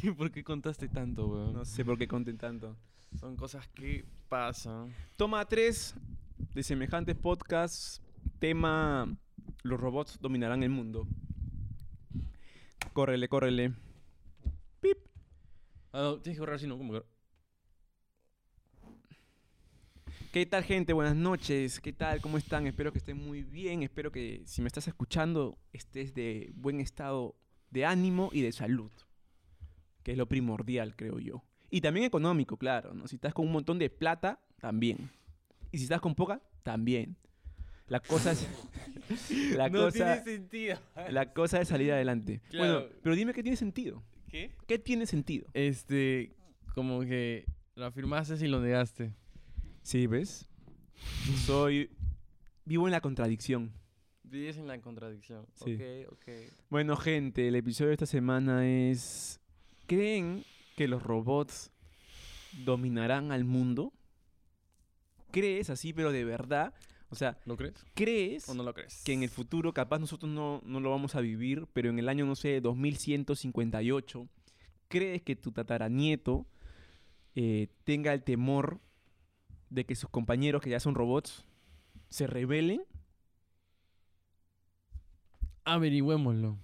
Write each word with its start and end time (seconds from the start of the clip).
qué, 0.00 0.12
¿Por 0.14 0.30
qué 0.30 0.44
contaste 0.44 0.88
tanto, 0.88 1.28
weón? 1.28 1.52
No 1.54 1.64
sé 1.64 1.84
por 1.84 1.98
qué 1.98 2.06
conten 2.06 2.38
tanto. 2.38 2.76
Son 3.18 3.36
cosas 3.36 3.66
que 3.68 4.04
pasan. 4.28 4.94
Toma 5.16 5.44
3 5.44 5.94
de 6.54 6.62
semejantes 6.62 7.16
podcasts. 7.16 8.02
Tema: 8.38 9.16
Los 9.62 9.80
robots 9.80 10.18
dominarán 10.20 10.62
el 10.62 10.70
mundo. 10.70 11.06
Córrele, 12.92 13.28
córrele. 13.28 13.74
Pip. 14.80 14.98
Ah, 15.92 16.02
no, 16.02 16.20
tienes 16.20 16.36
que 16.36 16.40
borrar 16.40 16.56
así, 16.56 16.66
¿no? 16.66 16.76
Como 16.76 16.92
que... 16.92 17.02
¿Qué 20.32 20.44
tal, 20.44 20.62
gente? 20.62 20.92
Buenas 20.92 21.16
noches. 21.16 21.80
¿Qué 21.80 21.92
tal? 21.92 22.20
¿Cómo 22.20 22.36
están? 22.36 22.66
Espero 22.66 22.92
que 22.92 22.98
estén 22.98 23.16
muy 23.16 23.42
bien. 23.42 23.82
Espero 23.82 24.12
que 24.12 24.42
si 24.44 24.60
me 24.60 24.68
estás 24.68 24.86
escuchando 24.86 25.58
estés 25.72 26.12
de 26.14 26.52
buen 26.54 26.80
estado 26.80 27.34
de 27.70 27.86
ánimo 27.86 28.28
y 28.32 28.42
de 28.42 28.52
salud. 28.52 28.90
Que 30.08 30.12
es 30.12 30.16
lo 30.16 30.26
primordial, 30.26 30.96
creo 30.96 31.18
yo. 31.18 31.44
Y 31.68 31.82
también 31.82 32.06
económico, 32.06 32.56
claro. 32.56 32.94
¿no? 32.94 33.06
Si 33.06 33.16
estás 33.16 33.34
con 33.34 33.44
un 33.44 33.52
montón 33.52 33.78
de 33.78 33.90
plata, 33.90 34.40
también. 34.58 35.10
Y 35.70 35.76
si 35.76 35.84
estás 35.84 36.00
con 36.00 36.14
poca, 36.14 36.40
también. 36.62 37.18
La 37.88 38.00
cosa 38.00 38.32
es. 38.32 38.48
la, 39.54 39.68
no 39.68 39.80
cosa, 39.80 40.22
tiene 40.22 40.38
sentido. 40.38 40.78
la 41.10 41.34
cosa 41.34 41.60
es 41.60 41.68
salir 41.68 41.92
adelante. 41.92 42.40
Claro. 42.48 42.72
Bueno, 42.72 42.94
pero 43.02 43.16
dime 43.16 43.34
qué 43.34 43.42
tiene 43.42 43.58
sentido. 43.58 44.02
¿Qué? 44.30 44.50
¿Qué 44.66 44.78
tiene 44.78 45.04
sentido? 45.04 45.46
Este, 45.52 46.34
como 46.74 47.00
que 47.00 47.44
lo 47.74 47.84
afirmaste 47.84 48.42
y 48.42 48.48
lo 48.48 48.62
negaste. 48.62 49.12
Sí, 49.82 50.06
¿ves? 50.06 50.48
Soy. 51.44 51.90
Vivo 52.64 52.88
en 52.88 52.92
la 52.92 53.02
contradicción. 53.02 53.74
Vives 54.22 54.56
en 54.56 54.68
la 54.68 54.80
contradicción. 54.80 55.44
Sí. 55.62 55.74
Ok, 55.74 56.12
ok. 56.14 56.28
Bueno, 56.70 56.96
gente, 56.96 57.46
el 57.46 57.56
episodio 57.56 57.88
de 57.88 57.94
esta 57.96 58.06
semana 58.06 58.66
es. 58.66 59.38
¿Creen 59.88 60.44
que 60.76 60.86
los 60.86 61.02
robots 61.02 61.72
dominarán 62.64 63.32
al 63.32 63.44
mundo? 63.44 63.92
¿Crees 65.30 65.70
así, 65.70 65.94
pero 65.94 66.12
de 66.12 66.24
verdad? 66.24 66.74
O 67.08 67.14
sea, 67.14 67.38
¿Lo 67.46 67.56
crees? 67.56 67.74
¿crees 67.94 68.46
¿O 68.50 68.54
no 68.54 68.62
lo 68.62 68.74
crees? 68.74 69.02
que 69.02 69.14
en 69.14 69.22
el 69.22 69.30
futuro, 69.30 69.72
capaz 69.72 69.98
nosotros 69.98 70.30
no, 70.30 70.60
no 70.66 70.80
lo 70.80 70.90
vamos 70.90 71.14
a 71.14 71.20
vivir, 71.20 71.66
pero 71.72 71.88
en 71.88 71.98
el 71.98 72.10
año, 72.10 72.26
no 72.26 72.36
sé, 72.36 72.60
2158, 72.60 74.28
¿crees 74.88 75.22
que 75.22 75.36
tu 75.36 75.52
tataranieto 75.52 76.46
eh, 77.34 77.68
tenga 77.84 78.12
el 78.12 78.22
temor 78.22 78.80
de 79.70 79.86
que 79.86 79.94
sus 79.96 80.10
compañeros, 80.10 80.60
que 80.60 80.68
ya 80.68 80.80
son 80.80 80.94
robots, 80.94 81.46
se 82.10 82.26
rebelen? 82.26 82.82
Averigüémoslo. 85.64 86.58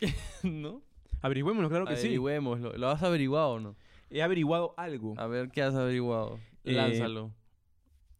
¿No? 0.42 0.82
Averigüémoslo, 1.24 1.70
claro 1.70 1.86
que 1.86 1.96
sí. 1.96 2.08
Averigüémoslo. 2.08 2.76
¿Lo 2.76 2.90
has 2.90 3.02
averiguado 3.02 3.52
o 3.52 3.58
no? 3.58 3.76
He 4.10 4.20
averiguado 4.20 4.74
algo. 4.76 5.14
A 5.16 5.26
ver, 5.26 5.48
¿qué 5.48 5.62
has 5.62 5.74
averiguado? 5.74 6.38
Eh, 6.64 6.74
Lánzalo. 6.74 7.32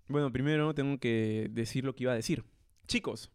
Bueno, 0.09 0.33
primero 0.33 0.75
tengo 0.75 0.97
que 0.97 1.49
decir 1.51 1.85
lo 1.85 1.95
que 1.95 2.05
iba 2.05 2.13
a 2.13 2.17
decir. 2.17 2.45
Chicos, 2.87 3.31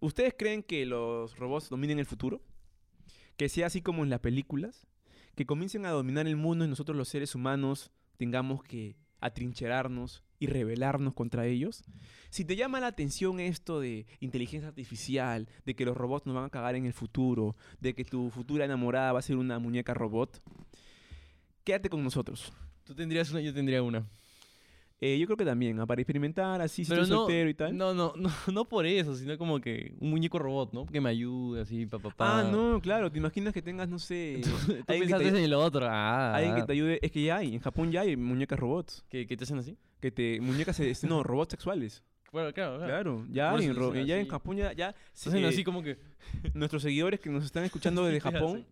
¿ustedes 0.00 0.34
creen 0.36 0.64
que 0.64 0.84
los 0.84 1.38
robots 1.38 1.68
dominen 1.68 2.00
el 2.00 2.06
futuro? 2.06 2.42
Que 3.36 3.48
sea 3.48 3.68
así 3.68 3.82
como 3.82 4.02
en 4.02 4.10
las 4.10 4.18
películas, 4.18 4.88
que 5.36 5.46
comiencen 5.46 5.86
a 5.86 5.90
dominar 5.90 6.26
el 6.26 6.36
mundo 6.36 6.64
y 6.64 6.68
nosotros 6.68 6.98
los 6.98 7.08
seres 7.08 7.36
humanos 7.36 7.92
tengamos 8.16 8.64
que 8.64 8.96
atrincherarnos 9.20 10.24
y 10.44 10.46
rebelarnos 10.46 11.14
contra 11.14 11.46
ellos. 11.46 11.84
Si 12.30 12.44
te 12.44 12.56
llama 12.56 12.80
la 12.80 12.88
atención 12.88 13.40
esto 13.40 13.80
de 13.80 14.06
inteligencia 14.20 14.68
artificial, 14.68 15.48
de 15.64 15.74
que 15.74 15.84
los 15.84 15.96
robots 15.96 16.26
nos 16.26 16.34
van 16.34 16.44
a 16.44 16.50
cagar 16.50 16.74
en 16.74 16.84
el 16.84 16.92
futuro, 16.92 17.56
de 17.80 17.94
que 17.94 18.04
tu 18.04 18.30
futura 18.30 18.64
enamorada 18.64 19.12
va 19.12 19.18
a 19.18 19.22
ser 19.22 19.36
una 19.36 19.58
muñeca 19.58 19.94
robot, 19.94 20.42
quédate 21.64 21.88
con 21.88 22.04
nosotros. 22.04 22.52
Tú 22.84 22.94
tendrías 22.94 23.30
una, 23.30 23.40
yo 23.40 23.54
tendría 23.54 23.82
una. 23.82 24.06
Eh, 25.06 25.18
yo 25.18 25.26
creo 25.26 25.36
que 25.36 25.44
también, 25.44 25.78
ah, 25.80 25.84
para 25.86 26.00
experimentar 26.00 26.62
así, 26.62 26.82
si 26.82 26.88
Pero 26.88 27.02
estoy 27.02 27.14
no, 27.14 27.22
soltero 27.24 27.50
y 27.50 27.52
tal. 27.52 27.76
no, 27.76 27.92
no, 27.92 28.14
no, 28.16 28.30
no 28.50 28.64
por 28.64 28.86
eso, 28.86 29.14
sino 29.14 29.36
como 29.36 29.60
que 29.60 29.92
un 30.00 30.08
muñeco 30.08 30.38
robot, 30.38 30.72
¿no? 30.72 30.86
Que 30.86 30.98
me 30.98 31.10
ayude 31.10 31.60
así, 31.60 31.84
papá. 31.84 32.08
Pa, 32.08 32.38
Ah, 32.38 32.42
no, 32.50 32.80
claro, 32.80 33.12
te 33.12 33.18
imaginas 33.18 33.52
que 33.52 33.60
tengas, 33.60 33.86
no 33.86 33.98
sé, 33.98 34.40
Tú 34.42 34.50
pensaste 34.86 35.30
te, 35.30 35.44
en 35.44 35.50
lo 35.50 35.60
otro. 35.60 35.86
Ah, 35.90 36.34
alguien 36.34 36.54
que 36.56 36.62
te 36.62 36.72
ayude, 36.72 37.00
es 37.02 37.12
que 37.12 37.22
ya 37.22 37.36
hay, 37.36 37.54
en 37.54 37.60
Japón 37.60 37.92
ya 37.92 38.00
hay 38.00 38.16
muñecas 38.16 38.58
robots, 38.58 39.04
¿Que, 39.10 39.26
que 39.26 39.36
te 39.36 39.44
hacen 39.44 39.58
así? 39.58 39.76
que 40.00 40.10
te, 40.10 40.40
muñecas, 40.40 40.80
eh, 40.80 40.94
no, 41.02 41.22
robots 41.22 41.50
sexuales, 41.50 42.02
Bueno, 42.32 42.54
claro, 42.54 42.78
claro. 42.78 42.86
claro, 42.86 43.26
ya 43.30 43.54
hay, 43.54 43.66
en, 43.66 44.06
ya 44.06 44.18
en. 44.18 44.26
Japón 44.26 44.56
ya, 44.56 44.72
ya 44.72 44.94
eh, 45.34 45.46
así 45.46 45.64
como 45.64 45.82
que... 45.82 45.98
nuestros 46.54 46.80
seguidores 46.82 47.20
que 47.20 47.28
nos 47.28 47.44
están 47.44 47.64
escuchando 47.64 48.06
desde 48.06 48.22
¿Qué 48.22 48.32
Japón? 48.32 48.64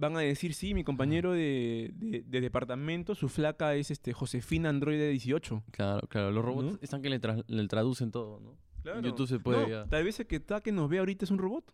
Van 0.00 0.16
a 0.16 0.20
decir, 0.20 0.54
sí, 0.54 0.72
mi 0.74 0.82
compañero 0.82 1.32
de, 1.32 1.90
de- 1.94 2.22
de 2.22 2.40
departamento, 2.40 3.14
su 3.14 3.28
flaca 3.28 3.74
es 3.74 3.90
este 3.90 4.12
Josefina 4.12 4.68
Androide 4.70 5.08
18. 5.10 5.62
Claro, 5.70 6.08
claro. 6.08 6.30
Los 6.30 6.44
robots 6.44 6.72
¿No? 6.72 6.78
están 6.80 7.02
que 7.02 7.10
le, 7.10 7.20
tra- 7.20 7.44
le 7.46 7.68
traducen 7.68 8.10
todo, 8.10 8.40
¿no? 8.40 8.56
Claro. 8.82 8.98
En 9.00 9.04
YouTube 9.04 9.28
se 9.28 9.38
puede 9.38 9.60
No, 9.62 9.68
ya. 9.68 9.86
Tal 9.86 10.04
vez 10.04 10.18
el 10.20 10.26
que 10.26 10.36
está 10.36 10.60
que 10.62 10.72
nos 10.72 10.88
ve 10.88 10.98
ahorita 10.98 11.24
es 11.26 11.30
un 11.30 11.38
robot 11.38 11.72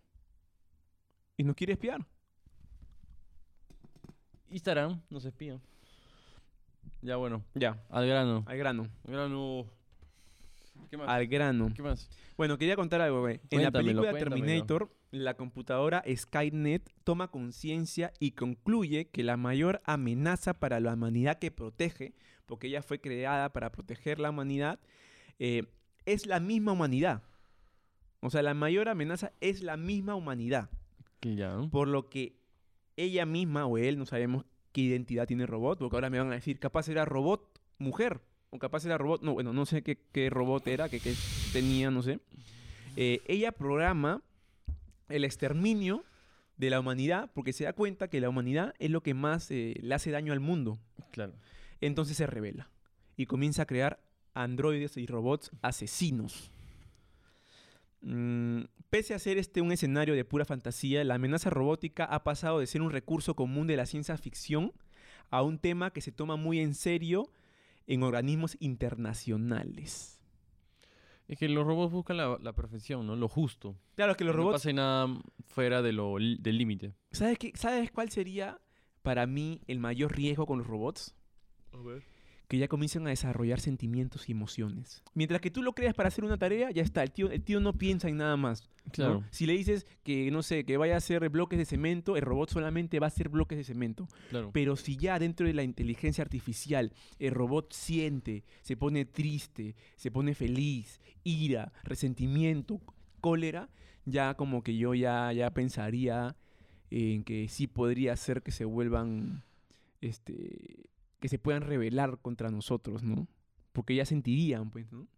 y 1.37 1.45
nos 1.45 1.55
quiere 1.55 1.75
espiar. 1.75 2.05
Instagram 4.51 5.01
nos 5.11 5.25
espía. 5.25 5.61
Ya, 7.03 7.17
bueno. 7.17 7.45
Ya, 7.55 7.81
Al 7.91 8.07
grano. 8.07 8.43
al 8.47 8.57
grano, 8.59 8.87
Al 9.05 9.13
grano. 9.13 9.67
¿Qué 10.91 10.97
más? 10.97 11.09
al 11.09 11.27
grano. 11.27 11.69
¿Qué 11.75 11.83
más? 11.83 12.09
Bueno, 12.37 12.59
quería 12.59 12.77
contar 12.77 13.01
algo, 13.01 13.21
güey. 13.21 13.41
En 13.51 13.63
la 13.63 13.71
película. 13.71 14.13
Terminator, 14.13 14.91
la 15.25 15.35
computadora 15.35 16.03
Skynet 16.15 16.91
toma 17.05 17.31
conciencia 17.31 18.13
y 18.19 18.33
concluye 18.33 19.09
que 19.09 19.23
la 19.23 19.37
mayor 19.37 19.81
amenaza 19.85 20.55
para 20.55 20.81
la 20.81 20.95
humanidad 20.95 21.39
que 21.39 21.51
protege, 21.51 22.15
porque 22.47 22.69
ella 22.69 22.83
fue 22.83 23.01
creada 23.01 23.53
para 23.53 23.73
proteger 23.73 24.19
la 24.19 24.31
humanidad, 24.31 24.79
eh, 25.39 25.65
es 26.05 26.27
la 26.27 26.41
misma 26.41 26.73
humanidad. 26.73 27.23
O 28.21 28.31
sea, 28.31 28.43
la 28.43 28.55
mayor 28.55 28.89
amenaza 28.89 29.33
es 29.41 29.63
la 29.63 29.77
misma 29.77 30.15
humanidad. 30.15 30.71
Ya. 31.23 31.59
Por 31.71 31.89
lo 31.89 32.09
que 32.09 32.37
ella 32.97 33.27
misma 33.27 33.67
o 33.67 33.79
él, 33.79 33.99
no 33.99 34.07
sabemos 34.07 34.45
qué 34.73 34.83
identidad 34.83 35.27
tiene 35.27 35.45
el 35.45 35.49
robot, 35.49 35.79
porque 35.79 35.97
ahora 35.97 36.11
me 36.11 36.19
van 36.19 36.33
a 36.33 36.35
decir, 36.37 36.59
capaz 36.59 36.89
era 36.89 37.05
robot 37.05 37.61
mujer, 37.79 38.21
o 38.51 38.59
capaz 38.59 38.85
era 38.85 38.99
robot, 38.99 39.23
no, 39.23 39.35
bueno, 39.35 39.53
no 39.53 39.67
sé 39.67 39.83
qué, 39.83 39.99
qué 40.13 40.31
robot 40.31 40.67
era, 40.67 40.89
qué, 40.89 41.01
qué 41.01 41.15
tenía, 41.53 41.91
no 41.91 42.03
sé. 42.03 42.21
Eh, 42.97 43.21
ella 43.27 43.53
programa 43.53 44.23
el 45.09 45.25
exterminio 45.25 46.05
de 46.57 46.71
la 46.71 46.81
humanidad 46.81 47.31
porque 47.35 47.53
se 47.53 47.65
da 47.65 47.73
cuenta 47.73 48.09
que 48.09 48.21
la 48.21 48.29
humanidad 48.29 48.75
es 48.79 48.91
lo 48.91 49.03
que 49.03 49.15
más 49.15 49.51
eh, 49.51 49.75
le 49.81 49.95
hace 49.95 50.11
daño 50.11 50.33
al 50.33 50.41
mundo. 50.41 50.79
Claro. 51.11 51.35
Entonces 51.81 52.17
se 52.17 52.27
revela 52.27 52.71
y 53.17 53.27
comienza 53.27 53.63
a 53.63 53.67
crear 53.67 54.01
androides 54.35 54.97
y 54.97 55.07
robots 55.07 55.51
asesinos. 55.63 56.51
Mm, 58.03 58.65
pese 58.91 59.15
a 59.15 59.19
ser 59.19 59.39
este 59.39 59.61
un 59.61 59.73
escenario 59.73 60.15
de 60.15 60.25
pura 60.25 60.45
fantasía, 60.45 61.03
la 61.05 61.15
amenaza 61.15 61.51
robótica 61.51 62.05
ha 62.05 62.23
pasado 62.23 62.61
de 62.61 62.67
ser 62.67 62.83
un 62.83 62.91
recurso 62.91 63.35
común 63.35 63.67
de 63.67 63.77
la 63.77 63.87
ciencia 63.87 64.17
ficción 64.17 64.73
a 65.31 65.43
un 65.43 65.59
tema 65.59 65.93
que 65.93 66.01
se 66.01 66.13
toma 66.13 66.37
muy 66.37 66.61
en 66.61 66.75
serio 66.75 67.33
en 67.87 68.03
organismos 68.03 68.57
internacionales. 68.61 70.16
Es 71.29 71.39
que 71.39 71.49
los 71.49 71.67
robots 71.67 71.93
buscan 71.93 72.17
la, 72.19 72.39
la 72.41 72.53
perfección, 72.53 73.07
¿no? 73.07 73.17
Lo 73.17 73.29
justo. 73.29 73.77
Claro 73.97 74.15
que 74.17 74.25
los 74.25 74.33
Que 74.33 74.37
No 74.39 74.43
robots... 74.45 74.55
pase 74.63 74.73
nada 74.73 75.09
fuera 75.47 75.83
de 75.83 75.93
lo, 75.93 76.15
del 76.19 76.59
límite. 76.59 76.95
¿sabes, 77.11 77.39
qué- 77.39 77.53
¿Sabes 77.57 77.91
cuál 77.91 78.11
sería 78.11 78.61
para 79.03 79.27
mí 79.27 79.61
el 79.67 79.79
mayor 79.81 80.15
riesgo 80.17 80.47
con 80.47 80.59
los 80.59 80.67
robots? 80.67 81.15
A 81.73 81.79
ver. 81.79 82.05
Que 82.49 82.59
ya 82.59 82.69
comienzan 82.69 83.07
a 83.07 83.11
desarrollar 83.11 83.61
sentimientos 83.61 84.29
y 84.29 84.33
emociones. 84.33 85.03
Mientras 85.15 85.41
que 85.41 85.51
tú 85.51 85.63
lo 85.63 85.73
creas 85.75 85.95
para 85.95 86.09
hacer 86.09 86.25
una 86.25 86.39
tarea, 86.39 86.71
ya 86.71 86.83
está. 86.83 87.03
El 87.03 87.11
tío, 87.11 87.31
el 87.31 87.43
tío 87.43 87.59
no 87.61 87.73
piensa 87.73 88.09
en 88.09 88.19
nada 88.19 88.37
más. 88.37 88.69
¿no? 88.85 88.93
Claro. 88.93 89.25
Si 89.31 89.47
le 89.47 89.55
dices 89.55 89.87
que, 90.05 90.31
no 90.31 90.43
sé, 90.43 90.65
que 90.65 90.77
vaya 90.77 90.95
a 90.95 90.99
hacer 90.99 91.29
bloques 91.29 91.59
de 91.59 91.65
cemento, 91.65 92.17
el 92.17 92.23
robot 92.23 92.51
solamente 92.51 93.01
va 93.01 93.07
a 93.07 93.09
hacer 93.09 93.29
bloques 93.29 93.59
de 93.59 93.65
cemento. 93.65 94.07
Claro. 94.31 94.51
Pero 94.53 94.77
si 94.77 94.97
ya 94.97 95.19
dentro 95.19 95.47
de 95.47 95.55
la 95.55 95.65
inteligencia 95.65 96.23
artificial 96.23 96.93
el 97.19 97.33
robot 97.33 97.73
siente, 97.73 98.45
se 98.63 98.77
pone 98.77 99.05
triste, 99.05 99.75
se 99.97 100.11
pone 100.13 100.35
feliz, 100.35 101.01
ira, 101.25 101.73
resentimiento, 101.83 102.81
cólera, 103.21 103.69
ya 104.05 104.35
como 104.35 104.63
que 104.63 104.77
yo 104.77 104.95
ya, 104.95 105.33
ya 105.33 105.51
pensaría 105.51 106.37
en 106.91 107.25
que 107.25 107.49
sí 107.49 107.67
podría 107.67 108.17
ser 108.17 108.43
que 108.43 108.53
se 108.53 108.65
vuelvan, 108.65 109.43
este, 110.01 110.87
que 111.27 111.31
se 111.31 111.41
puedan 111.41 111.63
rebelar 111.63 112.21
contra 112.21 112.53
nosotros, 112.53 113.03
¿no? 113.03 113.27
Porque 113.73 113.97
ya 113.97 114.05
sentirían, 114.05 114.71
pues, 114.71 114.93
¿no? 114.93 115.09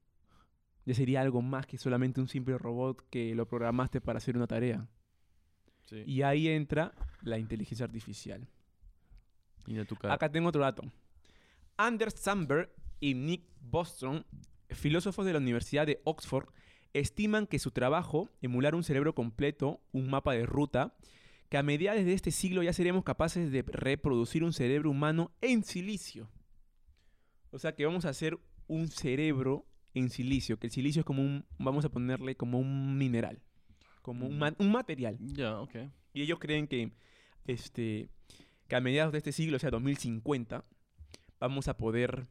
Ya 0.87 0.95
sería 0.95 1.21
algo 1.21 1.43
más 1.43 1.67
que 1.67 1.77
solamente 1.77 2.19
un 2.19 2.29
simple 2.29 2.57
robot 2.57 3.07
que 3.11 3.35
lo 3.35 3.47
programaste 3.47 4.01
para 4.01 4.17
hacer 4.17 4.35
una 4.35 4.47
tarea. 4.47 4.89
Sí. 5.85 6.03
Y 6.07 6.23
ahí 6.23 6.49
entra 6.49 6.95
la 7.21 7.39
inteligencia 7.39 7.85
artificial. 7.85 8.49
Y 9.67 9.75
de 9.75 9.85
tu 9.85 9.97
cara. 9.97 10.15
Acá 10.15 10.33
tengo 10.33 10.49
otro 10.49 10.63
dato. 10.63 10.83
Anders 11.77 12.15
Sandberg 12.15 12.71
y 13.01 13.13
Nick 13.13 13.45
Bostrom, 13.61 14.25
filósofos 14.71 15.27
de 15.27 15.35
la 15.35 15.41
Universidad 15.41 15.87
de 15.87 16.01
Oxford, 16.05 16.49
estiman 16.95 17.47
que 17.47 17.59
su 17.59 17.71
trabajo, 17.71 18.31
emular 18.41 18.75
un 18.75 18.83
cerebro 18.83 19.15
completo, 19.15 19.83
un 19.93 20.09
mapa 20.09 20.33
de 20.33 20.47
ruta, 20.47 20.97
que 21.49 21.57
a 21.59 21.63
mediados 21.63 22.05
de 22.05 22.13
este 22.13 22.31
siglo 22.31 22.63
ya 22.63 22.73
seremos 22.73 23.05
capaces 23.05 23.51
de 23.51 23.63
reproducir 23.63 24.45
un 24.45 24.53
cerebro 24.53 24.91
humano 24.91 25.33
en 25.41 25.65
silicio. 25.65 26.31
O 27.51 27.59
sea 27.59 27.75
que 27.75 27.87
vamos 27.87 28.05
a 28.05 28.11
hacer 28.11 28.39
un 28.67 28.89
cerebro 28.89 29.67
en 29.95 30.11
silicio, 30.11 30.59
que 30.59 30.67
el 30.67 30.73
silicio 30.73 31.01
es 31.01 31.07
como 31.07 31.23
un, 31.23 31.47
vamos 31.59 31.85
a 31.85 31.89
ponerle 31.89 32.37
como 32.37 32.59
un 32.59 32.99
mineral, 32.99 33.41
como 34.03 34.27
un, 34.27 34.39
ma- 34.39 34.55
un 34.59 34.71
material. 34.71 35.17
Ya, 35.21 35.59
ok. 35.61 35.75
Y 36.13 36.23
ellos 36.23 36.39
creen 36.39 36.67
que, 36.69 36.93
este, 37.47 38.11
que 38.69 38.77
a 38.77 38.81
mediados 38.81 39.13
de 39.13 39.19
este 39.19 39.33
siglo, 39.33 39.57
o 39.57 39.61
sea, 39.61 39.71
2050, 39.71 40.65
vamos 41.41 41.69
a 41.69 41.77
poder 41.79 42.29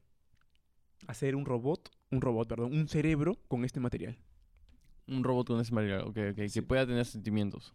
hacer 1.08 1.36
un 1.36 1.46
robot, 1.46 1.90
un 2.12 2.22
robot, 2.22 2.48
perdón, 2.48 2.74
un 2.78 2.88
cerebro 2.88 3.40
con 3.48 3.66
este 3.66 3.80
material. 3.80 4.20
Un 5.08 5.24
robot 5.24 5.48
con 5.48 5.60
ese 5.60 5.74
material, 5.74 6.02
ok, 6.02 6.18
ok. 6.34 6.40
Sí. 6.48 6.54
Que 6.60 6.62
pueda 6.63 6.86
tener 6.86 7.06
sentimientos. 7.06 7.74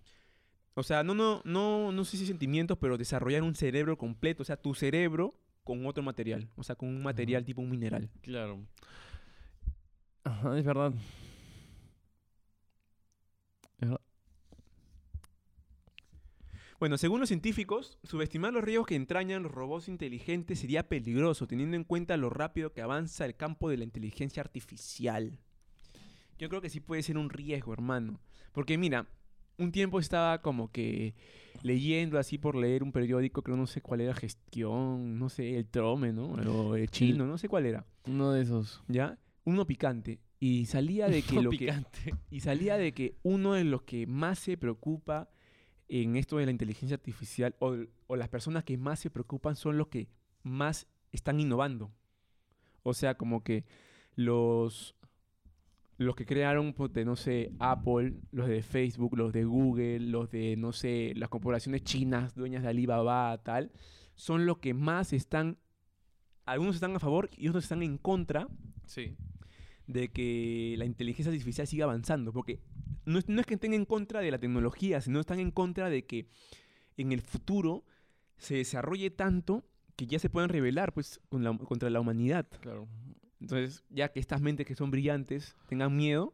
O 0.74 0.82
sea, 0.82 1.02
no, 1.02 1.14
no, 1.14 1.42
no, 1.44 1.92
no 1.92 2.04
sé 2.04 2.16
si 2.16 2.26
sentimientos, 2.26 2.78
pero 2.78 2.96
desarrollar 2.96 3.42
un 3.42 3.54
cerebro 3.54 3.98
completo, 3.98 4.42
o 4.42 4.46
sea, 4.46 4.56
tu 4.56 4.74
cerebro 4.74 5.34
con 5.64 5.86
otro 5.86 6.02
material, 6.02 6.48
o 6.56 6.62
sea, 6.62 6.74
con 6.74 6.88
un 6.88 7.02
material 7.02 7.44
tipo 7.44 7.60
un 7.60 7.70
mineral. 7.70 8.10
Claro. 8.22 8.60
Ajá, 10.24 10.58
es 10.58 10.64
verdad. 10.64 10.92
Es 13.80 13.88
verdad. 13.88 14.00
Bueno, 16.82 16.98
según 16.98 17.20
los 17.20 17.28
científicos, 17.28 17.96
subestimar 18.02 18.52
los 18.52 18.64
riesgos 18.64 18.88
que 18.88 18.96
entrañan 18.96 19.44
los 19.44 19.52
robots 19.52 19.86
inteligentes 19.86 20.58
sería 20.58 20.88
peligroso, 20.88 21.46
teniendo 21.46 21.76
en 21.76 21.84
cuenta 21.84 22.16
lo 22.16 22.28
rápido 22.28 22.72
que 22.72 22.82
avanza 22.82 23.24
el 23.24 23.36
campo 23.36 23.70
de 23.70 23.76
la 23.76 23.84
inteligencia 23.84 24.40
artificial. 24.42 25.38
Yo 26.38 26.48
creo 26.48 26.60
que 26.60 26.70
sí 26.70 26.80
puede 26.80 27.04
ser 27.04 27.18
un 27.18 27.30
riesgo, 27.30 27.72
hermano. 27.72 28.18
Porque 28.50 28.78
mira, 28.78 29.06
un 29.58 29.72
tiempo 29.72 30.00
estaba 30.00 30.40
como 30.42 30.70
que 30.70 31.14
leyendo 31.62 32.18
así 32.18 32.38
por 32.38 32.56
leer 32.56 32.82
un 32.82 32.92
periódico, 32.92 33.42
creo 33.42 33.56
no 33.56 33.66
sé 33.66 33.80
cuál 33.80 34.00
era, 34.00 34.14
gestión, 34.14 35.18
no 35.18 35.28
sé, 35.28 35.56
el 35.56 35.66
Trome, 35.66 36.12
¿no? 36.12 36.32
O 36.32 36.76
el 36.76 36.90
chino, 36.90 37.26
no 37.26 37.38
sé 37.38 37.48
cuál 37.48 37.66
era, 37.66 37.86
Uno 38.06 38.32
de 38.32 38.42
esos. 38.42 38.82
¿ya? 38.88 39.18
Uno 39.44 39.66
picante. 39.66 40.20
Y 40.40 40.66
salía 40.66 41.08
de 41.08 41.22
que 41.22 41.38
Uno 41.38 41.42
lo 41.42 41.50
que... 41.50 41.72
Y 42.30 42.40
salía 42.40 42.76
de 42.76 42.92
que 42.92 43.16
uno 43.22 43.52
de 43.52 43.64
los 43.64 43.82
que 43.82 44.06
más 44.06 44.38
se 44.40 44.56
preocupa 44.56 45.30
en 45.88 46.16
esto 46.16 46.38
de 46.38 46.46
la 46.46 46.50
inteligencia 46.50 46.96
artificial, 46.96 47.54
o, 47.60 47.76
o 48.06 48.16
las 48.16 48.28
personas 48.28 48.64
que 48.64 48.76
más 48.76 48.98
se 48.98 49.10
preocupan 49.10 49.56
son 49.56 49.78
los 49.78 49.88
que 49.88 50.08
más 50.42 50.88
están 51.12 51.38
innovando. 51.38 51.92
O 52.82 52.94
sea, 52.94 53.16
como 53.16 53.44
que 53.44 53.64
los, 54.16 54.96
los 56.02 56.14
que 56.16 56.26
crearon, 56.26 56.72
ponte, 56.74 57.04
no 57.04 57.16
sé, 57.16 57.52
Apple, 57.58 58.14
los 58.30 58.48
de 58.48 58.62
Facebook, 58.62 59.16
los 59.16 59.32
de 59.32 59.44
Google, 59.44 60.00
los 60.00 60.30
de, 60.30 60.56
no 60.56 60.72
sé, 60.72 61.12
las 61.16 61.28
corporaciones 61.28 61.82
chinas, 61.84 62.34
dueñas 62.34 62.62
de 62.62 62.68
Alibaba, 62.68 63.36
tal, 63.42 63.72
son 64.14 64.46
los 64.46 64.58
que 64.58 64.74
más 64.74 65.12
están, 65.12 65.58
algunos 66.44 66.74
están 66.76 66.94
a 66.96 66.98
favor 66.98 67.30
y 67.36 67.48
otros 67.48 67.64
están 67.64 67.82
en 67.82 67.98
contra 67.98 68.48
Sí. 68.86 69.16
de 69.86 70.10
que 70.10 70.74
la 70.78 70.84
inteligencia 70.84 71.32
artificial 71.32 71.66
siga 71.66 71.84
avanzando, 71.84 72.32
porque 72.32 72.60
no 73.04 73.18
es, 73.18 73.28
no 73.28 73.40
es 73.40 73.46
que 73.46 73.54
estén 73.54 73.74
en 73.74 73.84
contra 73.84 74.20
de 74.20 74.30
la 74.30 74.38
tecnología, 74.38 75.00
sino 75.00 75.20
están 75.20 75.40
en 75.40 75.50
contra 75.50 75.88
de 75.90 76.04
que 76.04 76.28
en 76.96 77.12
el 77.12 77.20
futuro 77.22 77.84
se 78.38 78.56
desarrolle 78.56 79.10
tanto 79.10 79.64
que 79.96 80.06
ya 80.06 80.18
se 80.18 80.30
puedan 80.30 80.48
rebelar 80.50 80.92
pues, 80.92 81.20
con 81.28 81.42
la- 81.44 81.56
contra 81.56 81.90
la 81.90 82.00
humanidad. 82.00 82.46
Claro. 82.60 82.88
Entonces, 83.42 83.82
ya 83.90 84.08
que 84.08 84.20
estas 84.20 84.40
mentes 84.40 84.64
que 84.66 84.76
son 84.76 84.92
brillantes 84.92 85.56
tengan 85.68 85.96
miedo, 85.96 86.32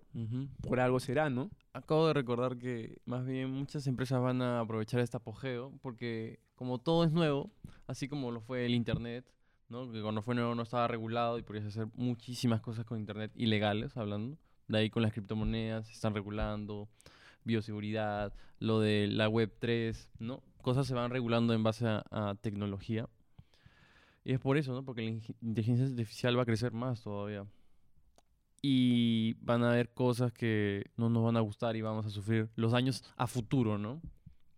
por 0.61 0.79
algo 0.79 1.01
será, 1.01 1.31
¿no? 1.31 1.51
Acabo 1.73 2.07
de 2.07 2.13
recordar 2.13 2.59
que 2.59 2.99
más 3.07 3.25
bien 3.25 3.51
muchas 3.51 3.87
empresas 3.87 4.21
van 4.21 4.43
a 4.43 4.61
aprovechar 4.61 5.01
este 5.01 5.17
apogeo 5.17 5.73
porque 5.81 6.39
como 6.55 6.79
todo 6.79 7.05
es 7.05 7.13
nuevo, 7.13 7.51
así 7.87 8.09
como 8.09 8.31
lo 8.31 8.43
fue 8.43 8.67
el 8.67 8.75
Internet, 8.75 9.25
¿no? 9.71 9.91
que 9.91 10.03
cuando 10.03 10.21
fue 10.21 10.35
nuevo 10.35 10.55
no 10.55 10.63
estaba 10.63 10.87
regulado 10.87 11.39
y 11.39 11.43
podías 11.43 11.65
hacer 11.65 11.89
muchísimas 11.95 12.61
cosas 12.61 12.85
con 12.85 12.99
Internet 12.99 13.33
ilegales, 13.35 13.97
hablando. 13.97 14.37
De 14.67 14.79
ahí 14.79 14.91
con 14.91 15.03
las 15.03 15.13
criptomonedas 15.13 15.87
se 15.87 15.95
están 15.95 16.15
regulando, 16.15 16.89
bioseguridad, 17.45 18.35
lo 18.59 18.81
de 18.81 19.07
la 19.07 19.31
web 19.31 19.51
3, 19.59 20.11
¿no? 20.19 20.43
Cosas 20.61 20.87
se 20.87 20.95
van 20.95 21.11
regulando 21.11 21.55
en 21.55 21.63
base 21.63 21.87
a, 21.87 22.05
a 22.11 22.35
tecnología. 22.35 23.09
Y 24.29 24.35
es 24.35 24.41
por 24.41 24.59
eso, 24.59 24.75
¿no? 24.75 24.85
Porque 24.85 25.01
la 25.01 25.09
inteligencia 25.09 25.87
artificial 25.87 26.37
va 26.37 26.43
a 26.43 26.45
crecer 26.45 26.71
más 26.71 27.01
todavía. 27.01 27.47
Y 28.61 29.33
van 29.41 29.65
a 29.65 29.71
haber 29.71 29.89
cosas 29.95 30.35
que 30.35 30.85
no 30.99 31.09
nos 31.09 31.25
van 31.25 31.39
a 31.39 31.41
gustar 31.41 31.77
y 31.77 31.81
vamos 31.81 32.05
a 32.05 32.11
sufrir 32.11 32.51
los 32.55 32.73
daños 32.73 33.03
a 33.17 33.27
futuro, 33.27 33.79
¿no? 33.79 34.03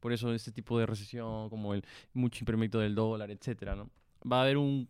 Por 0.00 0.12
eso 0.12 0.34
este 0.34 0.50
tipo 0.50 0.76
de 0.76 0.87
recesión, 0.87 1.49
como 1.50 1.72
el 1.72 1.84
mucho 2.14 2.43
incremento 2.43 2.81
del 2.81 2.96
dólar, 2.96 3.31
etcétera, 3.31 3.76
¿no? 3.76 3.88
Va 4.28 4.40
a 4.40 4.43
haber 4.43 4.56
un, 4.56 4.88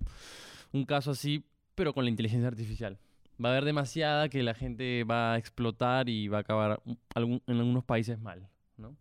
un 0.73 0.87
caso 0.87 1.11
así, 1.11 1.45
pero 1.75 1.93
con 1.93 2.05
la 2.05 2.11
inteligencia 2.11 2.49
artificial. 2.49 2.99
Va 3.39 3.51
a 3.51 3.53
haber 3.53 3.67
demasiada 3.67 4.31
que 4.31 4.43
la 4.43 4.55
gente 4.55 5.05
va 5.05 5.35
a 5.35 5.37
explotar 5.39 6.09
y 6.09 6.29
va 6.29 6.39
a 6.39 6.41
acabar 6.41 6.83
en 7.15 7.43
algunos 7.47 7.85
países 7.85 8.19
mal, 8.19 8.49
¿no? 8.79 8.97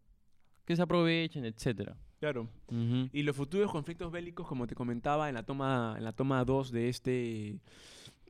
Que 0.65 0.75
se 0.75 0.81
aprovechen, 0.81 1.45
etcétera. 1.45 1.95
Claro. 2.19 2.49
Y 3.13 3.23
los 3.23 3.35
futuros 3.35 3.71
conflictos 3.71 4.11
bélicos, 4.11 4.47
como 4.47 4.67
te 4.67 4.75
comentaba 4.75 5.29
en 5.29 5.35
la 5.35 5.43
toma, 5.43 5.95
en 5.97 6.03
la 6.03 6.11
toma 6.11 6.43
2 6.43 6.71
de 6.71 6.89
este, 6.89 7.59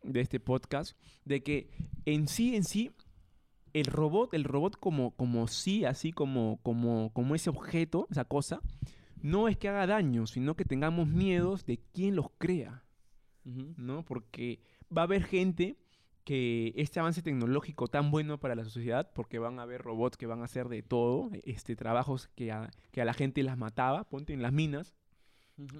de 0.03 0.21
este 0.21 0.39
podcast, 0.39 0.97
de 1.25 1.41
que 1.41 1.69
en 2.05 2.27
sí, 2.27 2.55
en 2.55 2.63
sí, 2.63 2.91
el 3.73 3.85
robot, 3.85 4.33
el 4.33 4.43
robot 4.43 4.77
como, 4.79 5.11
como 5.11 5.47
sí, 5.47 5.85
así 5.85 6.11
como, 6.11 6.59
como, 6.61 7.11
como 7.13 7.33
ese 7.33 7.49
objeto, 7.49 8.07
esa 8.11 8.25
cosa, 8.25 8.61
no 9.21 9.47
es 9.47 9.57
que 9.57 9.69
haga 9.69 9.87
daño, 9.87 10.27
sino 10.27 10.55
que 10.55 10.65
tengamos 10.65 11.07
miedos 11.07 11.65
de 11.65 11.79
quién 11.91 12.15
los 12.15 12.27
crea. 12.37 12.83
¿no? 13.43 14.03
Porque 14.05 14.59
va 14.95 15.01
a 15.01 15.05
haber 15.05 15.23
gente 15.23 15.77
que 16.29 16.73
este 16.75 16.99
avance 16.99 17.23
tecnológico 17.23 17.87
tan 17.87 18.11
bueno 18.11 18.39
para 18.39 18.53
la 18.53 18.63
sociedad, 18.63 19.09
porque 19.15 19.39
van 19.39 19.57
a 19.57 19.63
haber 19.63 19.81
robots 19.81 20.15
que 20.15 20.27
van 20.27 20.41
a 20.41 20.43
hacer 20.43 20.69
de 20.69 20.83
todo, 20.83 21.31
este, 21.43 21.75
trabajos 21.75 22.27
que 22.35 22.51
a, 22.51 22.69
que 22.91 23.01
a 23.01 23.05
la 23.05 23.15
gente 23.15 23.41
las 23.41 23.57
mataba, 23.57 24.03
ponte 24.03 24.31
en 24.33 24.43
las 24.43 24.53
minas, 24.53 24.93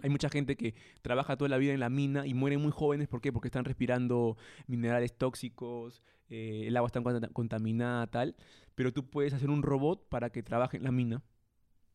hay 0.02 0.10
mucha 0.10 0.28
gente 0.28 0.56
que 0.58 0.74
trabaja 1.04 1.38
toda 1.38 1.50
la 1.50 1.60
vida 1.60 1.72
en 1.74 1.80
la 1.80 1.90
mina 1.90 2.26
y 2.26 2.34
mueren 2.34 2.62
muy 2.64 2.72
jóvenes. 2.72 3.08
¿Por 3.08 3.22
qué? 3.22 3.32
Porque 3.32 3.50
están 3.50 3.64
respirando 3.64 4.38
minerales 4.66 5.16
tóxicos, 5.16 6.02
eh, 6.30 6.64
el 6.66 6.76
agua 6.76 6.88
está 6.88 7.00
conta- 7.04 7.30
contaminada, 7.32 8.08
tal. 8.08 8.36
Pero 8.74 8.92
tú 8.92 9.08
puedes 9.08 9.36
hacer 9.36 9.52
un 9.52 9.62
robot 9.62 10.10
para 10.10 10.32
que 10.32 10.42
trabaje 10.42 10.78
en 10.78 10.84
la 10.84 10.92
mina 10.92 11.22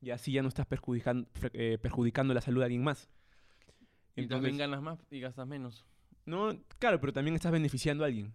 y 0.00 0.10
así 0.10 0.30
ya 0.30 0.42
no 0.42 0.48
estás 0.48 0.66
perjudicando, 0.66 1.28
perjudicando 1.82 2.32
la 2.34 2.40
salud 2.40 2.60
de 2.60 2.66
alguien 2.66 2.84
más. 2.84 3.10
Y 4.14 4.28
también 4.28 4.56
ganas 4.58 4.80
más 4.80 5.04
y 5.10 5.18
gastas 5.18 5.48
menos. 5.48 5.84
no, 6.24 6.56
claro, 6.78 7.00
pero 7.00 7.12
también 7.12 7.34
estás 7.34 7.50
beneficiando 7.50 8.04
a 8.04 8.06
alguien, 8.06 8.32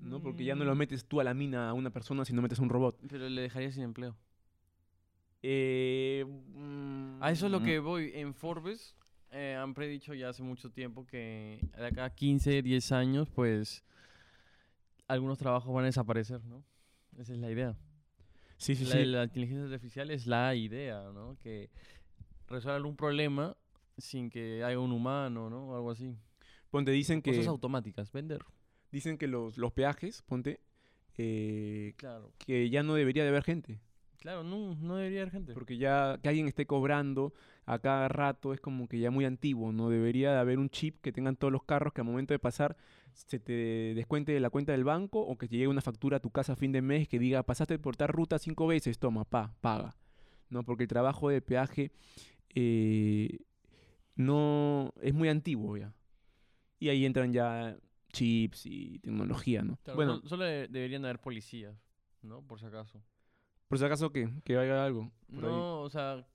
¿no? 0.00 0.20
Porque 0.22 0.44
ya 0.44 0.54
no 0.54 0.64
lo 0.64 0.74
Mm. 0.74 0.78
metes 0.78 1.04
tú 1.04 1.20
a 1.20 1.24
la 1.24 1.34
mina 1.34 1.68
a 1.68 1.72
una 1.74 1.90
persona, 1.90 2.24
sino 2.24 2.42
metes 2.42 2.58
a 2.58 2.62
un 2.62 2.68
robot. 2.70 2.98
Pero 3.08 3.28
le 3.28 3.42
dejaría 3.42 3.70
sin 3.72 3.82
empleo. 3.84 4.16
Eh, 5.42 6.24
A 7.20 7.30
eso 7.30 7.46
es 7.46 7.52
lo 7.52 7.60
mm, 7.60 7.64
que 7.64 7.78
voy. 7.78 8.12
En 8.14 8.34
Forbes 8.34 8.94
eh, 9.30 9.56
han 9.58 9.74
predicho 9.74 10.12
ya 10.14 10.28
hace 10.30 10.42
mucho 10.42 10.70
tiempo 10.70 11.06
que 11.06 11.60
de 11.76 11.86
acá 11.86 12.04
a 12.06 12.14
15, 12.14 12.62
10 12.62 12.92
años, 12.92 13.28
pues 13.30 13.84
algunos 15.08 15.38
trabajos 15.38 15.72
van 15.74 15.84
a 15.84 15.86
desaparecer, 15.86 16.44
¿no? 16.44 16.62
Esa 17.18 17.32
es 17.32 17.38
la 17.38 17.50
idea. 17.50 17.76
Sí, 18.58 18.76
sí, 18.76 18.84
la, 18.84 18.92
sí. 18.92 19.04
la 19.06 19.24
inteligencia 19.24 19.64
artificial 19.64 20.10
es 20.10 20.26
la 20.26 20.54
idea, 20.54 21.10
¿no? 21.12 21.36
Que 21.42 21.70
resuelva 22.46 22.76
algún 22.76 22.96
problema 22.96 23.56
sin 23.96 24.28
que 24.30 24.62
haya 24.64 24.78
un 24.78 24.92
humano, 24.92 25.48
¿no? 25.48 25.68
O 25.70 25.74
algo 25.76 25.90
así. 25.90 26.14
Ponte, 26.70 26.90
dicen 26.90 27.22
que, 27.22 27.30
Cosas 27.32 27.46
automáticas, 27.48 28.12
vender. 28.12 28.44
Dicen 28.92 29.18
que 29.18 29.26
los, 29.26 29.56
los 29.58 29.72
peajes, 29.72 30.22
ponte, 30.22 30.60
eh, 31.16 31.94
Claro. 31.96 32.32
que 32.38 32.70
ya 32.70 32.82
no 32.82 32.94
debería 32.94 33.22
de 33.22 33.28
haber 33.30 33.42
gente. 33.44 33.80
Claro, 34.18 34.42
no, 34.44 34.74
no 34.74 34.96
debería 34.96 35.22
haber 35.22 35.32
gente. 35.32 35.54
Porque 35.54 35.78
ya 35.78 36.18
que 36.22 36.28
alguien 36.28 36.46
esté 36.46 36.66
cobrando 36.66 37.32
a 37.64 37.78
cada 37.78 38.06
rato 38.08 38.52
es 38.52 38.60
como 38.60 38.86
que 38.86 38.98
ya 38.98 39.10
muy 39.10 39.24
antiguo, 39.24 39.72
¿no? 39.72 39.88
Debería 39.88 40.32
de 40.32 40.38
haber 40.38 40.58
un 40.58 40.68
chip 40.68 41.00
que 41.00 41.10
tengan 41.10 41.36
todos 41.36 41.50
los 41.50 41.62
carros 41.64 41.94
que 41.94 42.02
al 42.02 42.06
momento 42.06 42.34
de 42.34 42.38
pasar 42.38 42.76
se 43.14 43.40
te 43.40 43.94
descuente 43.94 44.32
de 44.32 44.40
la 44.40 44.50
cuenta 44.50 44.72
del 44.72 44.84
banco 44.84 45.20
o 45.20 45.38
que 45.38 45.48
te 45.48 45.56
llegue 45.56 45.68
una 45.68 45.80
factura 45.80 46.18
a 46.18 46.20
tu 46.20 46.30
casa 46.30 46.52
a 46.52 46.56
fin 46.56 46.70
de 46.70 46.82
mes 46.82 47.08
que 47.08 47.18
diga 47.18 47.42
pasaste 47.44 47.78
por 47.78 47.96
tal 47.96 48.08
ruta 48.08 48.38
cinco 48.38 48.66
veces, 48.66 48.98
toma, 48.98 49.24
pa, 49.24 49.54
paga. 49.62 49.96
¿No? 50.50 50.64
Porque 50.64 50.84
el 50.84 50.88
trabajo 50.88 51.30
de 51.30 51.40
peaje 51.40 51.90
eh, 52.54 53.38
no 54.16 54.92
es 55.00 55.14
muy 55.14 55.28
antiguo 55.28 55.76
ya. 55.76 55.94
Y 56.78 56.88
ahí 56.88 57.04
entran 57.06 57.32
ya 57.32 57.76
chips 58.12 58.66
y 58.66 58.98
tecnología, 59.00 59.62
¿no? 59.62 59.76
Claro, 59.82 59.96
bueno, 59.96 60.12
sol- 60.20 60.28
solo 60.28 60.44
de- 60.44 60.68
deberían 60.68 61.04
haber 61.04 61.20
policías, 61.20 61.76
¿no? 62.22 62.42
Por 62.42 62.58
si 62.60 62.66
acaso. 62.66 63.02
por 63.68 63.78
si 63.78 63.84
acaso 63.84 64.10
que, 64.12 64.28
que 64.44 64.56
haya 64.56 64.84
algo. 64.84 65.10
por 65.34 65.44
ahí. 65.44 65.50
No, 65.50 65.80
o 65.82 65.90
sea, 65.90 66.26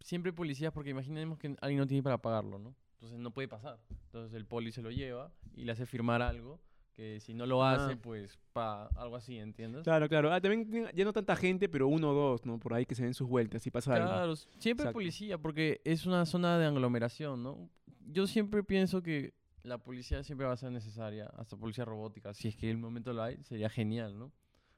siempre 0.00 0.32
policías 0.32 0.72
porque 0.72 0.90
imaginemos 0.90 1.38
que 1.38 1.56
alguien 1.60 1.80
no 1.80 1.86
tiene 1.86 2.02
para 2.02 2.18
pagarlo, 2.18 2.58
¿no? 2.58 2.74
Entonces 2.94 3.18
no 3.18 3.30
puede 3.32 3.48
pasar. 3.48 3.78
Entonces 4.06 4.34
el 4.34 4.44
poli 4.46 4.72
se 4.72 4.82
lo 4.82 4.90
lleva 4.90 5.32
y 5.54 5.64
le 5.64 5.72
hace 5.72 5.86
firmar 5.86 6.20
algo 6.22 6.60
que 6.94 7.20
si 7.20 7.32
no 7.32 7.46
lo 7.46 7.62
Ah. 7.62 7.74
hace, 7.74 7.96
pues, 7.96 8.38
pa, 8.52 8.86
algo 8.96 9.14
así, 9.14 9.38
¿entiendes? 9.38 9.84
Claro, 9.84 10.08
claro. 10.08 10.32
Ah, 10.32 10.40
también 10.40 10.88
ya 10.94 11.04
no 11.04 11.12
tanta 11.12 11.36
gente, 11.36 11.68
pero 11.68 11.86
uno 11.86 12.10
o 12.10 12.14
dos, 12.14 12.44
¿no? 12.44 12.58
Por 12.58 12.74
ahí 12.74 12.86
que 12.86 12.96
se 12.96 13.04
den 13.04 13.14
sus 13.14 13.28
vueltas 13.28 13.64
y 13.66 13.70
pasa 13.70 13.94
algo. 13.94 14.08
Claro, 14.08 14.34
siempre 14.34 14.82
Exacto. 14.82 14.94
policía, 14.94 15.38
porque 15.38 15.80
es 15.84 16.06
una 16.06 16.26
zona 16.26 16.58
de 16.58 16.66
aglomeración, 16.66 17.40
¿no? 17.44 17.70
Yo 18.10 18.26
siempre 18.26 18.64
pienso 18.64 19.00
que 19.00 19.32
la 19.68 19.78
policía 19.78 20.22
siempre 20.24 20.46
va 20.46 20.54
a 20.54 20.56
ser 20.56 20.72
necesaria, 20.72 21.26
hasta 21.36 21.56
policía 21.56 21.84
robótica, 21.84 22.34
si 22.34 22.48
es 22.48 22.56
que 22.56 22.66
en 22.70 22.76
el 22.76 22.78
momento 22.78 23.12
lo 23.12 23.22
hay, 23.22 23.42
sería 23.44 23.68
genial, 23.68 24.18
¿no? 24.18 24.32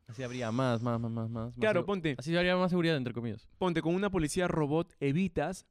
Así 0.07 0.25
habría 0.25 0.51
más, 0.51 0.83
más, 0.83 1.01
más, 1.01 1.11
más, 1.11 1.31
más. 1.31 1.55
Claro, 1.55 1.87
ponte, 1.87 2.17
Así 2.19 2.37
habría 2.37 2.57
más 2.57 2.71
seguridad, 2.71 2.97
entre 2.97 3.15
comillas. 3.15 3.49
ponte, 3.59 3.81
con 3.81 3.95
una 3.95 4.11
policía 4.11 4.49
robot 4.49 4.93
evitas 4.99 5.67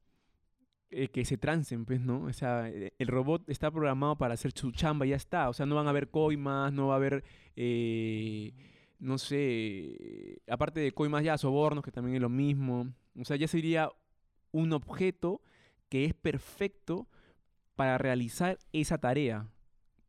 eh, 0.92 1.10
que 1.10 1.26
se 1.26 1.38
trancen, 1.38 1.86
pues, 1.86 2.00
¿no? 2.00 2.24
O 2.24 2.34
sea, 2.34 2.70
eh, 2.70 2.94
el 2.98 3.08
robot 3.08 3.50
está 3.50 3.70
programado 3.70 4.18
para 4.18 4.36
hacer 4.36 4.54
su 4.54 4.72
chamba 4.72 5.06
y 5.06 5.10
ya 5.10 5.18
está. 5.18 5.50
O 5.50 5.54
sea, 5.54 5.66
no 5.66 5.76
van 5.76 5.88
a 5.88 5.90
haber 5.90 6.10
coimas, 6.10 6.72
no 6.72 6.88
va 6.88 6.94
a 6.94 6.98
haber, 6.98 7.24
eh, 7.58 8.54
no 8.98 9.18
sé, 9.18 10.42
aparte 10.50 10.80
de 10.80 10.94
coimas 10.94 11.24
ya, 11.24 11.38
sobornos, 11.38 11.84
que 11.84 11.92
también 11.92 12.16
es 12.16 12.22
lo 12.22 12.30
mismo. 12.30 12.88
O 13.20 13.26
sea, 13.26 13.36
ya 13.36 13.48
sería 13.48 13.92
un 14.52 14.72
objeto 14.72 15.42
que 15.90 16.06
es 16.06 16.14
perfecto 16.14 17.08
para 17.80 17.98
realizar 17.98 18.60
esa 18.74 18.98
tarea. 18.98 19.48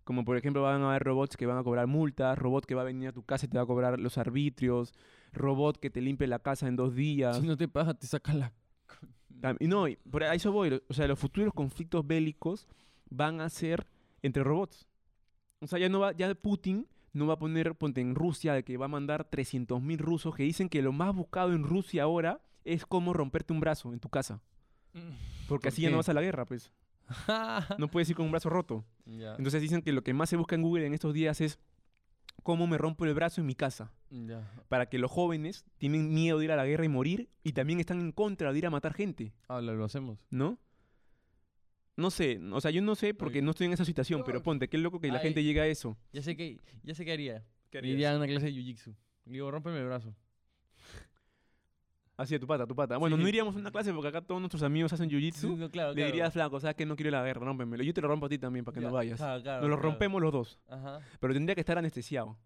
Como 0.02 0.24
por 0.24 0.36
ejemplo 0.36 0.62
van 0.62 0.82
a 0.82 0.88
haber 0.90 1.04
robots 1.04 1.36
que 1.36 1.46
van 1.46 1.56
a 1.56 1.62
cobrar 1.62 1.86
multas, 1.86 2.36
robot 2.36 2.66
que 2.66 2.74
va 2.74 2.82
a 2.82 2.84
venir 2.84 3.10
a 3.10 3.12
tu 3.12 3.22
casa 3.22 3.46
y 3.46 3.48
te 3.48 3.58
va 3.58 3.62
a 3.62 3.66
cobrar 3.66 3.96
los 4.00 4.18
arbitrios, 4.18 4.92
robot 5.32 5.78
que 5.78 5.88
te 5.88 6.00
limpie 6.00 6.26
la 6.26 6.40
casa 6.40 6.66
en 6.66 6.74
dos 6.74 6.96
días. 6.96 7.36
Si 7.38 7.46
no 7.46 7.56
te 7.56 7.68
paga, 7.68 7.94
te 7.94 8.08
saca 8.08 8.34
la... 8.34 8.52
Y 9.60 9.68
no, 9.68 9.86
y 9.86 9.94
por 10.10 10.24
a 10.24 10.34
eso 10.34 10.50
voy. 10.50 10.82
O 10.88 10.94
sea, 10.94 11.06
los 11.06 11.16
futuros 11.16 11.54
conflictos 11.54 12.04
bélicos 12.04 12.66
van 13.08 13.40
a 13.40 13.48
ser 13.48 13.86
entre 14.20 14.42
robots. 14.42 14.88
O 15.60 15.68
sea, 15.68 15.78
ya 15.78 15.88
no 15.88 16.00
va, 16.00 16.10
ya 16.10 16.34
Putin 16.34 16.88
no 17.12 17.28
va 17.28 17.34
a 17.34 17.38
poner, 17.38 17.76
ponte 17.76 18.00
en 18.00 18.16
Rusia, 18.16 18.52
de 18.52 18.64
que 18.64 18.78
va 18.78 18.86
a 18.86 18.88
mandar 18.88 19.30
300.000 19.30 19.96
rusos 19.98 20.34
que 20.34 20.42
dicen 20.42 20.68
que 20.68 20.82
lo 20.82 20.90
más 20.90 21.14
buscado 21.14 21.52
en 21.52 21.62
Rusia 21.62 22.02
ahora 22.02 22.40
es 22.64 22.84
cómo 22.84 23.12
romperte 23.12 23.52
un 23.52 23.60
brazo 23.60 23.92
en 23.92 24.00
tu 24.00 24.08
casa. 24.08 24.42
Porque 25.46 25.66
¿Por 25.66 25.72
así 25.72 25.82
ya 25.82 25.90
no 25.90 25.98
vas 25.98 26.08
a 26.08 26.14
la 26.14 26.20
guerra, 26.20 26.46
pues. 26.46 26.72
No 27.78 27.88
puedes 27.88 28.08
ir 28.08 28.16
con 28.16 28.26
un 28.26 28.32
brazo 28.32 28.48
roto. 28.48 28.84
Entonces 29.06 29.60
dicen 29.60 29.82
que 29.82 29.92
lo 29.92 30.02
que 30.02 30.14
más 30.14 30.30
se 30.30 30.36
busca 30.36 30.54
en 30.54 30.62
Google 30.62 30.86
en 30.86 30.94
estos 30.94 31.14
días 31.14 31.40
es 31.40 31.58
cómo 32.42 32.66
me 32.66 32.78
rompo 32.78 33.04
el 33.04 33.14
brazo 33.14 33.40
en 33.40 33.46
mi 33.46 33.54
casa. 33.54 33.92
Para 34.68 34.86
que 34.86 34.98
los 34.98 35.10
jóvenes 35.10 35.64
tienen 35.78 36.12
miedo 36.12 36.38
de 36.38 36.46
ir 36.46 36.52
a 36.52 36.56
la 36.56 36.66
guerra 36.66 36.84
y 36.84 36.88
morir 36.88 37.28
y 37.42 37.52
también 37.52 37.80
están 37.80 38.00
en 38.00 38.12
contra 38.12 38.52
de 38.52 38.58
ir 38.58 38.66
a 38.66 38.70
matar 38.70 38.94
gente. 38.94 39.32
Habla, 39.48 39.72
lo 39.72 39.84
hacemos. 39.84 40.26
¿no? 40.30 40.58
No 41.96 42.10
sé, 42.10 42.40
o 42.52 42.60
sea, 42.62 42.70
yo 42.70 42.80
no 42.80 42.94
sé 42.94 43.12
porque 43.12 43.42
no 43.42 43.50
estoy 43.50 43.66
en 43.66 43.74
esa 43.74 43.84
situación, 43.84 44.22
pero 44.24 44.42
ponte, 44.42 44.68
qué 44.68 44.78
loco 44.78 45.00
que 45.00 45.08
la 45.08 45.18
Ay. 45.18 45.24
gente 45.24 45.44
llega 45.44 45.64
a 45.64 45.66
eso. 45.66 45.98
Ya 46.12 46.22
sé 46.22 46.34
que, 46.34 46.58
ya 46.82 46.94
sé 46.94 47.04
qué 47.04 47.12
haría. 47.12 47.44
¿Qué 47.68 47.78
Iría 47.78 48.12
a 48.12 48.16
una 48.16 48.26
clase 48.26 48.46
de 48.46 48.52
jiu-jitsu. 48.52 48.96
Digo, 49.26 49.50
rómpeme 49.50 49.78
el 49.78 49.84
brazo. 49.84 50.14
Así 52.20 52.34
de 52.34 52.38
tu 52.38 52.46
pata, 52.46 52.66
tu 52.66 52.74
pata. 52.74 52.98
Bueno, 52.98 53.16
no 53.16 53.26
iríamos 53.26 53.56
a 53.56 53.58
una 53.58 53.70
clase 53.70 53.92
porque 53.94 54.08
acá 54.08 54.20
todos 54.20 54.42
nuestros 54.42 54.62
amigos 54.62 54.92
hacen 54.92 55.08
jiu-jitsu. 55.08 55.56
No, 55.56 55.70
claro, 55.70 55.94
Le 55.94 56.04
dirías, 56.04 56.30
flaco, 56.32 56.60
sabes 56.60 56.76
que 56.76 56.84
no 56.84 56.94
quiero 56.94 57.08
ir 57.08 57.14
a 57.14 57.20
la 57.20 57.24
guerra, 57.26 57.46
rómpemelo. 57.46 57.82
Yo 57.82 57.94
te 57.94 58.02
lo 58.02 58.08
rompo 58.08 58.26
a 58.26 58.28
ti 58.28 58.36
también 58.38 58.62
para 58.62 58.74
que 58.74 58.80
Ya, 58.82 58.88
no 58.88 58.92
vayas. 58.92 59.18
claro, 59.18 59.42
claro, 59.42 59.60
Nos 59.62 59.70
lo 59.70 59.76
rompemos 59.76 60.20
los 60.20 60.30
dos. 60.30 60.58
Ajá. 60.68 61.00
Pero 61.18 61.32
tendría 61.32 61.54
que 61.54 61.62
estar 61.62 61.78
anestesiado. 61.78 62.36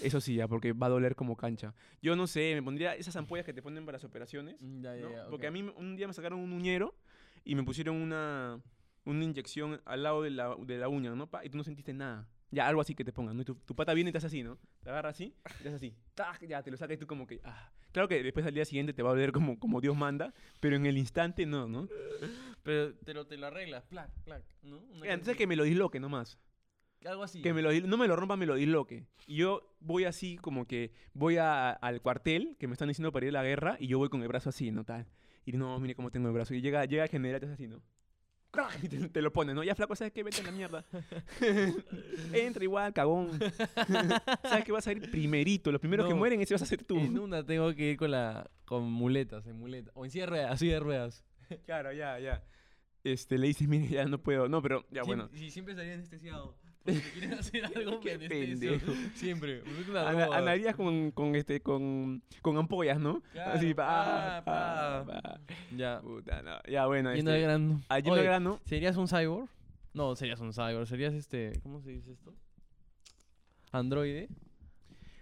Eso 0.00 0.20
sí, 0.20 0.36
ya, 0.36 0.46
porque 0.46 0.72
va 0.72 0.86
a 0.86 0.90
doler 0.90 1.16
como 1.16 1.36
cancha. 1.36 1.74
Yo 2.00 2.14
no 2.14 2.26
sé, 2.28 2.52
me 2.54 2.62
pondría 2.62 2.94
esas 2.94 3.16
ampollas 3.16 3.44
que 3.44 3.52
te 3.52 3.60
ponen 3.62 3.84
para 3.84 3.96
las 3.96 4.04
operaciones. 4.04 4.54
Mm, 4.60 4.82
Ya, 4.84 4.94
ya, 4.96 5.02
¿no? 5.02 5.10
ya, 5.10 5.26
Porque 5.30 5.46
a 5.48 5.50
mí 5.50 5.62
un 5.76 5.96
día 5.96 6.06
me 6.06 6.12
sacaron 6.12 6.38
un 6.38 6.52
uñero 6.52 6.94
y 7.42 7.56
me 7.56 7.64
pusieron 7.64 7.96
una, 7.96 8.60
una 9.04 9.24
inyección 9.24 9.80
al 9.84 10.04
lado 10.04 10.22
de 10.22 10.30
la, 10.30 10.54
de 10.64 10.78
la 10.78 10.88
uña, 10.88 11.14
¿no? 11.16 11.26
Pa, 11.26 11.44
y 11.44 11.48
tú 11.50 11.56
no 11.56 11.64
sentiste 11.64 11.92
nada. 11.92 12.28
Ya, 12.50 12.66
algo 12.66 12.80
así 12.80 12.94
que 12.94 13.04
te 13.04 13.12
pongan, 13.12 13.36
¿no? 13.36 13.42
Y 13.42 13.44
tu, 13.44 13.54
tu 13.56 13.74
pata 13.76 13.92
viene 13.92 14.10
y 14.10 14.12
te 14.12 14.18
hace 14.18 14.28
así, 14.28 14.42
¿no? 14.42 14.58
Te 14.82 14.88
agarra 14.90 15.10
así 15.10 15.34
y 15.60 15.62
te 15.62 15.68
hace 15.68 15.76
así. 15.76 15.94
¡Tac! 16.14 16.46
Ya, 16.46 16.62
te 16.62 16.70
lo 16.70 16.76
sacas 16.76 16.96
y 16.96 16.98
tú 16.98 17.06
como 17.06 17.26
que... 17.26 17.40
Ah. 17.44 17.70
Claro 17.92 18.08
que 18.08 18.22
después 18.22 18.44
al 18.46 18.54
día 18.54 18.64
siguiente 18.64 18.92
te 18.92 19.02
va 19.02 19.10
a 19.10 19.12
doler 19.14 19.32
como, 19.32 19.58
como 19.58 19.80
Dios 19.80 19.96
manda, 19.96 20.32
pero 20.60 20.76
en 20.76 20.86
el 20.86 20.96
instante 20.98 21.46
no, 21.46 21.66
¿no? 21.68 21.88
Pero 22.62 22.94
te 22.94 23.14
lo, 23.14 23.26
te 23.26 23.36
lo 23.36 23.46
arreglas, 23.46 23.84
plac, 23.86 24.10
plac, 24.24 24.44
¿no? 24.62 24.78
Una 24.78 25.06
Entonces 25.12 25.36
que 25.36 25.46
me 25.46 25.56
lo 25.56 25.64
disloque 25.64 26.00
nomás. 26.00 26.38
Algo 27.04 27.22
así. 27.22 27.40
Que 27.42 27.52
me 27.54 27.62
lo, 27.62 27.72
no 27.72 27.96
me 27.96 28.08
lo 28.08 28.16
rompa, 28.16 28.36
me 28.36 28.46
lo 28.46 28.56
disloque. 28.56 29.06
Y 29.26 29.36
yo 29.36 29.74
voy 29.80 30.04
así 30.04 30.36
como 30.36 30.66
que 30.66 30.92
voy 31.14 31.36
a- 31.36 31.70
al 31.70 32.02
cuartel 32.02 32.56
que 32.58 32.66
me 32.66 32.72
están 32.72 32.88
diciendo 32.88 33.12
para 33.12 33.26
ir 33.26 33.36
a 33.36 33.42
la 33.42 33.48
guerra 33.48 33.76
y 33.78 33.86
yo 33.86 33.98
voy 33.98 34.08
con 34.08 34.22
el 34.22 34.28
brazo 34.28 34.48
así, 34.48 34.70
¿no? 34.70 34.84
Tal. 34.84 35.06
Y 35.44 35.52
no, 35.52 35.78
mire 35.80 35.94
cómo 35.94 36.10
tengo 36.10 36.28
el 36.28 36.34
brazo. 36.34 36.54
Y 36.54 36.60
llega, 36.60 36.84
llega 36.86 37.04
el 37.04 37.08
general 37.10 37.36
y 37.36 37.40
te 37.40 37.46
hace 37.46 37.54
así, 37.54 37.68
¿no? 37.68 37.80
Y 38.82 38.88
te, 38.88 39.08
te 39.08 39.22
lo 39.22 39.32
pone, 39.32 39.54
¿no? 39.54 39.62
Ya 39.62 39.74
flaco, 39.74 39.94
¿sabes 39.94 40.12
qué? 40.12 40.22
Vete 40.22 40.40
a 40.40 40.44
la 40.44 40.52
mierda. 40.52 40.84
Entra 42.32 42.64
igual, 42.64 42.92
cagón. 42.92 43.38
¿Sabes 44.42 44.64
que 44.64 44.72
vas 44.72 44.86
a 44.86 44.92
ir 44.92 45.10
primerito? 45.10 45.70
Los 45.70 45.80
primeros 45.80 46.06
que 46.08 46.14
mueren 46.14 46.40
ese 46.40 46.54
vas 46.54 46.62
a 46.62 46.66
ser 46.66 46.84
tú. 46.84 46.98
En 46.98 47.18
una 47.18 47.44
tengo 47.44 47.74
que 47.74 47.90
ir 47.90 47.96
con 47.96 48.10
la 48.10 48.50
con 48.64 48.84
muletas, 48.84 49.46
en 49.46 49.56
muletas. 49.58 49.92
O 49.94 50.04
en 50.04 50.10
silla 50.10 50.24
de 50.24 50.30
ruedas, 50.30 50.52
así 50.52 50.68
de 50.68 50.80
ruedas. 50.80 51.24
Claro, 51.64 51.92
ya, 51.92 52.18
ya. 52.18 52.44
Este, 53.04 53.38
le 53.38 53.46
dices, 53.46 53.66
mire, 53.68 53.88
ya 53.88 54.04
no 54.04 54.18
puedo. 54.22 54.48
No, 54.48 54.60
pero 54.60 54.84
ya, 54.90 55.02
Siem- 55.02 55.06
bueno. 55.06 55.30
Y 55.32 55.50
siempre 55.50 55.72
estaría 55.72 55.94
anestesiado. 55.94 56.58
Porque 56.92 57.04
me 57.04 57.10
quieren 57.12 57.32
hacer 57.38 57.64
algo 57.66 58.00
Qué 58.00 58.18
pendejo. 58.18 58.92
Siempre. 59.14 59.62
Una 59.88 60.08
Ana- 60.08 60.22
droga. 60.24 60.38
Andarías 60.38 60.74
con, 60.76 61.10
con, 61.10 61.34
este, 61.36 61.60
con, 61.60 62.22
con 62.42 62.56
ampollas, 62.56 62.98
¿no? 62.98 63.22
Así, 63.46 63.74
Claro, 63.74 63.76
pa, 63.76 64.42
pa, 64.44 65.04
pa, 65.06 65.20
pa. 65.22 65.40
Ya. 65.76 66.00
Puta, 66.00 66.42
no. 66.42 66.58
Ya, 66.68 66.86
bueno. 66.86 67.14
Yendo 67.14 67.30
este, 67.30 67.40
de 67.40 67.46
grano. 67.46 67.82
ah, 67.88 67.98
yendo 67.98 68.12
Oye, 68.12 68.20
de 68.22 68.26
grano. 68.26 68.60
¿Serías 68.64 68.96
un 68.96 69.06
cyborg? 69.08 69.48
No, 69.92 70.16
serías 70.16 70.40
un 70.40 70.52
cyborg. 70.52 70.86
Serías 70.86 71.14
este. 71.14 71.58
¿Cómo 71.62 71.80
se 71.80 71.90
dice 71.90 72.12
esto? 72.12 72.34
Androide. 73.72 74.28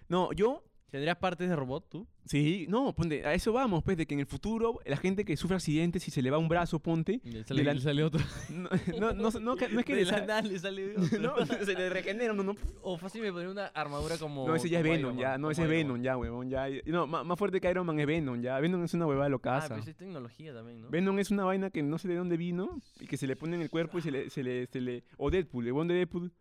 No, 0.08 0.32
yo, 0.32 0.62
¿Tendrías 0.90 1.16
partes 1.16 1.48
de 1.48 1.56
robot 1.56 1.88
tú? 1.90 2.06
sí, 2.24 2.66
no, 2.68 2.92
ponte, 2.94 3.24
a 3.26 3.34
eso 3.34 3.52
vamos, 3.52 3.82
pues, 3.84 3.96
de 3.96 4.06
que 4.06 4.14
en 4.14 4.20
el 4.20 4.26
futuro 4.26 4.78
la 4.86 4.96
gente 4.96 5.24
que 5.24 5.36
sufre 5.36 5.56
accidentes 5.56 6.06
y 6.08 6.10
se 6.10 6.22
le 6.22 6.30
va 6.30 6.38
un 6.38 6.48
brazo, 6.48 6.78
ponte, 6.80 7.20
Y 7.24 7.30
le 7.30 7.44
sale, 7.44 7.62
la- 7.64 7.74
le 7.74 7.80
sale 7.80 8.02
otro. 8.04 8.20
no, 8.50 8.68
no, 8.98 9.12
no, 9.12 9.30
no, 9.40 9.54
es 9.54 9.84
que 9.84 9.94
De 9.94 10.04
le 10.04 10.10
la 10.10 10.18
sa- 10.18 10.26
nada 10.26 10.42
le 10.42 10.58
sale 10.58 10.96
otro. 10.96 11.18
no, 11.20 11.44
se 11.46 11.74
le 11.74 11.88
regenera, 11.90 12.32
no, 12.32 12.42
no, 12.44 12.54
O 12.82 12.96
fácil 12.98 13.22
me 13.22 13.28
pondría 13.32 13.50
una 13.50 13.66
armadura 13.66 14.16
como. 14.18 14.46
no, 14.46 14.54
ese 14.54 14.68
ya 14.68 14.78
es 14.78 14.84
Venom, 14.84 14.98
Iron 15.00 15.18
ya, 15.18 15.28
Man, 15.30 15.40
no, 15.40 15.50
ese 15.50 15.62
es 15.62 15.68
Iron 15.68 15.76
Venom, 15.78 15.92
Man. 15.96 16.02
ya, 16.04 16.16
huevón, 16.16 16.50
ya, 16.50 16.66
no, 16.86 17.06
má- 17.06 17.24
más 17.24 17.38
fuerte 17.38 17.60
que 17.60 17.70
Iron 17.70 17.86
Man 17.86 17.98
es 18.00 18.06
Venom, 18.06 18.40
ya, 18.40 18.58
Venom 18.60 18.82
es 18.84 18.94
una 18.94 19.06
huevada 19.06 19.26
Ah, 19.26 19.30
locaza. 19.30 19.68
pero 19.76 19.80
es 19.90 19.96
tecnología 19.96 20.54
también, 20.54 20.80
¿no? 20.82 20.88
Venom 20.88 21.18
es 21.18 21.30
una 21.32 21.44
vaina 21.44 21.70
que 21.70 21.82
no 21.82 21.98
sé 21.98 22.08
de 22.08 22.14
dónde 22.16 22.36
vino 22.36 22.80
y 23.00 23.06
que 23.06 23.16
se 23.16 23.26
le 23.26 23.34
pone 23.36 23.56
en 23.56 23.62
el 23.62 23.70
cuerpo 23.70 23.98
y 23.98 24.02
se 24.02 24.10
le, 24.12 24.30
se 24.30 24.42
le, 24.44 24.66
se 24.66 24.80
le 24.80 25.02
o 25.16 25.30
Deadpool, 25.30 25.66
el 25.66 25.72
huevón 25.72 25.88
de 25.88 25.94
Deadpool. 25.94 26.32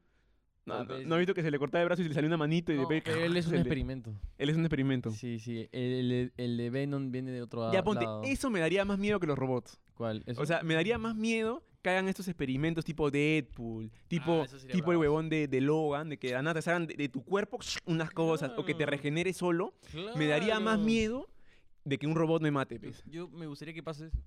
No, 0.65 0.74
Ah, 0.74 0.84
no, 0.84 1.00
¿no 1.00 1.15
has 1.15 1.19
visto 1.19 1.34
que 1.36 1.43
se 1.43 1.51
le 1.51 1.60
cortaba 1.60 1.84
el 1.84 1.86
brazo 1.88 2.01
y 2.01 2.05
se 2.05 2.10
le 2.10 2.15
salió 2.15 2.27
una 2.27 2.38
manito 2.38 2.72
y 2.72 2.75
No, 2.75 2.81
después 2.81 3.03
pero 3.05 3.24
él 3.24 3.38
es 3.38 3.45
un 3.48 3.55
experimento. 3.55 4.13
Él 4.38 4.50
es 4.50 4.55
un 4.55 4.62
experimento. 4.63 5.12
Sí, 5.12 5.38
sí. 5.39 5.69
El, 5.72 6.12
el- 6.12 6.34
el 6.38 6.57
de 6.57 6.69
Venom 6.72 7.12
viene 7.12 7.31
de 7.31 7.41
otro 7.43 7.72
Ya 7.72 7.79
a- 7.79 7.84
ponte, 7.84 8.03
lado. 8.05 8.24
eso 8.24 8.50
me 8.50 8.60
daría 8.60 8.84
más 8.84 8.98
miedo 8.98 9.19
que 9.19 9.27
los 9.27 9.38
robots. 9.38 9.79
¿Cuál? 9.93 10.24
¿Eso? 10.25 10.41
O 10.41 10.45
sea, 10.45 10.63
me 10.63 10.74
daría 10.74 10.98
más 10.98 11.15
miedo 11.15 11.63
que 11.84 11.89
hagan 11.91 12.07
estos 12.07 12.27
experimentos 12.27 12.84
tipo 12.84 13.12
Deadpool, 13.12 13.91
tipo, 14.07 14.48
sería 14.48 14.74
tipo 14.74 14.91
el 14.91 14.98
huevón 14.98 15.29
de, 15.29 15.48
de 15.48 15.62
Logan, 15.62 16.10
de 16.10 16.17
que 16.17 16.29
de 16.29 16.34
nada 16.41 16.55
te 16.55 16.63
salgan 16.63 16.88
de, 16.88 16.95
de 16.95 17.10
tu 17.10 17.24
cuerpo 17.24 17.60
unas 17.86 18.10
cosas, 18.10 18.51
o 18.57 18.65
que 18.65 18.74
te 18.74 18.88
regenere 18.88 19.34
solo. 19.34 19.75
Me 20.15 20.25
daría 20.25 20.60
más 20.60 20.79
miedo 20.79 21.29
de 21.84 22.00
que 22.00 22.07
un 22.07 22.15
robot 22.15 22.41
me 22.41 22.50
mate, 22.50 22.79
pues. 22.79 23.03
Yo 23.05 23.27
me 23.29 23.45
gustaría 23.45 23.72
que 23.75 23.84
pase 23.84 24.07
eso. 24.07 24.17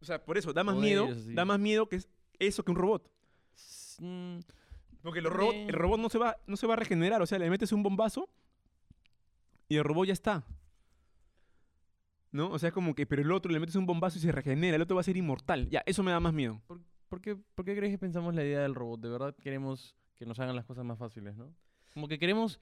O 0.00 0.06
sea, 0.06 0.24
por 0.24 0.38
eso, 0.38 0.54
da 0.54 0.64
más 0.64 0.74
miedo, 0.76 1.06
da 1.34 1.44
más 1.44 1.60
miedo 1.60 1.86
que 1.86 1.96
es 1.96 2.08
eso 2.38 2.64
que 2.64 2.70
un 2.70 2.78
robot. 2.78 3.06
Mm, 3.98 4.38
Porque 5.02 5.20
los 5.20 5.32
robot- 5.32 5.54
el 5.54 5.72
robot 5.72 5.98
no 6.00 6.08
se, 6.08 6.18
va, 6.18 6.36
no 6.46 6.56
se 6.56 6.66
va 6.66 6.74
a 6.74 6.76
regenerar, 6.76 7.20
o 7.22 7.26
sea, 7.26 7.38
le 7.38 7.50
metes 7.50 7.72
un 7.72 7.82
bombazo 7.82 8.28
y 9.68 9.76
el 9.76 9.84
robot 9.84 10.06
ya 10.06 10.12
está. 10.12 10.44
¿No? 12.30 12.50
O 12.50 12.58
sea, 12.58 12.68
es 12.68 12.72
como 12.72 12.94
que, 12.94 13.04
pero 13.06 13.20
el 13.20 13.30
otro 13.32 13.52
le 13.52 13.60
metes 13.60 13.76
un 13.76 13.84
bombazo 13.84 14.18
y 14.18 14.22
se 14.22 14.32
regenera, 14.32 14.76
el 14.76 14.82
otro 14.82 14.94
va 14.96 15.00
a 15.00 15.04
ser 15.04 15.16
inmortal. 15.16 15.68
Ya, 15.68 15.82
eso 15.84 16.02
me 16.02 16.12
da 16.12 16.20
más 16.20 16.32
miedo. 16.32 16.62
¿Por, 16.66 16.80
por 17.08 17.20
qué, 17.20 17.36
por 17.36 17.64
qué 17.64 17.76
crees 17.76 17.92
que 17.92 17.98
pensamos 17.98 18.34
la 18.34 18.42
idea 18.42 18.60
del 18.60 18.74
robot? 18.74 19.00
De 19.00 19.10
verdad 19.10 19.36
queremos 19.36 19.94
que 20.14 20.24
nos 20.24 20.38
hagan 20.38 20.56
las 20.56 20.64
cosas 20.64 20.84
más 20.84 20.98
fáciles, 20.98 21.36
¿no? 21.36 21.52
Como 21.92 22.08
que 22.08 22.18
queremos 22.18 22.58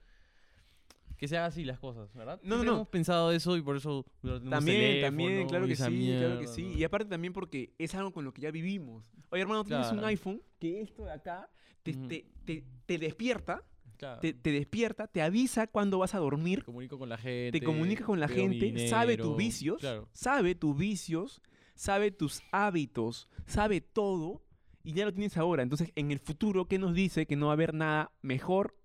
que 1.21 1.27
se 1.27 1.37
hagan 1.37 1.49
así 1.49 1.63
las 1.63 1.77
cosas, 1.77 2.11
¿verdad? 2.15 2.39
No, 2.41 2.57
no, 2.57 2.63
no. 2.63 2.73
hemos 2.73 2.87
pensado 2.87 3.31
eso 3.31 3.55
y 3.55 3.61
por 3.61 3.77
eso 3.77 4.03
lo 4.23 4.39
tenemos 4.39 4.49
También, 4.49 5.01
también, 5.01 5.47
claro 5.47 5.67
que 5.67 5.75
sí, 5.75 6.15
claro 6.17 6.39
que 6.39 6.47
sí. 6.47 6.63
Y 6.75 6.83
aparte 6.83 7.07
también 7.09 7.31
porque 7.31 7.75
es 7.77 7.93
algo 7.93 8.11
con 8.11 8.25
lo 8.25 8.33
que 8.33 8.41
ya 8.41 8.49
vivimos. 8.49 9.05
Oye, 9.29 9.43
hermano, 9.43 9.63
tienes 9.63 9.91
un 9.91 10.03
iPhone 10.03 10.41
que 10.57 10.81
esto 10.81 11.05
de 11.05 11.11
acá 11.11 11.47
te, 11.83 11.93
te, 11.93 12.25
te- 12.43 12.63
te 12.87 12.97
despierta, 12.97 13.63
Claro. 13.97 14.19
te, 14.19 14.33
te 14.33 14.51
despierta, 14.51 15.05
te 15.05 15.21
avisa 15.21 15.67
cuando 15.67 15.99
vas 15.99 16.15
a 16.15 16.17
dormir, 16.17 16.61
Te 16.61 16.65
comunico 16.65 16.97
con 16.97 17.07
la 17.07 17.17
gente. 17.19 17.59
te 17.59 17.63
comunica 17.63 18.03
con 18.03 18.19
la 18.19 18.27
gente, 18.27 18.87
sabe 18.89 19.15
tus 19.15 19.37
vicios, 19.37 19.77
Claro. 19.79 20.09
sabe 20.13 20.55
tus 20.55 20.75
vicios, 20.75 21.39
sabe 21.75 22.09
tus 22.09 22.41
hábitos, 22.51 23.29
sabe 23.45 23.79
todo 23.79 24.41
y 24.83 24.93
ya 24.93 25.05
lo 25.05 25.13
tienes 25.13 25.37
ahora. 25.37 25.61
Entonces, 25.61 25.91
en 25.95 26.09
el 26.09 26.17
futuro, 26.17 26.65
¿qué 26.65 26.79
nos 26.79 26.95
dice? 26.95 27.27
Que 27.27 27.35
no 27.35 27.45
va 27.45 27.51
a 27.51 27.53
haber 27.53 27.75
nada 27.75 28.11
mejor 28.23 28.75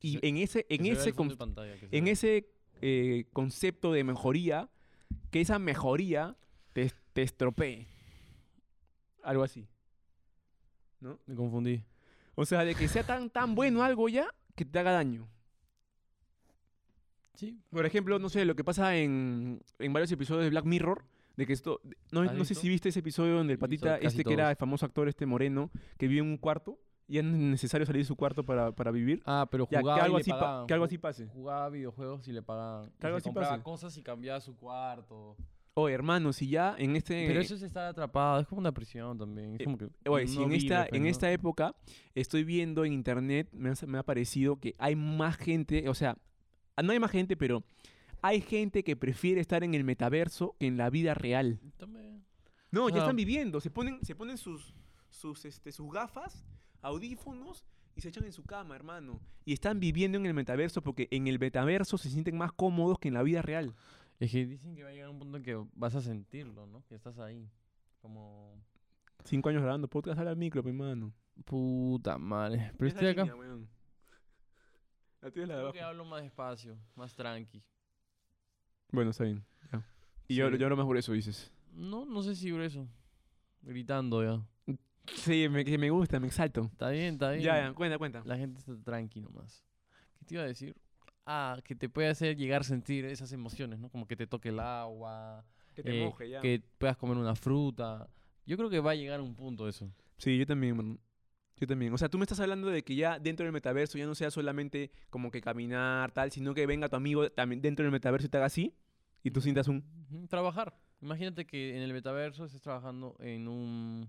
y 0.00 0.14
se- 0.14 0.26
en 0.26 0.36
ese, 0.36 0.66
en 0.68 0.86
ese, 0.86 1.12
pantalla, 1.12 1.74
en 1.90 2.08
ese 2.08 2.48
eh, 2.80 3.26
concepto 3.32 3.92
de 3.92 4.04
mejoría, 4.04 4.68
que 5.30 5.40
esa 5.40 5.58
mejoría 5.58 6.36
te, 6.72 6.90
te 7.12 7.22
estropee. 7.22 7.86
Algo 9.22 9.42
así. 9.42 9.66
¿No? 11.00 11.18
Me 11.26 11.34
confundí. 11.34 11.82
O 12.34 12.44
sea, 12.44 12.64
de 12.64 12.74
que 12.74 12.88
sea 12.88 13.04
tan, 13.04 13.30
tan 13.30 13.54
bueno 13.54 13.82
algo 13.82 14.08
ya, 14.08 14.28
que 14.54 14.64
te 14.64 14.78
haga 14.78 14.92
daño. 14.92 15.28
Sí. 17.34 17.58
Por 17.70 17.84
ejemplo, 17.84 18.18
no 18.18 18.28
sé, 18.28 18.44
lo 18.44 18.56
que 18.56 18.64
pasa 18.64 18.96
en, 18.96 19.62
en 19.78 19.92
varios 19.92 20.10
episodios 20.12 20.44
de 20.44 20.50
Black 20.50 20.64
Mirror, 20.64 21.04
de 21.36 21.46
que 21.46 21.52
esto... 21.52 21.80
No, 22.10 22.22
¿Has 22.22 22.32
no 22.34 22.44
sé 22.44 22.54
si 22.54 22.68
viste 22.68 22.88
ese 22.88 23.00
episodio 23.00 23.34
donde 23.34 23.52
el 23.54 23.58
patita, 23.58 23.98
este 23.98 24.24
que 24.24 24.32
era 24.32 24.50
el 24.50 24.56
famoso 24.56 24.86
actor, 24.86 25.06
este 25.08 25.26
moreno, 25.26 25.70
que 25.98 26.08
vive 26.08 26.20
en 26.20 26.28
un 26.28 26.38
cuarto, 26.38 26.78
y 27.08 27.18
es 27.18 27.24
necesario 27.24 27.86
salir 27.86 28.02
de 28.02 28.06
su 28.06 28.16
cuarto 28.16 28.44
para, 28.44 28.72
para 28.72 28.90
vivir. 28.90 29.22
Ah, 29.26 29.46
pero 29.50 29.68
Ya, 29.70 29.80
jugaba 29.80 29.98
que 29.98 30.04
algo, 30.04 30.16
y 30.16 30.18
le 30.18 30.22
así 30.22 30.30
pa- 30.30 30.64
que 30.66 30.74
algo 30.74 30.84
así 30.86 30.98
pase. 30.98 31.26
Jugaba 31.28 31.68
videojuegos 31.70 32.26
y 32.28 32.32
le 32.32 32.42
pagaban. 32.42 32.90
Que 32.98 33.06
algo 33.06 33.18
así 33.18 33.24
compraba 33.24 33.50
pase. 33.52 33.62
cosas 33.62 33.96
y 33.96 34.02
cambiaba 34.02 34.40
su 34.40 34.56
cuarto. 34.56 35.36
Oye, 35.78 35.94
hermano, 35.94 36.32
si 36.32 36.48
ya 36.48 36.74
en 36.78 36.96
este... 36.96 37.26
Pero 37.26 37.38
eso 37.40 37.54
es 37.54 37.60
estar 37.62 37.84
atrapado, 37.86 38.40
es 38.40 38.46
como 38.46 38.60
una 38.60 38.72
prisión 38.72 39.18
también. 39.18 39.54
Es 39.56 39.60
Eh, 39.60 39.64
como 39.64 39.76
que 39.76 39.88
Oye, 40.08 40.26
si 40.26 40.42
en 40.42 40.48
vive, 40.48 40.56
esta, 40.56 40.86
pues, 40.88 40.92
en 40.98 41.02
¿no? 41.02 41.08
esta 41.10 41.30
época 41.30 41.74
estoy 42.14 42.44
viendo 42.44 42.84
en 42.86 42.94
internet, 42.94 43.48
me 43.52 43.68
ha, 43.70 43.74
me 43.86 43.98
ha 43.98 44.02
parecido 44.02 44.56
que 44.58 44.74
hay 44.78 44.96
más 44.96 45.36
gente, 45.36 45.86
o 45.90 45.94
sea, 45.94 46.16
no 46.82 46.92
hay 46.92 46.98
más 46.98 47.10
gente, 47.10 47.36
pero 47.36 47.62
hay 48.22 48.40
gente 48.40 48.82
que 48.84 48.96
prefiere 48.96 49.38
estar 49.42 49.62
en 49.64 49.74
el 49.74 49.84
metaverso 49.84 50.56
que 50.58 50.66
en 50.66 50.78
la 50.78 50.88
vida 50.88 51.12
real. 51.12 51.60
También. 51.76 52.24
No, 52.70 52.88
ya 52.88 53.00
están 53.00 53.16
viviendo, 53.16 53.60
se 53.60 53.70
ponen, 53.70 54.02
se 54.02 54.14
ponen 54.14 54.38
sus, 54.38 54.74
sus, 55.10 55.44
este, 55.44 55.72
sus 55.72 55.92
gafas, 55.92 56.42
audífonos 56.82 57.64
y 57.94 58.00
se 58.00 58.08
echan 58.10 58.24
en 58.24 58.32
su 58.32 58.44
cama, 58.44 58.74
hermano. 58.76 59.20
Y 59.44 59.52
están 59.52 59.80
viviendo 59.80 60.18
en 60.18 60.26
el 60.26 60.34
metaverso 60.34 60.82
porque 60.82 61.08
en 61.10 61.26
el 61.28 61.38
metaverso 61.38 61.96
se 61.98 62.10
sienten 62.10 62.36
más 62.36 62.52
cómodos 62.52 62.98
que 62.98 63.08
en 63.08 63.14
la 63.14 63.22
vida 63.22 63.42
real. 63.42 63.74
Es 64.18 64.30
que 64.32 64.46
dicen 64.46 64.74
que 64.74 64.82
va 64.82 64.88
a 64.90 64.92
llegar 64.92 65.08
un 65.10 65.18
punto 65.18 65.36
en 65.36 65.42
que 65.42 65.62
vas 65.74 65.94
a 65.94 66.00
sentirlo, 66.00 66.66
¿no? 66.66 66.82
Que 66.88 66.94
estás 66.94 67.18
ahí. 67.18 67.48
Como. 68.00 68.54
Cinco 69.24 69.48
años 69.48 69.62
grabando 69.62 69.88
podcast 69.88 70.18
al 70.20 70.36
micro, 70.36 70.62
pe, 70.62 70.70
hermano. 70.70 71.12
Puta 71.44 72.16
madre. 72.18 72.72
Pero 72.78 72.88
Es 72.88 72.94
la 72.94 73.00
estoy 73.10 73.22
acá. 73.24 73.32
línea. 73.34 73.68
La 75.20 75.30
tuya 75.30 75.42
es 75.42 75.48
la 75.48 75.54
de 75.54 75.58
Creo 75.58 75.60
abajo. 75.60 75.72
que 75.72 75.82
hablo 75.82 76.04
más 76.04 76.22
despacio, 76.22 76.78
más 76.94 77.14
tranqui. 77.14 77.62
Bueno, 78.92 79.10
está 79.10 79.24
bien. 79.24 79.44
ya. 79.72 79.84
Y 80.28 80.36
yo, 80.36 80.48
Sí. 80.50 80.58
yo 80.58 80.66
hablo 80.66 80.76
más 80.76 80.86
grueso, 80.86 81.12
dices. 81.12 81.52
No, 81.72 82.04
no 82.06 82.22
sé 82.22 82.34
si 82.36 82.50
grueso. 82.50 82.86
Gritando 83.62 84.22
ya. 84.22 84.76
Sí, 85.14 85.48
me, 85.48 85.64
que 85.64 85.78
me 85.78 85.90
gusta, 85.90 86.18
me 86.20 86.26
exalto. 86.26 86.68
Está 86.72 86.90
bien, 86.90 87.14
está 87.14 87.30
bien. 87.30 87.42
Ya, 87.42 87.60
ya, 87.60 87.72
cuenta, 87.72 87.98
cuenta. 87.98 88.22
La 88.24 88.36
gente 88.36 88.58
está 88.58 88.72
tranqui 88.84 89.20
nomás. 89.20 89.64
¿Qué 90.18 90.24
te 90.24 90.34
iba 90.34 90.42
a 90.42 90.46
decir? 90.46 90.76
Ah, 91.24 91.60
que 91.64 91.74
te 91.74 91.88
puede 91.88 92.08
hacer 92.08 92.36
llegar 92.36 92.60
a 92.60 92.64
sentir 92.64 93.04
esas 93.04 93.32
emociones, 93.32 93.78
¿no? 93.78 93.88
Como 93.88 94.06
que 94.06 94.16
te 94.16 94.26
toque 94.26 94.50
el 94.50 94.60
agua, 94.60 95.44
Que 95.74 95.82
te 95.82 96.00
eh, 96.00 96.04
moje 96.04 96.30
ya. 96.30 96.40
que 96.40 96.62
puedas 96.78 96.96
comer 96.96 97.16
una 97.16 97.34
fruta. 97.34 98.08
Yo 98.44 98.56
creo 98.56 98.70
que 98.70 98.80
va 98.80 98.92
a 98.92 98.94
llegar 98.94 99.20
a 99.20 99.22
un 99.22 99.34
punto 99.34 99.68
eso. 99.68 99.90
Sí, 100.18 100.38
yo 100.38 100.46
también, 100.46 100.76
mano. 100.76 100.98
Yo 101.56 101.66
también. 101.66 101.92
O 101.92 101.98
sea, 101.98 102.08
tú 102.08 102.18
me 102.18 102.24
estás 102.24 102.38
hablando 102.40 102.68
de 102.68 102.84
que 102.84 102.94
ya 102.94 103.18
dentro 103.18 103.44
del 103.44 103.52
metaverso 103.52 103.98
ya 103.98 104.06
no 104.06 104.14
sea 104.14 104.30
solamente 104.30 104.90
como 105.10 105.30
que 105.30 105.40
caminar, 105.40 106.12
tal, 106.12 106.30
sino 106.30 106.54
que 106.54 106.66
venga 106.66 106.88
tu 106.88 106.96
amigo 106.96 107.30
también 107.30 107.62
dentro 107.62 107.82
del 107.82 107.92
metaverso 107.92 108.26
y 108.26 108.30
te 108.30 108.36
haga 108.36 108.46
así 108.46 108.74
y 109.22 109.30
tú 109.30 109.40
sientas 109.40 109.66
un... 109.66 109.82
Trabajar. 110.28 110.78
Imagínate 111.00 111.46
que 111.46 111.76
en 111.76 111.82
el 111.82 111.92
metaverso 111.92 112.44
estés 112.44 112.62
trabajando 112.62 113.16
en 113.18 113.48
un, 113.48 114.08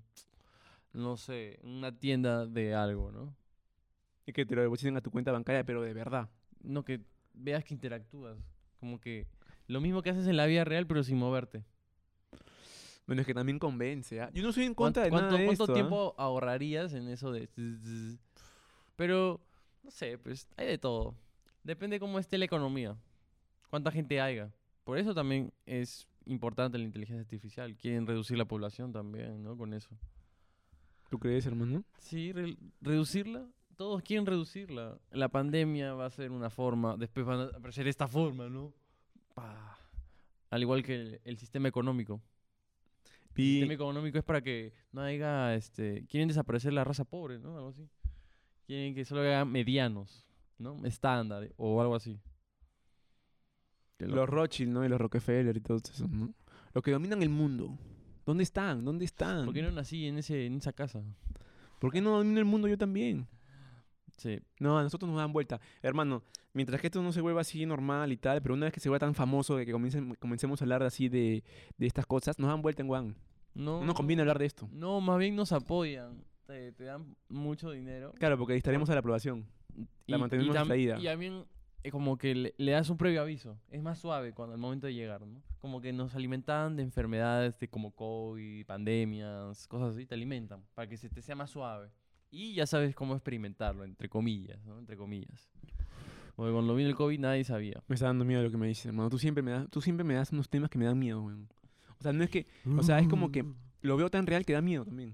no 0.93 1.17
sé, 1.17 1.59
una 1.63 1.97
tienda 1.97 2.45
de 2.45 2.73
algo, 2.75 3.11
¿no? 3.11 3.35
y 4.25 4.33
que 4.33 4.45
te 4.45 4.55
lo 4.55 4.61
depositen 4.61 4.97
a 4.97 5.01
tu 5.01 5.09
cuenta 5.09 5.31
bancaria, 5.31 5.63
pero 5.63 5.81
de 5.81 5.93
verdad. 5.93 6.29
No, 6.61 6.83
que 6.83 6.99
veas 7.33 7.63
que 7.63 7.73
interactúas. 7.73 8.37
Como 8.77 8.99
que 8.99 9.25
lo 9.67 9.79
mismo 9.79 10.01
que 10.01 10.09
haces 10.09 10.27
en 10.27 10.35
la 10.35 10.45
vida 10.45 10.65
real, 10.65 10.85
pero 10.85 11.01
sin 11.01 11.17
moverte. 11.17 11.63
Bueno, 13.05 13.21
es 13.21 13.25
que 13.25 13.33
también 13.33 13.57
convence, 13.57 14.19
¿ah? 14.19 14.29
Yo 14.33 14.43
no 14.43 14.51
soy 14.51 14.65
en 14.65 14.73
¿Cuánto, 14.73 14.99
contra 14.99 15.03
de 15.05 15.11
nada 15.11 15.21
cuánto- 15.29 15.37
de 15.37 15.45
cuánto 15.45 15.63
esto, 15.63 15.71
¿ah? 15.71 15.75
tiempo 15.75 16.13
ahorrarías 16.17 16.93
en 16.93 17.07
eso 17.07 17.31
de... 17.31 17.47
Pero, 18.97 19.39
no 19.81 19.91
sé, 19.91 20.17
pues 20.17 20.45
hay 20.57 20.67
de 20.67 20.77
todo. 20.77 21.15
Depende 21.63 21.97
cómo 21.97 22.19
esté 22.19 22.37
la 22.37 22.43
economía. 22.45 22.97
Cuánta 23.69 23.91
gente 23.91 24.19
haya. 24.19 24.51
Por 24.83 24.97
eso 24.97 25.13
también 25.15 25.53
es 25.65 26.05
importante 26.25 26.77
la 26.77 26.83
inteligencia 26.83 27.21
artificial. 27.21 27.77
Quieren 27.77 28.05
reducir 28.07 28.37
la 28.37 28.43
población 28.45 28.91
también, 28.91 29.41
¿no? 29.41 29.55
Con 29.55 29.73
eso. 29.73 29.97
¿Tú 31.09 31.19
crees, 31.19 31.45
hermano? 31.45 31.83
Sí, 31.99 32.31
re- 32.31 32.57
reducirla. 32.81 33.47
Todos 33.77 34.01
quieren 34.01 34.25
reducirla. 34.25 34.97
La 35.11 35.29
pandemia 35.29 35.93
va 35.93 36.05
a 36.07 36.09
ser 36.09 36.31
una 36.31 36.49
forma, 36.49 36.97
después 36.97 37.25
van 37.25 37.39
a 37.41 37.43
aparecer 37.45 37.87
esta 37.87 38.07
forma, 38.07 38.49
¿no? 38.49 38.73
Pa. 39.35 39.77
Al 40.49 40.61
igual 40.61 40.83
que 40.83 40.95
el, 40.95 41.21
el 41.23 41.37
sistema 41.37 41.67
económico. 41.67 42.21
El 43.35 43.43
sistema 43.59 43.73
económico 43.73 44.17
es 44.17 44.23
para 44.23 44.41
que 44.41 44.73
no 44.91 45.01
haya, 45.01 45.53
este, 45.53 46.05
quieren 46.07 46.27
desaparecer 46.27 46.73
la 46.73 46.83
raza 46.83 47.03
pobre, 47.05 47.37
¿no? 47.37 47.55
Algo 47.55 47.69
así. 47.69 47.87
Quieren 48.65 48.95
que 48.95 49.05
solo 49.05 49.21
haya 49.21 49.45
medianos, 49.45 50.25
¿no? 50.57 50.83
Estándar 50.85 51.47
o 51.55 51.79
algo 51.81 51.95
así. 51.95 52.19
Los. 53.99 54.27
Rothschild, 54.29 54.71
¿no? 54.71 54.83
Y 54.85 54.89
los 54.89 54.99
Rockefeller 54.99 55.55
y 55.55 55.61
todos 55.61 55.83
esos, 55.89 56.09
¿no? 56.09 56.33
Los 56.73 56.83
que 56.83 56.91
dominan 56.91 57.21
el 57.23 57.29
mundo. 57.29 57.77
¿Dónde 58.27 58.43
están? 58.43 58.83
¿Dónde 58.85 59.05
están? 59.05 59.45
¿Por 59.45 59.53
qué 59.53 59.61
no 59.63 59.71
nací 59.71 60.05
en, 60.05 60.17
ese, 60.17 60.45
en 60.45 60.57
esa 60.57 60.73
casa? 60.73 61.01
¿Por 61.79 61.91
qué 61.93 62.01
no 62.01 62.17
domino 62.17 62.37
el 62.39 62.45
mundo 62.45 62.67
yo 62.67 62.77
también? 62.77 63.25
Sí. 64.17 64.39
No, 64.59 64.77
a 64.77 64.83
nosotros 64.83 65.09
nos 65.09 65.17
dan 65.17 65.31
vuelta. 65.31 65.61
Hermano, 65.81 66.23
mientras 66.53 66.81
que 66.81 66.87
esto 66.87 67.01
no 67.01 67.11
se 67.13 67.21
vuelva 67.21 67.39
así 67.41 67.65
normal 67.65 68.11
y 68.11 68.17
tal, 68.17 68.41
pero 68.41 68.53
una 68.53 68.65
vez 68.65 68.73
que 68.73 68.79
se 68.81 68.89
vuelva 68.89 68.99
tan 69.05 69.15
famoso 69.15 69.55
de 69.55 69.65
que 69.65 69.71
comiencen, 69.71 70.15
comencemos 70.15 70.61
a 70.61 70.65
hablar 70.65 70.83
así 70.83 71.07
de, 71.07 71.43
de 71.77 71.87
estas 71.87 72.05
cosas, 72.05 72.37
nos 72.37 72.49
dan 72.49 72.61
vuelta 72.61 72.81
en 72.81 72.87
Juan. 72.89 73.15
No, 73.53 73.79
No 73.79 73.85
nos 73.85 73.95
conviene 73.95 74.21
hablar 74.23 74.39
de 74.39 74.45
esto. 74.45 74.67
No, 74.73 74.99
más 74.99 75.17
bien 75.19 75.35
nos 75.35 75.51
apoyan. 75.53 76.23
Te, 76.45 76.73
te 76.73 76.83
dan 76.83 77.15
mucho 77.29 77.71
dinero. 77.71 78.13
Claro, 78.19 78.37
porque 78.37 78.55
estaremos 78.57 78.89
a 78.89 78.93
la 78.93 78.99
aprobación. 78.99 79.45
La 80.05 80.17
mantenemos 80.17 80.53
tam- 80.55 80.59
distraída. 80.63 80.99
Y 80.99 81.05
también 81.05 81.45
como 81.91 82.17
que 82.17 82.35
le, 82.35 82.53
le 82.57 82.71
das 82.71 82.89
un 82.89 82.97
previo 82.97 83.21
aviso. 83.21 83.57
Es 83.69 83.81
más 83.81 83.99
suave 83.99 84.33
cuando 84.33 84.53
al 84.53 84.59
momento 84.59 84.87
de 84.87 84.93
llegar, 84.93 85.21
¿no? 85.21 85.41
Como 85.59 85.81
que 85.81 85.93
nos 85.93 86.15
alimentan 86.15 86.75
de 86.75 86.83
enfermedades 86.83 87.59
de 87.59 87.69
como 87.69 87.91
COVID, 87.91 88.65
pandemias, 88.65 89.67
cosas 89.67 89.95
así, 89.95 90.05
te 90.05 90.15
alimentan 90.15 90.63
para 90.73 90.87
que 90.87 90.97
se 90.97 91.09
te 91.09 91.21
sea 91.21 91.35
más 91.35 91.51
suave. 91.51 91.89
Y 92.29 92.53
ya 92.53 92.65
sabes 92.65 92.93
cómo 92.93 93.15
experimentarlo, 93.15 93.85
entre 93.85 94.09
comillas, 94.09 94.63
¿no? 94.65 94.77
Entre 94.79 94.97
comillas. 94.97 95.49
Porque 96.35 96.53
cuando 96.53 96.75
vino 96.75 96.89
el 96.89 96.95
COVID 96.95 97.19
nadie 97.19 97.43
sabía. 97.43 97.81
Me 97.87 97.95
está 97.95 98.07
dando 98.07 98.25
miedo 98.25 98.43
lo 98.43 98.51
que 98.51 98.57
me 98.57 98.67
dices, 98.67 98.85
hermano. 98.85 99.09
Tú 99.09 99.17
siempre 99.17 99.41
me 99.41 99.51
das, 99.51 99.69
tú 99.69 99.81
siempre 99.81 100.03
me 100.03 100.13
das 100.13 100.31
unos 100.31 100.49
temas 100.49 100.69
que 100.69 100.77
me 100.77 100.85
dan 100.85 100.99
miedo, 100.99 101.23
weón. 101.23 101.49
O 101.99 102.03
sea, 102.03 102.13
no 102.13 102.23
es 102.23 102.29
que, 102.29 102.45
o 102.77 102.83
sea, 102.83 102.99
es 102.99 103.07
como 103.07 103.31
que 103.31 103.43
lo 103.81 103.97
veo 103.97 104.09
tan 104.11 104.27
real 104.27 104.45
que 104.45 104.53
da 104.53 104.61
miedo 104.61 104.85
también. 104.85 105.13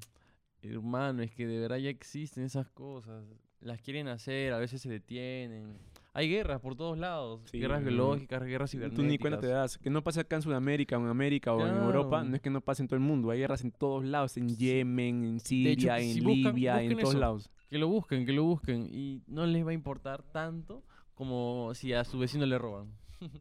Hermano, 0.62 1.22
es 1.24 1.32
que 1.32 1.48
de 1.48 1.60
verdad 1.60 1.78
ya 1.78 1.90
existen 1.90 2.44
esas 2.44 2.70
cosas. 2.70 3.24
Las 3.62 3.82
quieren 3.82 4.08
hacer, 4.08 4.52
a 4.54 4.58
veces 4.58 4.82
se 4.82 4.90
detienen. 4.90 5.78
Hay 6.16 6.30
guerras 6.30 6.62
por 6.62 6.76
todos 6.76 6.98
lados. 6.98 7.42
Sí, 7.46 7.60
guerras 7.60 7.84
biológicas, 7.84 8.44
guerras 8.44 8.70
Tú 8.70 8.78
cibernéticas. 8.78 9.06
ni 9.12 9.18
cuenta 9.18 9.40
te 9.40 9.48
das. 9.48 9.78
Que 9.80 9.90
no 9.90 10.04
pase 10.04 10.20
acá 10.20 10.36
en 10.36 10.44
Sudamérica 10.44 10.98
o 10.98 11.02
en 11.02 11.08
América 11.08 11.54
o 11.54 11.66
en 11.66 11.76
Europa, 11.76 12.24
no 12.24 12.36
es 12.36 12.42
que 12.42 12.52
no 12.52 12.62
pase 12.62 12.84
en 12.84 12.88
todo 12.88 12.98
el 12.98 13.02
mundo. 13.04 13.32
Hay 13.32 13.40
guerras 13.40 13.64
en 13.64 13.72
todos 13.72 14.06
lados, 14.06 14.38
en 14.38 14.56
Yemen, 14.56 15.24
en 15.24 15.36
hecho, 15.38 15.46
Siria, 15.48 15.98
si 16.00 16.20
en 16.20 16.24
buscan- 16.24 16.54
Libia, 16.54 16.84
en 16.84 16.92
todos 16.98 17.10
eso. 17.10 17.20
lados. 17.20 17.50
Que 17.70 17.80
lo 17.80 17.88
busquen, 17.88 18.26
que 18.28 18.34
lo 18.34 18.44
busquen. 18.44 18.88
Y 18.92 19.24
no 19.26 19.48
les 19.48 19.66
va 19.66 19.72
a 19.72 19.74
importar 19.74 20.22
tanto 20.22 20.84
como 21.16 21.74
si 21.74 21.94
a 21.94 22.04
su 22.04 22.20
vecino 22.20 22.46
le 22.46 22.60
roban. 22.60 22.92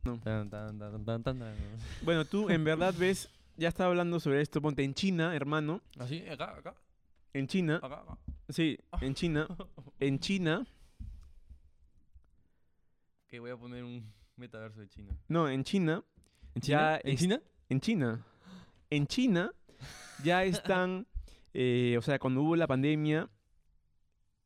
No. 0.05 0.19
Tan, 0.25 0.49
tan, 0.49 0.79
tan, 0.79 1.05
tan, 1.05 1.23
tan, 1.23 1.39
tan. 1.39 1.55
Bueno, 2.05 2.25
tú 2.25 2.49
en 2.49 2.65
verdad 2.65 2.95
ves, 2.99 3.29
ya 3.59 3.69
estaba 3.69 3.91
hablando 3.91 4.19
sobre 4.21 4.41
esto, 4.41 4.63
ponte 4.63 4.83
en 4.83 4.95
China, 4.95 5.35
hermano. 5.37 5.83
Así, 5.99 6.23
acá, 6.29 6.57
acá, 6.57 6.75
En 7.35 7.47
China, 7.49 7.81
acá, 7.83 8.01
acá. 8.01 8.19
sí, 8.49 8.79
en 9.03 9.15
China, 9.15 9.47
en 10.01 10.19
China, 10.21 10.67
Que 13.33 13.41
voy 13.41 13.51
a 13.51 13.57
poner 13.57 13.83
un 13.83 14.13
metaverso 14.37 14.81
de 14.81 14.89
China. 14.91 15.17
no, 15.27 15.49
en 15.49 15.65
China, 15.65 16.05
¿En 16.55 16.61
Ya 16.61 17.01
China? 17.01 17.01
¿En 17.03 17.17
China? 17.17 17.41
en 17.71 17.81
China, 17.81 18.27
en 18.91 19.07
China 19.07 19.53
ya 20.23 20.45
están, 20.45 21.07
eh, 21.55 21.97
o 21.99 22.03
sea, 22.03 22.19
cuando 22.19 22.43
hubo 22.43 22.57
la 22.57 22.67
pandemia, 22.67 23.31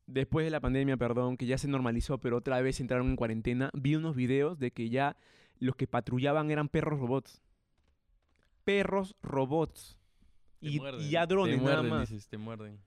después 0.05 0.45
de 0.45 0.51
la 0.51 0.61
pandemia, 0.61 0.95
perdón, 0.95 1.35
que 1.35 1.45
ya 1.45 1.57
se 1.57 1.67
normalizó, 1.67 2.17
pero 2.19 2.37
otra 2.37 2.61
vez 2.61 2.79
entraron 2.79 3.09
en 3.09 3.17
cuarentena, 3.17 3.71
vi 3.73 3.95
unos 3.95 4.15
videos 4.15 4.57
de 4.57 4.71
que 4.71 4.87
ya 4.89 5.17
los 5.59 5.75
que 5.75 5.85
patrullaban 5.85 6.49
eran 6.49 6.69
perros 6.69 6.97
robots. 6.97 7.41
Perros 8.63 9.17
robots. 9.21 9.97
Te 10.61 10.67
Y, 10.69 10.79
muerden, 10.79 11.05
y 11.05 11.09
ya 11.09 11.25
drones 11.25 11.57
te 11.57 11.61
nada 11.61 11.75
muerden, 11.81 11.89
más. 11.91 12.09
dices, 12.09 12.29
te 12.29 12.37
muerden. 12.37 12.79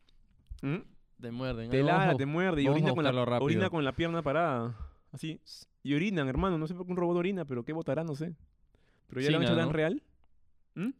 ¿Mm? 0.63 0.77
Te 1.21 1.31
muerden. 1.31 1.71
Te 1.71 1.83
ladra, 1.83 2.17
te 2.17 2.25
muerde 2.25 2.63
y 2.63 2.69
orina 2.69 2.95
con, 2.95 3.05
la, 3.05 3.39
orina 3.39 3.69
con 3.69 3.85
la 3.85 3.93
pierna 3.93 4.23
parada. 4.23 4.75
Así. 5.13 5.41
Y 5.83 5.95
orinan, 5.95 6.29
hermano. 6.29 6.59
No 6.59 6.67
sé 6.67 6.75
por 6.75 6.87
qué 6.87 6.93
un 6.93 6.99
robot 6.99 7.17
orina, 7.17 7.45
pero 7.45 7.65
qué 7.65 7.73
votará, 7.73 8.05
no 8.05 8.15
sé. 8.15 8.35
Pero 9.09 9.21
ya 9.21 9.31
lo 9.31 9.37
han 9.39 9.43
China, 9.43 9.53
hecho 9.53 9.59
tan 9.59 9.69
¿no? 9.69 9.73
real. 9.73 10.03
¿Mm? 10.75 10.91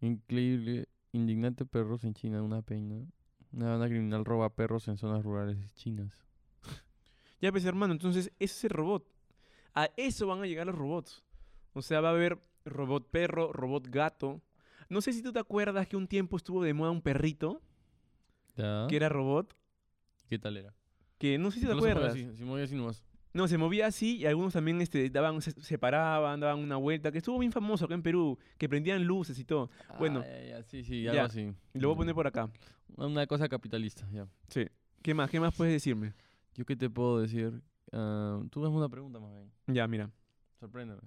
Increíble. 0.00 0.88
Indignante 1.12 1.64
perros 1.64 2.04
en 2.04 2.14
China, 2.14 2.42
una 2.42 2.62
pena. 2.62 3.04
Una 3.52 3.70
banda 3.70 3.88
criminal 3.88 4.24
roba 4.24 4.54
perros 4.54 4.86
en 4.88 4.96
zonas 4.98 5.22
rurales 5.24 5.74
chinas. 5.74 6.12
Ya 7.40 7.52
pues, 7.52 7.66
hermano, 7.66 7.92
entonces 7.92 8.32
ese 8.38 8.54
es 8.54 8.64
el 8.64 8.70
robot. 8.70 9.06
A 9.74 9.90
eso 9.98 10.26
van 10.26 10.40
a 10.42 10.46
llegar 10.46 10.66
los 10.66 10.74
robots. 10.74 11.22
O 11.74 11.82
sea, 11.82 12.00
va 12.00 12.08
a 12.08 12.12
haber 12.12 12.40
robot 12.64 13.10
perro, 13.10 13.52
robot 13.52 13.88
gato. 13.88 14.40
No 14.88 15.02
sé 15.02 15.12
si 15.12 15.22
tú 15.22 15.34
te 15.34 15.38
acuerdas 15.38 15.86
que 15.86 15.98
un 15.98 16.08
tiempo 16.08 16.38
estuvo 16.38 16.62
de 16.62 16.72
moda 16.72 16.90
un 16.90 17.02
perrito 17.02 17.60
¿Ya? 18.56 18.86
que 18.88 18.96
era 18.96 19.10
robot. 19.10 19.54
¿Qué 20.28 20.38
tal 20.38 20.56
era? 20.56 20.74
Que 21.18 21.36
no 21.36 21.50
sé 21.50 21.60
si 21.60 21.66
te 21.66 21.72
acuerdas. 21.72 22.12
así, 22.12 22.24
mueve 22.42 22.64
así 22.64 22.74
nomás. 22.74 23.04
No, 23.36 23.46
se 23.48 23.58
movía 23.58 23.86
así 23.86 24.16
y 24.16 24.26
algunos 24.26 24.52
también 24.54 24.80
este, 24.80 25.10
daban, 25.10 25.40
se, 25.42 25.52
se 25.52 25.78
paraban, 25.78 26.40
daban 26.40 26.58
una 26.58 26.76
vuelta, 26.76 27.12
que 27.12 27.18
estuvo 27.18 27.38
bien 27.38 27.52
famoso 27.52 27.84
acá 27.84 27.94
en 27.94 28.02
Perú, 28.02 28.38
que 28.58 28.68
prendían 28.68 29.04
luces 29.04 29.38
y 29.38 29.44
todo. 29.44 29.70
Bueno. 29.98 30.20
Ah, 30.24 30.26
ya, 30.28 30.44
ya, 30.58 30.62
sí, 30.62 30.82
sí, 30.84 31.02
Ya. 31.02 31.10
algo 31.12 31.24
así. 31.24 31.52
Y 31.74 31.78
lo 31.78 31.88
voy 31.88 31.94
a 31.94 31.98
poner 31.98 32.14
Mm. 32.14 32.16
por 32.16 32.26
acá. 32.26 32.50
Una 32.96 33.26
cosa 33.26 33.48
capitalista, 33.48 34.08
ya. 34.10 34.26
Sí. 34.48 34.66
¿Qué 35.02 35.12
más? 35.14 35.28
¿Qué 35.30 35.38
más 35.38 35.54
puedes 35.54 35.72
decirme? 35.72 36.14
¿Yo 36.54 36.64
qué 36.64 36.74
te 36.76 36.88
puedo 36.88 37.20
decir? 37.20 37.60
Ah, 37.92 38.40
tú 38.50 38.64
hazme 38.64 38.76
una 38.78 38.88
pregunta 38.88 39.20
más 39.20 39.32
bien. 39.32 39.50
Ya, 39.66 39.86
mira. 39.86 40.10
Sorpréndeme. 40.58 41.02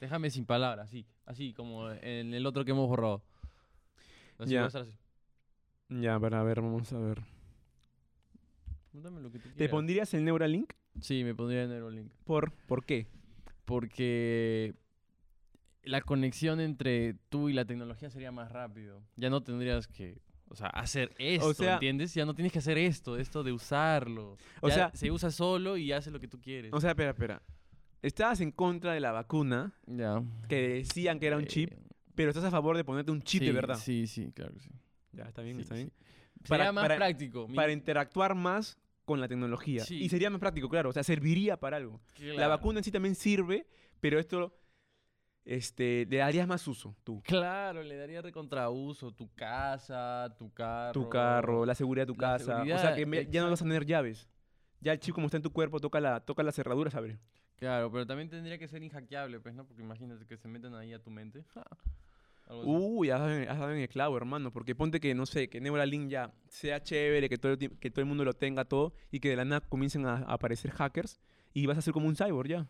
Déjame 0.00 0.30
sin 0.30 0.46
palabras, 0.46 0.86
así. 0.88 1.04
Así 1.26 1.52
como 1.52 1.90
en 1.90 2.32
el 2.32 2.46
otro 2.46 2.64
que 2.64 2.70
hemos 2.70 2.88
borrado. 2.88 3.22
Así 4.38 4.52
Ya. 4.52 4.64
así. 4.66 4.96
Ya, 5.88 6.18
para 6.20 6.42
ver, 6.44 6.60
vamos 6.62 6.92
a 6.92 6.98
ver. 6.98 7.20
Lo 8.92 9.30
que 9.30 9.38
tú 9.38 9.48
¿Te 9.50 9.54
quieras. 9.54 9.70
pondrías 9.70 10.14
el 10.14 10.24
Neuralink? 10.24 10.72
Sí, 11.00 11.24
me 11.24 11.34
pondría 11.34 11.64
en 11.64 11.70
Neuralink. 11.70 12.10
¿Por, 12.24 12.52
¿Por 12.66 12.84
qué? 12.84 13.06
Porque 13.64 14.74
la 15.84 16.00
conexión 16.02 16.60
entre 16.60 17.14
tú 17.28 17.48
y 17.48 17.52
la 17.52 17.64
tecnología 17.64 18.10
sería 18.10 18.32
más 18.32 18.50
rápido. 18.52 19.02
Ya 19.16 19.30
no 19.30 19.42
tendrías 19.42 19.86
que, 19.86 20.20
o 20.48 20.56
sea, 20.56 20.66
hacer 20.68 21.12
esto, 21.18 21.54
sea- 21.54 21.74
¿entiendes? 21.74 22.12
Ya 22.14 22.24
no 22.26 22.34
tienes 22.34 22.52
que 22.52 22.58
hacer 22.58 22.76
esto, 22.78 23.16
esto 23.16 23.42
de 23.42 23.52
usarlo. 23.52 24.36
O 24.60 24.68
Ya 24.68 24.74
sea- 24.74 24.90
se 24.94 25.10
usa 25.10 25.30
solo 25.30 25.76
y 25.76 25.92
hace 25.92 26.10
lo 26.10 26.20
que 26.20 26.28
tú 26.28 26.40
quieres. 26.40 26.72
O 26.72 26.80
sea, 26.80 26.90
espera, 26.90 27.10
espera. 27.10 27.42
Estabas 28.02 28.40
en 28.40 28.50
contra 28.50 28.92
de 28.92 29.00
la 29.00 29.12
vacuna, 29.12 29.72
ya. 29.86 30.22
que 30.48 30.68
decían 30.68 31.18
que 31.20 31.26
era 31.28 31.36
un 31.36 31.46
chip, 31.46 31.70
Eh, 31.72 31.78
pero 32.14 32.30
estás 32.30 32.44
a 32.44 32.50
favor 32.50 32.76
de 32.76 32.84
ponerte 32.84 33.10
un 33.12 33.22
chip 33.22 33.40
de 33.42 33.48
sí, 33.48 33.52
verdad. 33.52 33.76
Sí, 33.76 34.06
sí, 34.06 34.32
claro 34.32 34.52
que 34.54 34.60
sí. 34.60 34.70
Ya, 35.12 35.24
está 35.24 35.42
bien, 35.42 35.56
Sí, 35.56 35.62
está 35.62 35.74
sí. 35.76 35.82
bien. 35.82 35.92
Sería 36.44 36.48
Para- 36.48 36.72
más 36.72 36.84
para- 36.84 36.96
práctico. 36.96 37.46
Para 37.54 37.72
interactuar 37.72 38.34
más 38.34 38.78
con 39.10 39.20
la 39.20 39.28
tecnología. 39.28 39.84
Sí. 39.84 39.96
Y 40.02 40.08
sería 40.08 40.30
más 40.30 40.40
práctico, 40.40 40.68
claro. 40.68 40.90
O 40.90 40.92
sea, 40.92 41.02
serviría 41.02 41.58
para 41.58 41.76
algo. 41.76 42.00
La 42.18 42.48
vacuna 42.48 42.78
en 42.80 42.84
sí 42.84 42.90
también 42.90 43.14
sirve, 43.14 43.66
pero 44.00 44.18
esto 44.18 44.56
este, 45.44 46.06
le 46.08 46.18
darías 46.18 46.46
más 46.46 46.66
uso, 46.68 46.96
tú. 47.02 47.22
Claro, 47.24 47.82
le 47.82 47.96
daría 47.96 48.22
recontrauso. 48.22 49.12
Tu 49.12 49.32
casa, 49.34 50.34
tu 50.38 50.52
carro. 50.52 50.92
Tu 50.92 51.08
carro, 51.08 51.66
la 51.66 51.74
seguridad 51.74 52.06
de 52.06 52.12
tu 52.14 52.20
la 52.20 52.38
casa. 52.38 52.62
O 52.62 52.78
sea, 52.78 52.94
que 52.94 53.06
me- 53.06 53.26
ya 53.26 53.42
no 53.42 53.50
vas 53.50 53.60
a 53.60 53.64
tener 53.64 53.84
llaves. 53.84 54.28
Ya 54.80 54.92
el 54.92 55.00
chip 55.00 55.14
como 55.14 55.26
está 55.26 55.36
en 55.36 55.42
tu 55.42 55.52
cuerpo, 55.52 55.80
toca 55.80 56.00
la, 56.00 56.20
toca 56.20 56.42
la 56.42 56.52
cerradura, 56.52 56.90
¿sabes? 56.90 57.18
Claro, 57.56 57.90
pero 57.92 58.06
también 58.06 58.30
tendría 58.30 58.56
que 58.58 58.68
ser 58.68 58.82
inhackeable, 58.82 59.38
pues, 59.40 59.54
¿no? 59.54 59.66
Porque 59.66 59.82
imagínate 59.82 60.24
que 60.26 60.36
se 60.38 60.48
metan 60.48 60.74
ahí 60.74 60.92
a 60.94 61.02
tu 61.02 61.10
mente. 61.10 61.44
Uy, 62.64 63.10
has 63.10 63.20
dado, 63.20 63.32
en- 63.32 63.48
has 63.48 63.58
dado 63.58 63.72
en 63.72 63.78
el 63.80 63.88
clavo, 63.88 64.16
hermano. 64.16 64.52
Porque 64.52 64.74
ponte 64.74 65.00
que, 65.00 65.14
no 65.14 65.26
sé, 65.26 65.48
que 65.48 65.60
Neuralink 65.60 66.08
ya 66.10 66.32
sea 66.48 66.82
chévere, 66.82 67.28
que 67.28 67.38
todo, 67.38 67.52
el 67.52 67.58
que 67.78 67.90
todo 67.90 68.00
el 68.00 68.06
mundo 68.06 68.24
lo 68.24 68.32
tenga 68.34 68.64
todo 68.64 68.92
y 69.10 69.20
que 69.20 69.30
de 69.30 69.36
la 69.36 69.44
nada 69.44 69.60
comiencen 69.60 70.06
a, 70.06 70.14
a 70.16 70.32
aparecer 70.34 70.70
hackers 70.70 71.20
y 71.54 71.66
vas 71.66 71.78
a 71.78 71.82
ser 71.82 71.92
como 71.92 72.08
un 72.08 72.16
cyborg 72.16 72.48
ya. 72.48 72.68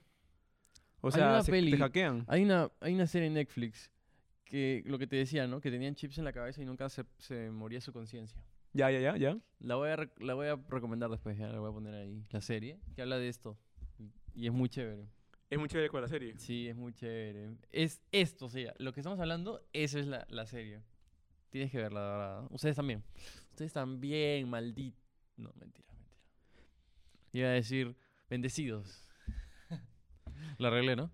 O 1.01 1.09
Hay 1.09 1.13
sea, 1.15 1.29
una 1.31 1.43
se- 1.43 1.51
peli- 1.53 1.71
te 1.73 1.79
hackean. 1.79 2.25
Hay 2.29 2.43
una, 2.45 2.71
hay 2.81 2.95
una 2.95 3.07
serie 3.07 3.29
en 3.29 3.35
Netflix 3.35 3.91
que 4.45 4.83
lo 4.87 4.99
que 4.99 5.07
te 5.07 5.17
decía, 5.17 5.47
¿no? 5.47 5.61
Que 5.61 5.71
tenían 5.71 5.95
chips 5.95 6.19
en 6.19 6.25
la 6.25 6.33
cabeza 6.33 6.61
y 6.61 6.67
nunca 6.67 6.89
se, 6.89 7.05
se 7.19 7.51
moría 7.51 7.81
su 7.81 7.93
conciencia. 7.93 8.43
Ya, 8.73 8.91
ya, 8.91 9.01
ya, 9.01 9.17
ya. 9.17 9.39
La 9.61 9.77
voy, 9.77 9.89
a 9.91 9.97
la 10.19 10.35
voy 10.35 10.47
a 10.49 10.57
recomendar 10.69 11.09
después, 11.11 11.37
ya 11.39 11.49
la 11.49 11.59
voy 11.59 11.71
a 11.71 11.73
poner 11.73 11.95
ahí. 11.95 12.25
La 12.31 12.41
serie 12.41 12.79
que 12.95 13.03
habla 13.03 13.19
de 13.19 13.29
esto. 13.29 13.57
Y 14.35 14.47
es 14.47 14.53
muy 14.53 14.69
chévere. 14.69 15.07
Es 15.51 15.59
muy 15.59 15.69
chévere 15.69 15.89
con 15.89 16.01
la 16.01 16.09
serie. 16.09 16.35
Sí, 16.39 16.69
es 16.69 16.77
muy 16.77 16.93
chévere. 16.93 17.51
Es 17.73 18.01
esto, 18.13 18.47
o 18.47 18.51
sea, 18.51 18.73
lo 18.79 18.93
que 18.93 19.01
estamos 19.01 19.19
hablando, 19.19 19.61
esa 19.73 19.99
es 19.99 20.07
la, 20.07 20.25
la 20.31 20.47
serie. 20.47 20.81
Tienes 21.51 21.73
que 21.73 21.79
verla, 21.79 22.01
de 22.01 22.07
verdad. 22.11 22.47
Ustedes 22.51 22.77
también. 22.77 23.03
Ustedes 23.51 23.73
también, 23.73 24.49
maldito. 24.49 24.97
No, 25.37 25.51
mentira, 25.59 25.93
mentira. 25.93 26.21
Iba 27.33 27.49
a 27.49 27.53
decir, 27.53 27.97
bendecidos. 28.29 29.03
Lo 30.59 30.69
arreglé, 30.69 30.95
¿no? 30.95 31.11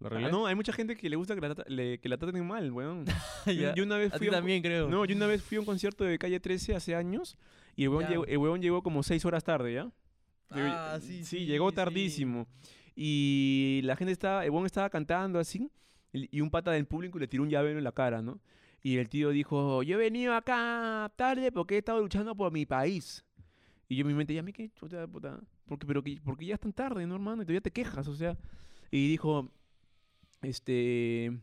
Lo 0.00 0.08
arreglé. 0.08 0.26
Ah, 0.26 0.30
no, 0.30 0.44
hay 0.46 0.54
mucha 0.54 0.74
gente 0.74 0.94
que 0.94 1.08
le 1.08 1.16
gusta 1.16 1.34
que 1.34 1.40
la, 1.40 1.54
trata- 1.54 1.70
le- 1.70 1.98
que 1.98 2.08
la 2.10 2.18
traten 2.18 2.46
mal, 2.46 2.70
weón. 2.70 3.06
Ya. 3.46 3.74
Yo 3.74 3.84
una 3.84 3.96
vez 3.96 4.12
A 4.12 4.18
fui 4.18 4.26
ti 4.26 4.34
a 4.34 4.36
un- 4.36 4.36
también, 4.36 4.62
creo. 4.62 4.88
No, 4.90 5.06
yo 5.06 5.16
una 5.16 5.26
vez 5.26 5.42
fui 5.42 5.56
a 5.56 5.60
un 5.60 5.66
concierto 5.66 6.04
de 6.04 6.18
Calle 6.18 6.38
13 6.40 6.74
hace 6.74 6.94
años 6.94 7.38
y 7.74 7.84
el 7.84 7.98
Ya. 8.00 8.08
llegó, 8.10 8.26
el 8.26 8.36
huevón 8.36 8.60
llegó 8.60 8.82
como 8.82 9.02
seis 9.02 9.24
horas 9.24 9.42
tarde, 9.44 9.72
¿ya? 9.72 9.90
Llegó- 10.54 10.68
Ah, 10.68 10.98
sí, 11.00 11.24
sí, 11.24 11.46
llegó 11.46 11.70
sí. 11.70 11.76
tardísimo. 11.76 12.46
Y 12.96 13.82
la 13.84 13.94
gente 13.94 14.12
estaba, 14.12 14.44
el 14.46 14.66
estaba 14.66 14.88
cantando 14.88 15.38
así 15.38 15.70
y 16.12 16.40
un 16.40 16.50
pata 16.50 16.70
del 16.70 16.86
público 16.86 17.18
le 17.18 17.28
tiró 17.28 17.42
un 17.42 17.50
llavero 17.50 17.78
en 17.78 17.84
la 17.84 17.92
cara, 17.92 18.22
¿no? 18.22 18.40
Y 18.82 18.96
el 18.96 19.08
tío 19.08 19.30
dijo, 19.30 19.82
yo 19.82 19.96
he 19.96 19.98
venido 19.98 20.34
acá 20.34 21.12
tarde 21.16 21.52
porque 21.52 21.74
he 21.74 21.78
estado 21.78 22.00
luchando 22.00 22.34
por 22.34 22.52
mi 22.52 22.64
país. 22.64 23.24
Y 23.88 23.96
yo 23.96 24.02
en 24.02 24.06
mi 24.08 24.14
mente, 24.14 24.32
ya 24.32 24.42
me 24.42 24.52
qué 24.52 24.70
chuta, 24.70 25.06
puta. 25.06 25.40
Porque, 25.66 25.86
pero 25.86 26.02
que, 26.02 26.20
ya 26.46 26.54
es 26.54 26.60
tan 26.60 26.72
tarde, 26.72 27.06
¿no, 27.06 27.14
hermano? 27.14 27.42
Y 27.42 27.44
todavía 27.44 27.60
te 27.60 27.70
quejas, 27.70 28.06
o 28.08 28.14
sea. 28.14 28.36
Y 28.90 29.08
dijo, 29.08 29.50
este... 30.42 31.38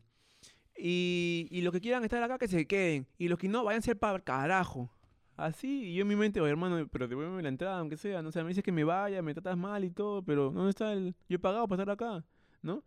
Y, 0.75 1.47
y 1.51 1.61
los 1.61 1.71
que 1.71 1.81
quieran 1.81 2.03
estar 2.03 2.23
acá, 2.23 2.37
que 2.37 2.47
se 2.47 2.65
queden. 2.65 3.07
Y 3.17 3.27
los 3.27 3.37
que 3.37 3.47
no, 3.47 3.63
vayan 3.63 3.81
ser 3.81 3.99
para 3.99 4.15
el 4.15 4.23
carajo. 4.23 4.89
Así, 5.35 5.85
y 5.89 5.95
yo 5.95 6.03
en 6.03 6.07
mi 6.07 6.15
mente, 6.15 6.39
oye, 6.41 6.51
hermano, 6.51 6.87
pero 6.91 7.07
devuélveme 7.07 7.41
la 7.41 7.49
entrada, 7.49 7.79
aunque 7.79 7.97
sea. 7.97 8.21
No 8.21 8.31
sé, 8.31 8.41
me 8.43 8.49
dices 8.49 8.63
que 8.63 8.71
me 8.71 8.83
vaya, 8.83 9.21
me 9.21 9.33
tratas 9.33 9.57
mal 9.57 9.83
y 9.83 9.89
todo, 9.89 10.21
pero 10.23 10.51
¿dónde 10.51 10.69
está 10.69 10.93
el...? 10.93 11.15
Yo 11.27 11.35
he 11.37 11.39
pagado 11.39 11.67
para 11.67 11.81
estar 11.83 11.93
acá, 11.93 12.23
¿no? 12.61 12.83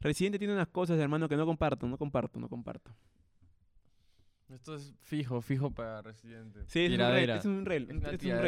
Residente 0.00 0.38
tiene 0.38 0.54
unas 0.54 0.68
cosas, 0.68 0.98
hermano, 0.98 1.28
que 1.28 1.36
no 1.36 1.46
comparto, 1.46 1.86
no 1.86 1.96
comparto, 1.96 2.40
no 2.40 2.48
comparto. 2.48 2.90
Esto 4.50 4.74
es 4.74 4.94
fijo, 5.00 5.40
fijo 5.40 5.70
para 5.70 6.02
Residente. 6.02 6.60
Sí, 6.66 6.80
es 6.80 6.90
un 6.92 6.98
rel, 6.98 7.30
es 7.38 7.44
un 7.46 7.64
rel, 7.64 7.82
Es 8.14 8.18
un. 8.36 8.42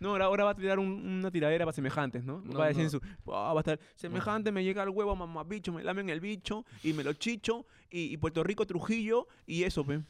No, 0.00 0.08
ahora, 0.10 0.24
ahora 0.24 0.44
va 0.44 0.50
a 0.50 0.54
tirar 0.54 0.78
un- 0.78 0.88
una 1.18 1.30
tiradera 1.30 1.64
para 1.66 1.74
semejantes, 1.74 2.24
¿no? 2.24 2.40
No, 2.40 2.58
va 2.58 2.64
a 2.64 2.68
decir 2.68 2.84
no. 2.84 2.90
su... 2.90 3.00
"Ah, 3.26 3.52
va 3.52 3.60
a 3.60 3.60
estar, 3.60 3.78
semejante 3.94 4.50
me 4.50 4.64
llega 4.64 4.82
el 4.82 4.88
huevo, 4.88 5.14
mamá 5.14 5.44
bicho, 5.44 5.72
me 5.72 5.84
lamen 5.84 6.08
el 6.08 6.20
bicho, 6.20 6.64
y 6.82 6.94
me 6.94 7.04
lo 7.04 7.12
chicho, 7.12 7.66
y, 7.90 8.12
y 8.12 8.16
Puerto 8.16 8.42
Rico, 8.42 8.66
Trujillo, 8.66 9.28
y 9.46 9.64
eso, 9.64 9.84
pe. 9.84 10.00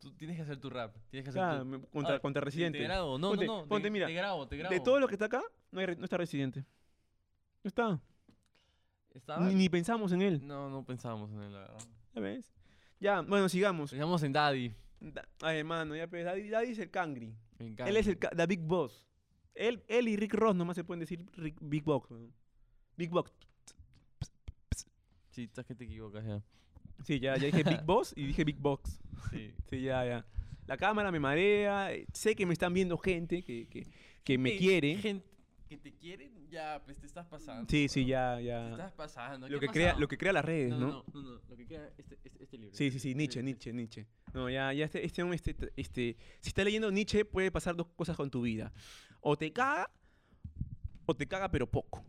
Tú 0.00 0.12
tienes 0.12 0.36
que 0.36 0.42
hacer 0.42 0.58
tu 0.58 0.70
rap. 0.70 0.94
Tienes 1.10 1.24
que 1.24 1.30
hacer 1.30 1.40
Claro, 1.40 1.58
tu... 1.60 1.64
me- 1.66 1.80
contra, 1.86 2.14
Ah, 2.16 2.20
contra 2.20 2.40
te- 2.40 2.44
Residente. 2.44 2.78
Te 2.78 2.84
grabo. 2.84 3.18
No, 3.18 3.30
Ponte- 3.30 3.46
no, 3.46 3.62
no. 3.62 3.66
ponte, 3.68 3.86
te, 3.86 3.90
mira, 3.90 4.06
te 4.06 4.14
grabo, 4.14 4.46
te 4.48 4.56
grabo. 4.56 4.74
De 4.74 4.80
todo 4.80 4.98
lo 5.00 5.08
que 5.08 5.14
está 5.14 5.26
acá, 5.26 5.42
no, 5.70 5.80
hay 5.80 5.86
re- 5.86 5.96
no 5.96 6.04
está 6.04 6.16
Residente. 6.16 6.64
No 7.64 7.68
está. 7.68 8.00
¿Estaba? 9.14 9.46
Ni, 9.46 9.54
ni 9.54 9.68
pensamos 9.68 10.12
en 10.12 10.22
él. 10.22 10.46
No, 10.46 10.68
no 10.70 10.84
pensábamos 10.84 11.30
en 11.32 11.42
él, 11.42 11.52
la 11.52 11.58
verdad. 11.60 11.78
¿Ya 12.14 12.20
ves? 12.20 12.52
Ya, 13.00 13.20
bueno, 13.22 13.48
sigamos. 13.48 13.90
Pensamos 13.90 14.22
en 14.22 14.32
Daddy. 14.32 14.74
Da- 15.00 15.28
Ay, 15.42 15.58
hermano, 15.58 15.94
ya 15.96 16.06
pues, 16.08 16.24
Daddy, 16.24 16.48
Daddy 16.50 16.70
es 16.72 16.78
el 16.78 16.90
Cangri. 16.90 17.34
Me 17.58 17.66
encanta. 17.66 17.88
Él 17.90 17.96
es 17.96 18.06
el 18.06 18.18
ca- 18.18 18.30
the 18.30 18.46
Big 18.46 18.60
Boss. 18.60 19.06
Él, 19.54 19.82
él 19.88 20.06
y 20.08 20.16
Rick 20.16 20.34
Ross 20.34 20.54
nomás 20.54 20.76
se 20.76 20.84
pueden 20.84 21.00
decir 21.00 21.24
Rick- 21.34 21.58
Big 21.60 21.86
weón. 21.86 22.32
Big 22.96 23.10
Boss. 23.10 23.32
Sí, 25.30 25.44
estás 25.44 25.64
que 25.66 25.74
te 25.74 25.84
equivocas 25.84 26.24
ya. 26.24 26.42
Sí, 27.04 27.20
ya, 27.20 27.36
ya 27.36 27.46
dije 27.46 27.62
Big 27.62 27.82
Boss 27.86 28.12
y 28.16 28.26
dije 28.26 28.44
Big 28.44 28.58
Box. 28.58 29.00
Sí. 29.30 29.52
Sí, 29.70 29.82
ya, 29.82 30.04
ya. 30.04 30.26
La 30.66 30.76
cámara 30.76 31.10
me 31.10 31.20
marea. 31.20 31.92
eh, 31.92 32.06
Sé 32.12 32.34
que 32.34 32.44
me 32.46 32.52
están 32.52 32.72
viendo 32.74 32.98
gente 32.98 33.42
que, 33.42 33.66
que, 33.68 33.86
que 34.24 34.38
me 34.38 34.50
Eh, 34.50 34.58
quiere. 34.58 34.96
Gente 34.96 35.26
que 35.68 35.76
te 35.76 35.92
quiere, 35.92 36.30
ya, 36.50 36.80
pues 36.84 36.98
te 36.98 37.06
estás 37.06 37.26
pasando. 37.26 37.68
Sí, 37.68 37.88
sí, 37.88 38.00
bro. 38.00 38.08
ya, 38.08 38.36
Te 38.38 38.44
ya. 38.44 38.70
estás 38.70 38.92
pasando. 38.92 39.48
Lo 39.48 39.60
¿Qué 39.60 39.66
que, 39.66 39.72
crea, 39.72 39.96
lo 39.98 40.08
que 40.08 40.16
crea 40.16 40.32
las 40.32 40.44
redes, 40.44 40.70
no, 40.70 40.78
¿no? 40.78 40.86
no, 40.86 41.04
no, 41.12 41.22
no, 41.34 41.40
Lo 41.48 41.56
que 41.56 41.66
crea 41.66 41.90
este, 41.98 42.14
este, 42.14 42.32
este 42.42 42.58
libro. 42.58 42.74
Sí, 42.74 42.90
sí, 42.90 42.98
sí, 42.98 43.14
Nietzsche, 43.14 43.40
Sí, 43.40 43.44
Nietzsche, 43.44 43.72
Nietzsche. 43.72 44.06
No, 44.32 44.48
ya, 44.48 44.72
ya 44.72 44.86
este, 44.86 45.04
este, 45.04 45.22
este, 45.34 45.72
este, 45.76 46.16
si 46.40 46.48
estás 46.48 46.64
leyendo 46.64 46.90
Nietzsche, 46.90 47.24
puede 47.26 47.50
pasar 47.50 47.76
dos 47.76 47.86
cosas 47.96 48.16
con 48.16 48.30
tu 48.30 48.42
vida. 48.42 48.72
O 49.20 49.36
te 49.36 49.52
caga, 49.52 49.90
o 51.06 51.14
te 51.14 51.26
caga, 51.26 51.50
pero 51.50 51.66
poco. 51.70 52.02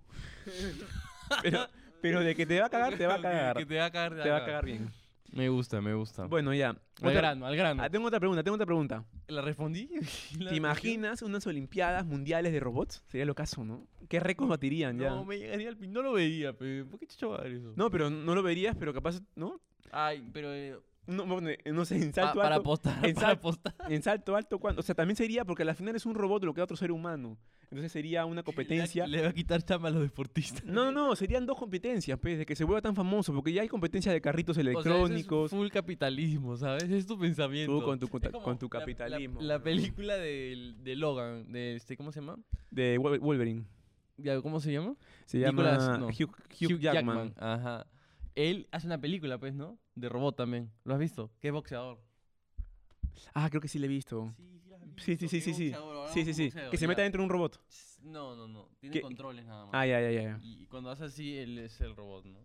pero, 1.43 1.67
pero 2.01 2.21
de 2.21 2.35
que 2.35 2.45
te 2.45 2.59
va 2.59 2.67
a 2.67 2.69
cagar, 2.69 2.97
te 2.97 3.05
va 3.07 3.15
a 3.15 3.21
cagar. 3.21 3.57
Que 3.57 3.65
te 3.65 3.77
va 3.77 3.85
a 3.85 3.91
cagar, 3.91 4.23
Te 4.23 4.29
va 4.29 4.37
a 4.37 4.45
cagar 4.45 4.65
bien. 4.65 4.89
Me 5.31 5.47
gusta, 5.47 5.79
me 5.79 5.93
gusta. 5.93 6.25
Bueno, 6.25 6.53
ya. 6.55 6.69
al 6.69 6.77
Otra- 7.01 7.11
grano, 7.13 7.45
al 7.45 7.55
grano. 7.55 7.83
Ah, 7.83 7.89
tengo 7.89 8.07
otra 8.07 8.19
pregunta, 8.19 8.41
tengo 8.43 8.55
otra 8.55 8.65
pregunta. 8.65 9.05
¿La 9.27 9.41
respondí? 9.43 9.87
¿La 10.39 10.49
¿Te 10.49 10.55
imaginas 10.55 11.21
unas 11.21 11.45
Olimpiadas 11.45 12.03
Mundiales 12.05 12.51
de 12.51 12.59
Robots? 12.59 13.03
Sería 13.07 13.25
lo 13.25 13.35
caso, 13.35 13.63
¿no? 13.63 13.85
¿Qué 14.07 14.19
récords 14.19 14.49
batirían 14.49 14.97
ya? 14.97 15.09
No, 15.11 15.25
me 15.25 15.37
llegaría 15.37 15.69
al 15.69 15.75
fin. 15.75 15.93
No 15.93 16.01
lo 16.01 16.13
veía, 16.13 16.53
pero 16.53 16.87
¿por 16.87 16.99
qué 16.99 17.05
chucha 17.05 17.27
va 17.27 17.35
a 17.37 17.41
ver 17.43 17.51
eso? 17.53 17.73
No, 17.75 17.91
pero 17.91 18.09
no 18.09 18.33
lo 18.33 18.41
verías, 18.41 18.75
pero 18.75 18.91
capaz, 18.91 19.21
¿no? 19.35 19.61
Ay, 19.91 20.27
pero. 20.33 20.51
eh, 20.51 20.75
No, 21.09 21.25
bueno, 21.25 21.49
no 21.73 21.85
sé, 21.85 21.95
en 21.97 22.11
pa- 22.11 22.21
salto 22.23 22.39
para 22.39 22.55
alto. 22.55 22.61
apostar, 22.61 23.05
en 23.05 23.15
para 23.15 23.31
apostar. 23.31 23.73
En 23.89 24.03
salto 24.03 24.35
alto, 24.35 24.59
¿cuándo? 24.59 24.79
O 24.79 24.83
sea, 24.83 24.95
también 24.95 25.15
sería, 25.15 25.43
porque 25.45 25.63
al 25.63 25.75
final 25.75 25.95
es 25.95 26.05
un 26.05 26.13
robot 26.15 26.43
lo 26.43 26.53
que 26.53 26.61
otro 26.61 26.77
ser 26.77 26.91
humano. 26.91 27.37
Entonces 27.63 27.91
sería 27.91 28.25
una 28.25 28.43
competencia. 28.43 29.07
Le, 29.07 29.17
le 29.17 29.23
va 29.23 29.29
a 29.29 29.33
quitar 29.33 29.61
chamba 29.63 29.89
a 29.89 29.91
los 29.91 30.01
deportistas. 30.01 30.63
No, 30.65 30.91
no, 30.91 31.07
no, 31.07 31.15
serían 31.15 31.45
dos 31.45 31.57
competencias, 31.57 32.17
pues, 32.19 32.37
de 32.37 32.45
que 32.45 32.55
se 32.55 32.63
vuelva 32.63 32.81
tan 32.81 32.95
famoso, 32.95 33.33
porque 33.33 33.51
ya 33.53 33.61
hay 33.63 33.67
competencia 33.67 34.11
de 34.11 34.21
carritos 34.21 34.57
O 34.57 34.61
sea, 34.61 34.69
eso 34.71 34.79
es 34.79 34.85
electrónicos. 34.87 35.51
full 35.51 35.67
capitalismo, 35.69 36.57
¿sabes? 36.57 36.83
Es 36.83 37.05
tu 37.05 37.17
pensamiento. 37.19 37.79
Tú 37.79 37.83
con 37.85 37.99
tu, 37.99 38.05
Es 38.05 38.11
con 38.43 38.57
tu 38.57 38.67
la- 38.67 38.73
la- 38.73 38.79
capitalismo. 38.79 39.41
La, 39.41 39.59
película 39.61 40.15
de, 40.17 40.73
de 40.83 40.95
Logan, 40.95 41.51
de 41.51 41.75
este, 41.75 41.97
¿cómo 41.97 42.11
se 42.11 42.19
llama? 42.21 42.37
De 42.71 42.97
Wol- 42.99 43.19
Wolverine. 43.19 43.65
¿Cómo 44.43 44.59
se 44.59 44.71
llama? 44.73 44.95
Se 45.25 45.37
Nicolas- 45.39 45.81
llama 45.85 45.97
no, 45.97 46.07
Hugh, 46.07 46.35
Hugh 46.61 46.79
Jackman. 46.79 47.33
Ajá. 47.37 47.87
Él 48.35 48.67
hace 48.71 48.87
una 48.87 48.99
película, 48.99 49.37
pues, 49.37 49.53
¿no? 49.53 49.77
De 49.95 50.09
robot 50.09 50.35
también. 50.35 50.71
¿Lo 50.83 50.93
has 50.93 50.99
visto? 50.99 51.31
Que 51.39 51.47
es 51.47 51.53
boxeador. 51.53 51.99
Ah, 53.33 53.49
creo 53.49 53.61
que 53.61 53.67
sí 53.67 53.79
le 53.79 53.85
he 53.87 53.89
visto. 53.89 54.33
Sí, 54.37 54.59
sí, 54.59 54.69
la 54.69 54.77
has 54.77 54.83
Sí, 54.97 55.17
sí, 55.17 55.27
sí, 55.27 55.37
que 55.37 55.41
sí, 55.41 55.53
sí. 55.53 56.51
Sí, 56.51 56.59
Que 56.71 56.77
se 56.77 56.81
ya. 56.81 56.87
meta 56.87 57.01
dentro 57.01 57.19
de 57.21 57.25
un 57.25 57.29
robot. 57.29 57.61
No, 58.01 58.35
no, 58.35 58.47
no. 58.47 58.69
Tiene 58.79 58.93
¿Qué? 58.93 59.01
controles 59.01 59.45
nada 59.45 59.65
más. 59.65 59.73
Ah, 59.73 59.85
ya, 59.85 59.99
ya, 60.01 60.11
ya. 60.11 60.39
Y 60.41 60.65
cuando 60.67 60.89
hace 60.89 61.05
así, 61.05 61.37
él 61.37 61.57
es 61.59 61.79
el 61.81 61.95
robot, 61.95 62.25
¿no? 62.25 62.39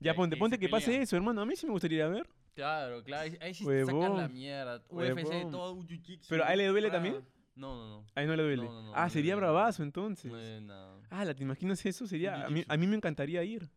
ya 0.00 0.14
ponte, 0.14 0.36
ponte 0.36 0.58
que 0.58 0.68
pase 0.68 1.00
eso, 1.02 1.16
hermano. 1.16 1.42
A 1.42 1.46
mí 1.46 1.54
sí 1.56 1.66
me 1.66 1.72
gustaría 1.72 1.98
ir 1.98 2.04
a 2.04 2.08
ver. 2.08 2.28
Claro, 2.54 3.04
claro. 3.04 3.30
Ahí, 3.40 3.54
sí 3.54 3.64
sacan 3.64 4.16
la 4.16 4.28
mierda. 4.28 4.82
UFC, 4.88 5.50
todo 5.50 5.72
un. 5.74 5.86
¿Pero 6.28 6.44
a 6.44 6.52
él 6.52 6.58
le 6.58 6.66
duele 6.66 6.88
ah. 6.88 6.92
también? 6.92 7.14
No, 7.54 7.76
no, 7.76 7.88
no. 7.88 8.06
Ahí 8.14 8.26
no 8.26 8.34
le 8.36 8.42
duele. 8.42 8.64
No, 8.64 8.72
no, 8.72 8.82
no, 8.82 8.92
ah, 8.94 9.04
no 9.04 9.10
sería 9.10 9.36
bravazo 9.36 9.82
entonces. 9.82 10.32
No 10.32 10.60
nada. 10.62 10.98
Ah, 11.10 11.24
¿la 11.24 11.34
te 11.34 11.42
imaginas 11.42 11.84
eso? 11.84 12.06
Sería. 12.06 12.46
A 12.46 12.50
mí, 12.50 12.64
a 12.66 12.76
mí 12.76 12.86
me 12.86 12.96
encantaría 12.96 13.42
ir. 13.44 13.68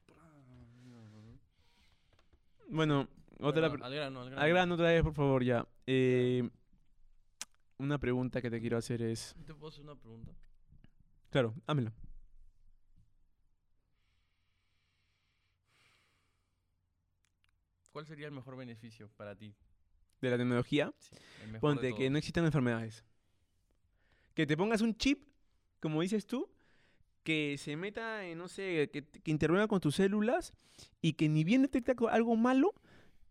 Bueno, 2.73 3.07
otra. 3.39 3.69
Bueno, 3.69 3.85
al 3.85 3.93
grano, 3.93 4.21
al 4.21 4.25
grano. 4.29 4.41
Al 4.41 4.49
grano 4.49 4.73
otra 4.73 4.87
vez, 4.87 5.03
por 5.03 5.13
favor, 5.13 5.43
ya. 5.43 5.67
Eh, 5.85 6.49
una 7.77 7.99
pregunta 7.99 8.41
que 8.41 8.49
te 8.49 8.59
quiero 8.59 8.77
hacer 8.77 9.03
es. 9.03 9.35
¿Te 9.45 9.53
puedo 9.53 9.69
hacer 9.69 9.83
una 9.83 9.95
pregunta? 9.95 10.33
Claro, 11.29 11.53
hámelo. 11.67 11.93
¿Cuál 17.91 18.07
sería 18.07 18.25
el 18.25 18.33
mejor 18.33 18.57
beneficio 18.57 19.07
para 19.17 19.35
ti? 19.35 19.53
De 20.19 20.31
la 20.31 20.37
tecnología. 20.37 20.91
De 21.51 21.59
Ponte 21.59 21.93
que 21.93 22.09
no 22.09 22.17
existan 22.17 22.43
enfermedades. 22.45 23.05
Que 24.33 24.47
te 24.47 24.57
pongas 24.57 24.81
un 24.81 24.97
chip, 24.97 25.27
como 25.79 26.01
dices 26.01 26.25
tú, 26.25 26.49
que 27.23 27.57
se 27.57 27.75
meta, 27.75 28.25
en, 28.25 28.37
no 28.37 28.47
sé, 28.47 28.89
que, 28.91 29.03
que 29.05 29.31
intervenga 29.31 29.67
con 29.67 29.79
tus 29.79 29.95
células 29.95 30.53
y 31.01 31.13
que 31.13 31.29
ni 31.29 31.43
bien 31.43 31.61
detecta 31.61 31.93
algo 32.11 32.35
malo, 32.35 32.73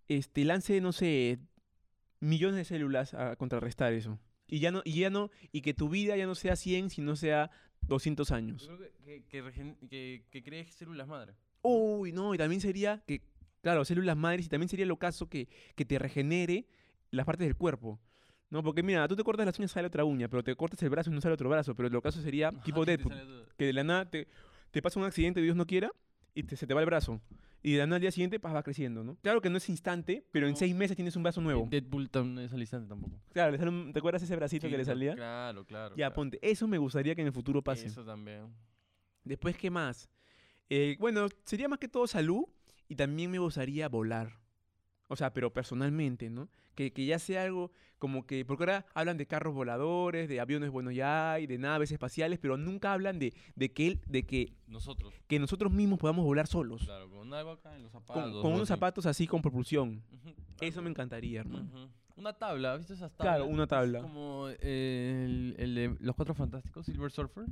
este, 0.09 0.45
lance, 0.45 0.81
no 0.81 0.93
sé, 0.93 1.39
millones 2.21 2.57
de 2.57 2.65
células 2.65 3.15
a 3.15 3.37
contrarrestar 3.37 3.93
eso. 3.93 4.19
Y 4.49 4.59
ya 4.61 4.71
no, 4.71 4.83
y 4.85 5.01
ya 5.01 5.11
no, 5.11 5.31
y 5.51 5.63
que 5.63 5.75
tu 5.75 5.89
vida 5.89 6.17
ya 6.17 6.27
no 6.27 6.35
sea 6.35 6.57
100, 6.57 6.91
sino 6.91 7.17
sea 7.17 7.51
200 7.83 8.29
Yo 8.29 8.35
años. 8.35 8.67
creo 8.67 8.79
que, 8.79 9.25
que, 9.29 9.77
que, 9.89 10.25
que 10.31 10.43
crees 10.43 10.75
células 10.75 11.09
madre. 11.09 11.35
Uy, 11.63 12.13
no, 12.13 12.35
y 12.35 12.39
también 12.39 12.61
sería 12.61 13.03
que, 13.07 13.23
claro, 13.63 13.85
células 13.85 14.17
madres, 14.17 14.47
y 14.47 14.49
también 14.49 14.69
sería 14.69 14.87
lo 14.87 14.99
caso 14.99 15.29
que, 15.29 15.49
que 15.75 15.85
te 15.85 15.99
regenere 15.99 16.67
las 17.11 17.25
partes 17.27 17.47
del 17.47 17.57
cuerpo. 17.57 18.01
No, 18.53 18.63
porque 18.63 18.83
mira, 18.83 19.09
tú 19.09 19.17
te 19.17 19.25
cortas 19.25 19.47
las 19.47 19.59
uñas, 19.59 19.71
sale 19.71 19.87
otra 19.87 20.05
uña, 20.05 20.29
pero 20.29 20.45
te 20.45 20.55
cortas 20.55 20.83
el 20.83 20.91
brazo 20.91 21.09
y 21.11 21.15
no 21.15 21.23
sale 21.23 21.33
otro 21.33 21.49
brazo. 21.49 21.75
Pero 21.75 21.89
lo 21.89 22.03
caso 22.03 22.21
sería 22.21 22.51
tipo 22.51 22.85
que 22.85 22.99
Deadpool, 22.99 23.47
que 23.57 23.65
de 23.65 23.73
la 23.73 23.83
nada 23.83 24.05
te, 24.11 24.29
te 24.71 24.83
pasa 24.83 25.01
un 25.01 25.07
accidente, 25.07 25.41
Dios 25.41 25.57
no 25.57 25.67
quiera, 25.67 25.91
y 26.35 26.43
te- 26.43 26.55
se 26.57 26.67
te 26.67 26.75
va 26.75 26.81
el 26.81 26.87
brazo. 26.87 27.19
Y 27.63 27.73
de 27.73 27.79
la 27.79 27.87
nada 27.87 27.97
al 27.97 28.01
día 28.03 28.11
siguiente 28.11 28.39
pues, 28.39 28.55
va 28.55 28.63
creciendo, 28.63 29.05
¿no? 29.05 29.17
Claro 29.23 29.41
que 29.41 29.49
no 29.49 29.57
es 29.57 29.71
instante, 29.71 30.27
pero 30.33 30.49
en 30.49 30.57
seis 30.57 30.75
meses 30.75 30.97
tienes 30.97 31.17
un 31.17 31.23
brazo 31.23 31.41
nuevo. 31.41 31.67
Deadpool 31.71 32.11
no 32.35 32.41
es 32.43 32.53
al 32.53 32.61
instante 32.61 32.91
tampoco. 32.91 33.17
Claro, 33.33 33.57
¿te 33.91 33.99
acuerdas 33.99 34.23
ese 34.23 34.37
bracito 34.37 34.69
que 34.69 34.77
le 34.77 34.85
salía? 34.85 35.15
Claro, 35.15 35.65
claro. 35.65 35.95
Ya, 35.97 36.09
claro. 36.09 36.15
ponte, 36.15 36.39
eso 36.43 36.69
me 36.69 36.77
gustaría 36.77 37.15
que 37.15 37.23
en 37.23 37.29
el 37.29 37.33
futuro 37.33 37.63
pase. 37.63 37.87
Eso 37.87 38.05
también. 38.05 38.53
Después, 39.25 39.57
¿qué 39.57 39.71
más? 39.71 40.11
Eh, 40.69 40.97
bueno, 41.01 41.27
sería 41.45 41.69
más 41.69 41.79
que 41.79 41.89
todo 41.89 42.07
salud 42.07 42.45
y 42.87 42.97
también 42.97 43.31
me 43.31 43.39
gustaría 43.39 43.89
volar. 43.89 44.39
O 45.09 45.17
sea, 45.17 45.33
pero 45.33 45.53
personalmente, 45.53 46.29
¿no? 46.29 46.51
Que, 46.75 46.93
que 46.93 47.05
ya 47.07 47.19
sea 47.19 47.43
algo 47.45 47.71
como 47.99 48.27
que, 48.27 48.45
porque 48.45 48.63
ahora 48.65 48.87
hablan 48.95 49.17
de 49.17 49.27
carros 49.27 49.55
voladores, 49.55 50.29
de 50.29 50.41
aviones, 50.41 50.71
bueno, 50.71 50.91
ya 50.91 51.35
hay, 51.35 51.47
de 51.47 51.57
naves 51.59 51.93
espaciales, 51.93 52.39
pero 52.41 52.57
nunca 52.57 52.93
hablan 52.93 53.19
de, 53.19 53.33
de, 53.55 53.73
que, 53.73 54.01
de 54.09 54.25
que, 54.27 54.55
Nosotros. 54.67 55.15
que 55.29 55.39
nosotros 55.39 55.71
mismos 55.71 56.01
podamos 56.01 56.25
volar 56.25 56.47
solos. 56.49 56.83
Claro, 56.85 57.09
con 57.11 57.33
algo 57.33 57.51
acá 57.53 57.77
en 57.77 57.83
los 57.85 57.93
Con, 57.93 58.01
zapatos. 58.07 58.43
con 58.43 58.53
o 58.53 58.55
unos 58.57 58.67
zapatos 58.69 59.07
así 59.07 59.27
con 59.29 59.41
propulsión. 59.43 60.03
Ujú, 60.13 60.31
Eso 60.61 60.79
algo. 60.79 60.83
me 60.83 60.91
encantaría, 60.91 61.41
hermano. 61.41 61.69
Ujú. 61.73 61.89
Una 62.17 62.33
tabla, 62.33 62.73
¿has 62.73 62.79
visto 62.79 62.95
esas 62.95 63.13
tablas? 63.13 63.37
Claro, 63.37 63.47
una 63.51 63.67
tabla. 63.67 64.01
Como 64.03 64.49
eh, 64.61 65.55
el, 65.59 65.75
el 65.77 65.97
Los 66.01 66.17
Cuatro 66.17 66.35
Fantásticos, 66.35 66.85
Silver 66.87 67.11
Surfer. 67.13 67.45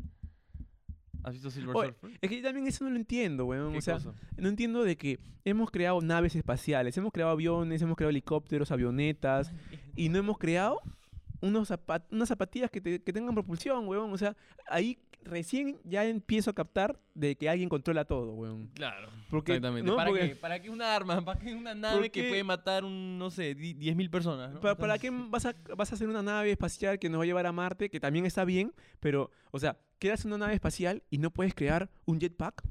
¿Has 1.22 1.32
visto 1.34 1.50
Silver 1.50 1.76
Oye, 1.76 1.88
Surfer? 1.88 2.18
Es 2.20 2.28
que 2.30 2.36
yo 2.36 2.42
también 2.42 2.66
eso 2.66 2.84
no 2.84 2.90
lo 2.90 2.96
entiendo, 2.96 3.44
weón. 3.46 3.72
¿Qué 3.72 3.78
O 3.78 3.82
sea, 3.82 3.94
cosa? 3.94 4.14
no 4.36 4.48
entiendo 4.48 4.82
de 4.84 4.96
que 4.96 5.18
hemos 5.44 5.70
creado 5.70 6.00
naves 6.00 6.34
espaciales, 6.36 6.96
hemos 6.96 7.12
creado 7.12 7.32
aviones, 7.32 7.82
hemos 7.82 7.96
creado 7.96 8.10
helicópteros, 8.10 8.70
avionetas, 8.70 9.52
y 9.96 10.08
no 10.08 10.18
hemos 10.18 10.38
creado 10.38 10.80
unos 11.40 11.70
zapat- 11.70 12.04
unas 12.10 12.28
zapatillas 12.28 12.70
que, 12.70 12.80
te- 12.80 13.02
que 13.02 13.12
tengan 13.12 13.34
propulsión, 13.34 13.86
weón. 13.88 14.12
O 14.12 14.18
sea, 14.18 14.36
ahí 14.68 14.98
recién 15.22 15.78
ya 15.84 16.04
empiezo 16.06 16.50
a 16.50 16.54
captar 16.54 16.98
de 17.14 17.36
que 17.36 17.48
alguien 17.48 17.68
controla 17.68 18.04
todo, 18.06 18.32
weón. 18.32 18.68
Claro. 18.74 19.08
Porque, 19.28 19.52
Exactamente. 19.52 19.88
¿no? 19.90 19.96
¿Para, 19.96 20.10
Porque- 20.10 20.28
qué? 20.30 20.36
¿Para 20.36 20.60
qué 20.62 20.70
una 20.70 20.94
arma? 20.94 21.22
¿Para 21.24 21.38
qué 21.40 21.54
una 21.54 21.74
nave 21.74 22.10
que 22.10 22.24
puede 22.28 22.44
matar 22.44 22.84
un, 22.84 23.18
no 23.18 23.30
sé, 23.30 23.54
di- 23.54 23.74
10.000 23.74 24.10
personas? 24.10 24.52
¿no? 24.54 24.60
¿Para, 24.60 24.74
para 24.76 24.98
qué 24.98 25.10
vas 25.10 25.44
a, 25.46 25.54
vas 25.76 25.92
a 25.92 25.94
hacer 25.94 26.08
una 26.08 26.22
nave 26.22 26.50
espacial 26.52 26.98
que 26.98 27.08
nos 27.10 27.18
va 27.20 27.24
a 27.24 27.26
llevar 27.26 27.46
a 27.46 27.52
Marte? 27.52 27.90
Que 27.90 28.00
también 28.00 28.24
está 28.26 28.44
bien, 28.46 28.72
pero, 28.98 29.30
o 29.50 29.58
sea, 29.58 29.78
creas 30.00 30.24
una 30.24 30.36
nave 30.38 30.54
espacial 30.54 31.04
y 31.10 31.18
no 31.18 31.30
puedes 31.30 31.54
crear 31.54 31.88
un 32.06 32.18
jetpack 32.18 32.62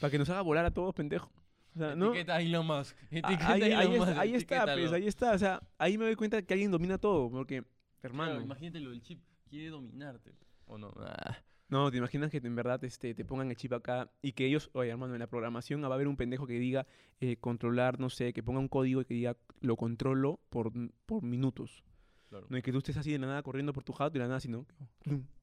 para 0.00 0.10
que 0.10 0.18
nos 0.18 0.28
haga 0.28 0.42
volar 0.42 0.66
a 0.66 0.70
todos, 0.70 0.94
pendejo. 0.94 1.32
O 1.74 1.78
sea, 1.78 1.94
¿no? 1.94 2.08
Etiqueta 2.08 2.36
a 2.36 2.40
Elon 2.42 2.66
Musk. 2.66 2.96
Ah, 3.00 3.06
Etiqueta 3.10 3.52
ahí, 3.52 3.62
Elon 3.62 3.78
ahí 3.80 3.92
es- 3.94 3.98
Musk, 3.98 4.18
ahí 4.18 4.34
está, 4.34 4.64
pues, 4.64 4.92
ahí 4.92 5.06
está. 5.06 5.32
O 5.32 5.38
sea, 5.38 5.62
ahí 5.78 5.96
me 5.96 6.04
doy 6.04 6.14
cuenta 6.16 6.42
que 6.42 6.52
alguien 6.54 6.70
domina 6.70 6.98
todo, 6.98 7.30
porque, 7.30 7.62
Claro, 7.62 7.70
hermano. 8.02 8.40
imagínate 8.42 8.80
lo 8.80 8.90
del 8.90 9.00
chip. 9.02 9.20
Quiere 9.48 9.68
dominarte. 9.70 10.34
¿O 10.66 10.76
no? 10.78 10.92
Ah. 10.98 11.36
No, 11.68 11.90
¿te 11.90 11.96
imaginas 11.98 12.30
que 12.30 12.36
en 12.38 12.54
verdad 12.54 12.82
este, 12.84 13.12
te 13.14 13.24
pongan 13.24 13.50
el 13.50 13.56
chip 13.56 13.72
acá 13.72 14.10
y 14.22 14.32
que 14.32 14.46
ellos, 14.46 14.70
oye, 14.72 14.90
hermano, 14.90 15.14
en 15.14 15.20
la 15.20 15.26
programación 15.26 15.82
va 15.82 15.88
a 15.88 15.94
haber 15.94 16.06
un 16.08 16.16
pendejo 16.16 16.46
que 16.46 16.58
diga 16.58 16.86
eh, 17.20 17.36
controlar, 17.38 17.98
no 17.98 18.08
sé, 18.08 18.32
que 18.32 18.42
ponga 18.42 18.60
un 18.60 18.68
código 18.68 19.00
y 19.00 19.04
que 19.04 19.14
diga 19.14 19.36
lo 19.60 19.76
controlo 19.76 20.40
por, 20.48 20.72
por 21.06 21.22
minutos. 21.24 21.82
Claro. 22.28 22.46
No, 22.50 22.56
y 22.58 22.62
que 22.62 22.70
tú 22.72 22.78
estés 22.78 22.96
así 22.96 23.10
de 23.12 23.18
la 23.18 23.26
nada 23.26 23.42
corriendo 23.42 23.72
por 23.72 23.82
tu 23.84 23.92
jato 23.92 24.10
y 24.10 24.14
de 24.14 24.18
la 24.20 24.26
nada 24.26 24.38
así, 24.38 24.48
¿no? 24.48 24.66
¡Tum! 25.02 25.24
Pues 25.24 25.35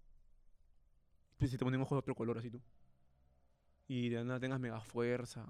se 1.48 1.58
te 1.58 1.64
ponen 1.66 1.82
ojos 1.82 1.96
de 1.96 2.00
otro 2.00 2.16
color 2.16 2.38
así 2.38 2.50
tú. 2.50 2.62
Y 3.88 4.10
de 4.10 4.24
nada 4.24 4.40
tengas 4.40 4.60
mega 4.60 4.80
fuerza. 4.82 5.46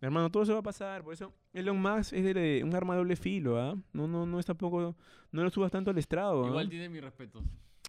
Hermano, 0.00 0.30
todo 0.30 0.42
eso 0.42 0.52
va 0.52 0.58
a 0.58 0.62
pasar. 0.62 1.02
Por 1.02 1.14
eso 1.14 1.32
Elon 1.52 1.80
Musk 1.80 2.12
es 2.12 2.24
de, 2.24 2.34
de 2.34 2.64
un 2.64 2.74
arma 2.74 2.94
de 2.94 2.98
doble 2.98 3.16
filo, 3.16 3.58
¿ah? 3.60 3.74
No, 3.92 4.06
no, 4.06 4.26
no 4.26 4.38
es 4.38 4.46
tampoco. 4.46 4.94
No 5.32 5.42
lo 5.42 5.50
subas 5.50 5.70
tanto 5.72 5.90
al 5.90 5.98
estrado. 5.98 6.44
¿ah? 6.44 6.48
Igual 6.48 6.68
tiene 6.68 6.88
mis 6.88 7.02
respetos. 7.02 7.42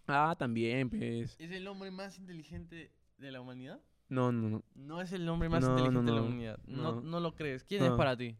Ah, 0.07 0.35
también, 0.37 0.89
pues. 0.89 1.35
¿Es 1.39 1.51
el 1.51 1.67
hombre 1.67 1.91
más 1.91 2.17
inteligente 2.17 2.91
de 3.17 3.31
la 3.31 3.41
humanidad? 3.41 3.81
No, 4.07 4.31
no, 4.31 4.49
no. 4.49 4.63
No 4.75 5.01
es 5.01 5.11
el 5.11 5.27
hombre 5.27 5.49
más 5.49 5.61
No, 5.61 5.69
no, 5.69 5.73
inteligente 5.79 6.05
de 6.11 6.15
la 6.15 6.21
no. 6.21 6.27
humanidad. 6.27 6.59
No, 6.67 6.81
No. 6.95 7.01
no 7.01 7.19
lo 7.19 7.35
crees. 7.35 7.63
¿Quién 7.63 7.83
es 7.83 7.89
No. 7.89 7.97
para 7.97 8.15
ti? 8.15 8.37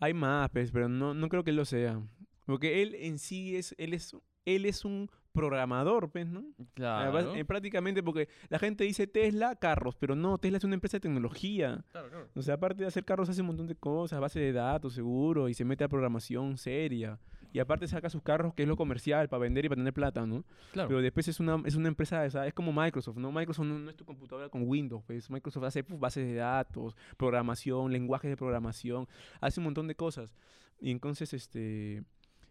Hay 0.00 0.12
más, 0.12 0.50
pues, 0.50 0.70
pero 0.70 0.88
no, 0.88 1.14
no 1.14 1.28
creo 1.28 1.42
que 1.44 1.50
él 1.50 1.56
lo 1.56 1.64
sea. 1.64 2.00
Porque 2.46 2.82
él 2.82 2.94
en 2.96 3.18
sí 3.18 3.56
es, 3.56 3.74
él 3.78 3.94
es, 3.94 4.14
él 4.44 4.66
es 4.66 4.84
un 4.84 5.10
programador, 5.32 6.10
pues, 6.10 6.26
¿no? 6.26 6.44
Claro. 6.74 7.34
Eh, 7.34 7.44
prácticamente 7.44 8.02
porque 8.02 8.28
la 8.48 8.58
gente 8.58 8.84
dice 8.84 9.06
Tesla, 9.06 9.56
carros, 9.56 9.96
pero 9.96 10.16
no, 10.16 10.38
Tesla 10.38 10.58
es 10.58 10.64
una 10.64 10.74
empresa 10.74 10.96
de 10.96 11.02
tecnología. 11.02 11.84
claro, 11.92 12.08
claro. 12.08 12.28
O 12.34 12.42
sea, 12.42 12.54
aparte 12.54 12.82
de 12.82 12.88
hacer 12.88 13.04
carros, 13.04 13.28
hace 13.28 13.40
un 13.40 13.48
montón 13.48 13.66
de 13.66 13.74
cosas, 13.74 14.20
base 14.20 14.40
de 14.40 14.52
datos, 14.52 14.94
seguro, 14.94 15.48
y 15.48 15.54
se 15.54 15.64
mete 15.64 15.84
a 15.84 15.88
programación 15.88 16.56
seria. 16.58 17.18
Y 17.52 17.60
aparte 17.60 17.88
saca 17.88 18.10
sus 18.10 18.22
carros, 18.22 18.52
que 18.54 18.62
es 18.62 18.68
lo 18.68 18.76
comercial, 18.76 19.28
para 19.28 19.40
vender 19.40 19.64
y 19.64 19.68
para 19.68 19.80
tener 19.80 19.94
plata, 19.94 20.26
¿no? 20.26 20.44
Claro. 20.72 20.88
Pero 20.88 21.00
después 21.00 21.28
es 21.28 21.40
una, 21.40 21.62
es 21.64 21.76
una 21.76 21.88
empresa, 21.88 22.22
o 22.22 22.30
sea, 22.30 22.46
es 22.46 22.52
como 22.52 22.72
Microsoft, 22.72 23.16
¿no? 23.16 23.32
Microsoft 23.32 23.66
no, 23.66 23.78
no 23.78 23.90
es 23.90 23.96
tu 23.96 24.04
computadora 24.04 24.48
con 24.48 24.68
Windows, 24.68 25.02
pues 25.06 25.30
Microsoft 25.30 25.64
hace 25.64 25.82
puf, 25.82 25.98
bases 25.98 26.26
de 26.26 26.34
datos, 26.34 26.94
programación, 27.16 27.90
lenguajes 27.92 28.30
de 28.30 28.36
programación, 28.36 29.08
hace 29.40 29.60
un 29.60 29.64
montón 29.64 29.88
de 29.88 29.94
cosas. 29.94 30.34
Y 30.80 30.90
entonces, 30.90 31.32
este, 31.32 32.02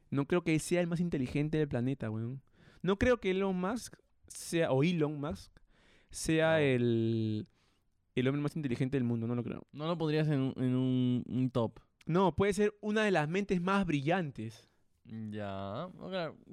no 0.10 0.26
creo 0.26 0.44
que 0.44 0.58
sea 0.60 0.82
el 0.82 0.88
más 0.88 1.00
inteligente 1.00 1.58
del 1.58 1.68
planeta, 1.68 2.10
weón. 2.10 2.42
No 2.88 2.97
creo 2.97 3.19
que 3.19 3.32
Elon 3.32 3.60
Musk 3.60 3.95
sea, 4.28 4.71
o 4.71 4.82
Elon 4.84 5.19
Musk, 5.19 5.52
sea 6.10 6.54
No. 6.54 6.58
el, 6.60 7.47
el 8.15 8.28
hombre 8.28 8.41
más 8.41 8.56
inteligente 8.56 8.97
del 8.97 9.04
mundo, 9.04 9.28
no 9.28 9.36
lo 9.36 9.43
creo. 9.43 9.67
No 9.73 9.88
lo 9.88 9.97
pondrías 9.97 10.28
en, 10.30 10.39
un- 10.39 10.54
en 10.58 10.76
un, 10.76 11.23
un 11.28 11.50
top. 11.52 11.80
No, 12.06 12.36
puede 12.36 12.54
ser 12.54 12.73
una 12.82 13.04
de 13.04 13.12
las 13.12 13.28
mentes 13.28 13.62
más 13.62 13.86
brillantes. 13.86 14.69
Ya. 15.30 15.88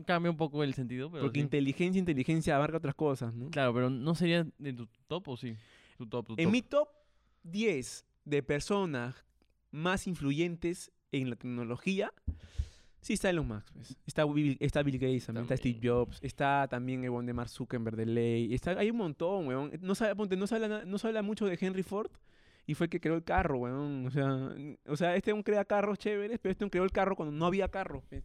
cambia 0.06 0.30
un 0.30 0.36
poco 0.36 0.62
el 0.62 0.74
sentido, 0.74 1.10
pero. 1.10 1.22
porque 1.24 1.40
sí. 1.40 1.44
inteligencia, 1.44 1.98
inteligencia 1.98 2.54
abarca 2.56 2.76
otras 2.78 2.94
cosas, 2.94 3.34
¿no? 3.34 3.50
Claro, 3.50 3.72
pero 3.74 3.90
no 3.90 4.14
sería 4.14 4.46
de 4.58 4.72
tu 4.72 4.86
top 5.08 5.28
o 5.28 5.36
sí. 5.36 5.54
Tu 5.98 6.06
top, 6.06 6.26
tu 6.26 6.34
En 6.36 6.44
top. 6.44 6.52
mi 6.52 6.62
top 6.62 6.88
10 7.44 8.04
de 8.24 8.42
personas 8.42 9.24
más 9.70 10.06
influyentes 10.06 10.92
en 11.12 11.30
la 11.30 11.36
tecnología, 11.36 12.12
sí 13.04 13.12
está 13.12 13.30
Elon 13.30 13.46
Musk. 13.46 13.70
pues. 13.72 13.96
Está, 14.06 14.24
Bill, 14.24 14.56
está 14.60 14.82
Bill 14.82 14.98
Gates 14.98 15.26
también, 15.26 15.42
está 15.42 15.56
Steve. 15.56 15.78
Jobs, 15.82 16.18
está 16.22 16.66
también 16.68 17.04
el 17.04 17.10
buen 17.10 17.26
de 17.26 17.34
Mark 17.34 17.50
Zuckerberg 17.50 17.96
de 17.96 18.06
Ley. 18.06 18.54
Está, 18.54 18.72
hay 18.72 18.90
un 18.90 18.96
montón, 18.96 19.46
weón. 19.46 19.70
No 19.82 19.94
se, 19.94 20.14
ponte, 20.16 20.36
no, 20.36 20.46
se 20.46 20.54
habla, 20.54 20.84
no 20.84 20.98
se 20.98 21.06
habla 21.06 21.22
mucho 21.22 21.46
de 21.46 21.58
Henry 21.60 21.82
Ford 21.82 22.10
y 22.66 22.74
fue 22.74 22.86
el 22.86 22.90
que 22.90 23.00
creó 23.00 23.14
el 23.14 23.24
carro, 23.24 23.58
weón. 23.58 24.06
O 24.06 24.10
sea, 24.10 24.54
o 24.86 24.96
sea 24.96 25.16
este 25.16 25.30
aún 25.32 25.42
crea 25.42 25.64
carros 25.66 25.98
chéveres, 25.98 26.38
pero 26.40 26.52
este 26.52 26.64
aún 26.64 26.70
creó 26.70 26.84
el 26.84 26.92
carro 26.92 27.14
cuando 27.14 27.32
no 27.32 27.44
había 27.46 27.68
carro. 27.68 28.02
pues. 28.08 28.24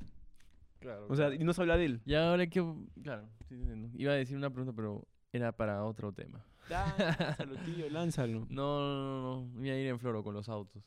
Claro. 0.80 1.08
O 1.10 1.16
sea, 1.16 1.34
y 1.34 1.40
no 1.40 1.52
se 1.52 1.62
habla 1.62 1.76
de 1.76 1.86
él. 1.86 2.02
Y 2.06 2.14
ahora 2.14 2.48
que. 2.48 2.64
Claro, 3.04 3.28
sí, 3.50 3.56
entiendo. 3.56 3.90
Iba 3.98 4.14
a 4.14 4.16
decir 4.16 4.38
una 4.38 4.50
pregunta, 4.50 4.74
pero 4.74 5.06
era 5.34 5.52
para 5.52 5.84
otro 5.84 6.14
tema. 6.14 6.46
Lánzalo, 6.70 7.56
tío, 7.66 7.90
lánzalo. 7.90 8.48
No, 8.50 8.80
no, 8.80 8.98
no, 8.98 9.22
no. 9.22 9.60
Voy 9.60 9.70
a 9.70 9.80
ir 9.80 9.88
en 9.88 10.00
floro 10.00 10.24
con 10.24 10.34
los 10.34 10.48
autos. 10.48 10.84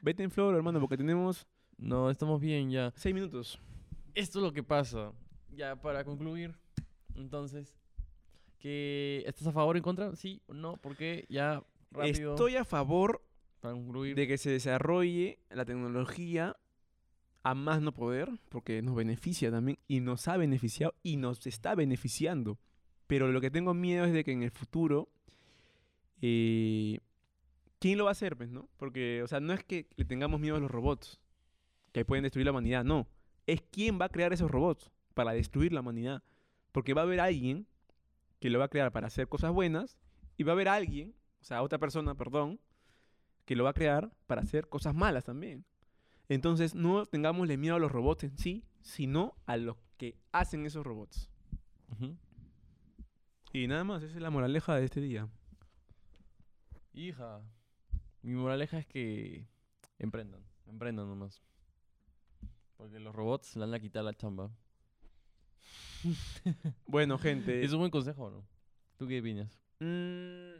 Vete 0.00 0.22
en 0.22 0.30
flor, 0.30 0.54
hermano, 0.54 0.80
porque 0.80 0.96
tenemos 0.96 1.46
No, 1.82 2.10
estamos 2.10 2.40
bien 2.40 2.70
ya. 2.70 2.92
6 2.96 3.14
minutos. 3.14 3.60
Esto 4.14 4.38
es 4.38 4.44
lo 4.44 4.52
que 4.52 4.62
pasa. 4.62 5.12
Ya, 5.50 5.76
para 5.76 6.04
concluir, 6.04 6.54
Entonces, 7.14 7.76
¿que 8.58 9.22
¿estás 9.26 9.48
a 9.48 9.52
favor 9.52 9.76
o 9.76 9.78
en 9.78 9.82
contra? 9.82 10.14
Sí 10.16 10.40
o 10.46 10.54
no, 10.54 10.76
porque 10.78 11.26
ya 11.28 11.62
rápido 11.90 12.32
Estoy 12.32 12.56
a 12.56 12.64
favor 12.64 13.22
para 13.60 13.74
concluir. 13.74 14.14
de 14.16 14.26
que 14.26 14.38
se 14.38 14.50
desarrolle 14.50 15.40
la 15.50 15.64
tecnología 15.64 16.56
a 17.42 17.54
más 17.54 17.82
no 17.82 17.92
poder, 17.92 18.30
porque 18.48 18.80
nos 18.80 18.94
beneficia 18.94 19.50
también 19.50 19.78
y 19.88 20.00
nos 20.00 20.28
ha 20.28 20.36
beneficiado 20.36 20.94
y 21.02 21.16
nos 21.16 21.44
está 21.46 21.74
beneficiando. 21.74 22.58
Pero 23.08 23.30
lo 23.30 23.40
que 23.40 23.50
tengo 23.50 23.74
miedo 23.74 24.04
es 24.04 24.12
de 24.12 24.22
que 24.24 24.32
en 24.32 24.42
el 24.44 24.52
futuro, 24.52 25.08
eh, 26.22 27.00
¿quién 27.78 27.98
lo 27.98 28.04
va 28.04 28.10
a 28.10 28.12
hacer? 28.12 28.36
Pues, 28.36 28.48
¿no? 28.48 28.68
Porque, 28.76 29.22
o 29.22 29.26
sea, 29.26 29.40
no 29.40 29.52
es 29.52 29.64
que 29.64 29.88
le 29.96 30.04
tengamos 30.04 30.40
miedo 30.40 30.56
a 30.56 30.60
los 30.60 30.70
robots, 30.70 31.20
que 31.92 32.04
pueden 32.04 32.22
destruir 32.22 32.46
la 32.46 32.52
humanidad, 32.52 32.84
no. 32.84 33.06
Es 33.46 33.62
quién 33.62 34.00
va 34.00 34.06
a 34.06 34.10
crear 34.10 34.32
esos 34.32 34.50
robots 34.50 34.90
para 35.14 35.32
destruir 35.32 35.72
la 35.72 35.80
humanidad. 35.80 36.22
Porque 36.72 36.94
va 36.94 37.02
a 37.02 37.04
haber 37.04 37.20
alguien 37.20 37.66
que 38.40 38.50
lo 38.50 38.58
va 38.58 38.66
a 38.66 38.68
crear 38.68 38.90
para 38.92 39.06
hacer 39.06 39.28
cosas 39.28 39.52
buenas 39.52 39.98
y 40.36 40.42
va 40.42 40.52
a 40.52 40.54
haber 40.54 40.68
alguien, 40.68 41.14
o 41.40 41.44
sea, 41.44 41.62
otra 41.62 41.78
persona, 41.78 42.14
perdón, 42.14 42.58
que 43.44 43.56
lo 43.56 43.64
va 43.64 43.70
a 43.70 43.74
crear 43.74 44.12
para 44.26 44.42
hacer 44.42 44.68
cosas 44.68 44.94
malas 44.94 45.24
también. 45.24 45.64
Entonces, 46.28 46.74
no 46.74 47.04
tengámosle 47.06 47.56
miedo 47.56 47.76
a 47.76 47.78
los 47.78 47.92
robots 47.92 48.24
en 48.24 48.38
sí, 48.38 48.64
sino 48.80 49.34
a 49.46 49.56
los 49.56 49.76
que 49.96 50.16
hacen 50.32 50.66
esos 50.66 50.84
robots. 50.84 51.28
Y 53.52 53.66
nada 53.66 53.84
más, 53.84 54.02
esa 54.02 54.16
es 54.16 54.22
la 54.22 54.30
moraleja 54.30 54.74
de 54.76 54.84
este 54.84 55.00
día. 55.00 55.28
Hija, 56.94 57.42
mi 58.22 58.34
moraleja 58.34 58.78
es 58.78 58.86
que 58.86 59.46
emprendan, 59.98 60.42
emprendan 60.66 61.06
nomás. 61.06 61.42
Porque 62.82 62.98
los 62.98 63.14
robots 63.14 63.54
le 63.54 63.60
van 63.60 63.74
a 63.74 63.78
quitar 63.80 64.02
la 64.02 64.12
chamba. 64.12 64.50
Bueno, 66.88 67.16
gente. 67.16 67.62
¿Es 67.64 67.72
un 67.72 67.78
buen 67.78 67.92
consejo 67.92 68.28
no? 68.28 68.44
¿Tú 68.96 69.06
qué 69.06 69.20
opinas? 69.20 69.56
He, 69.80 70.56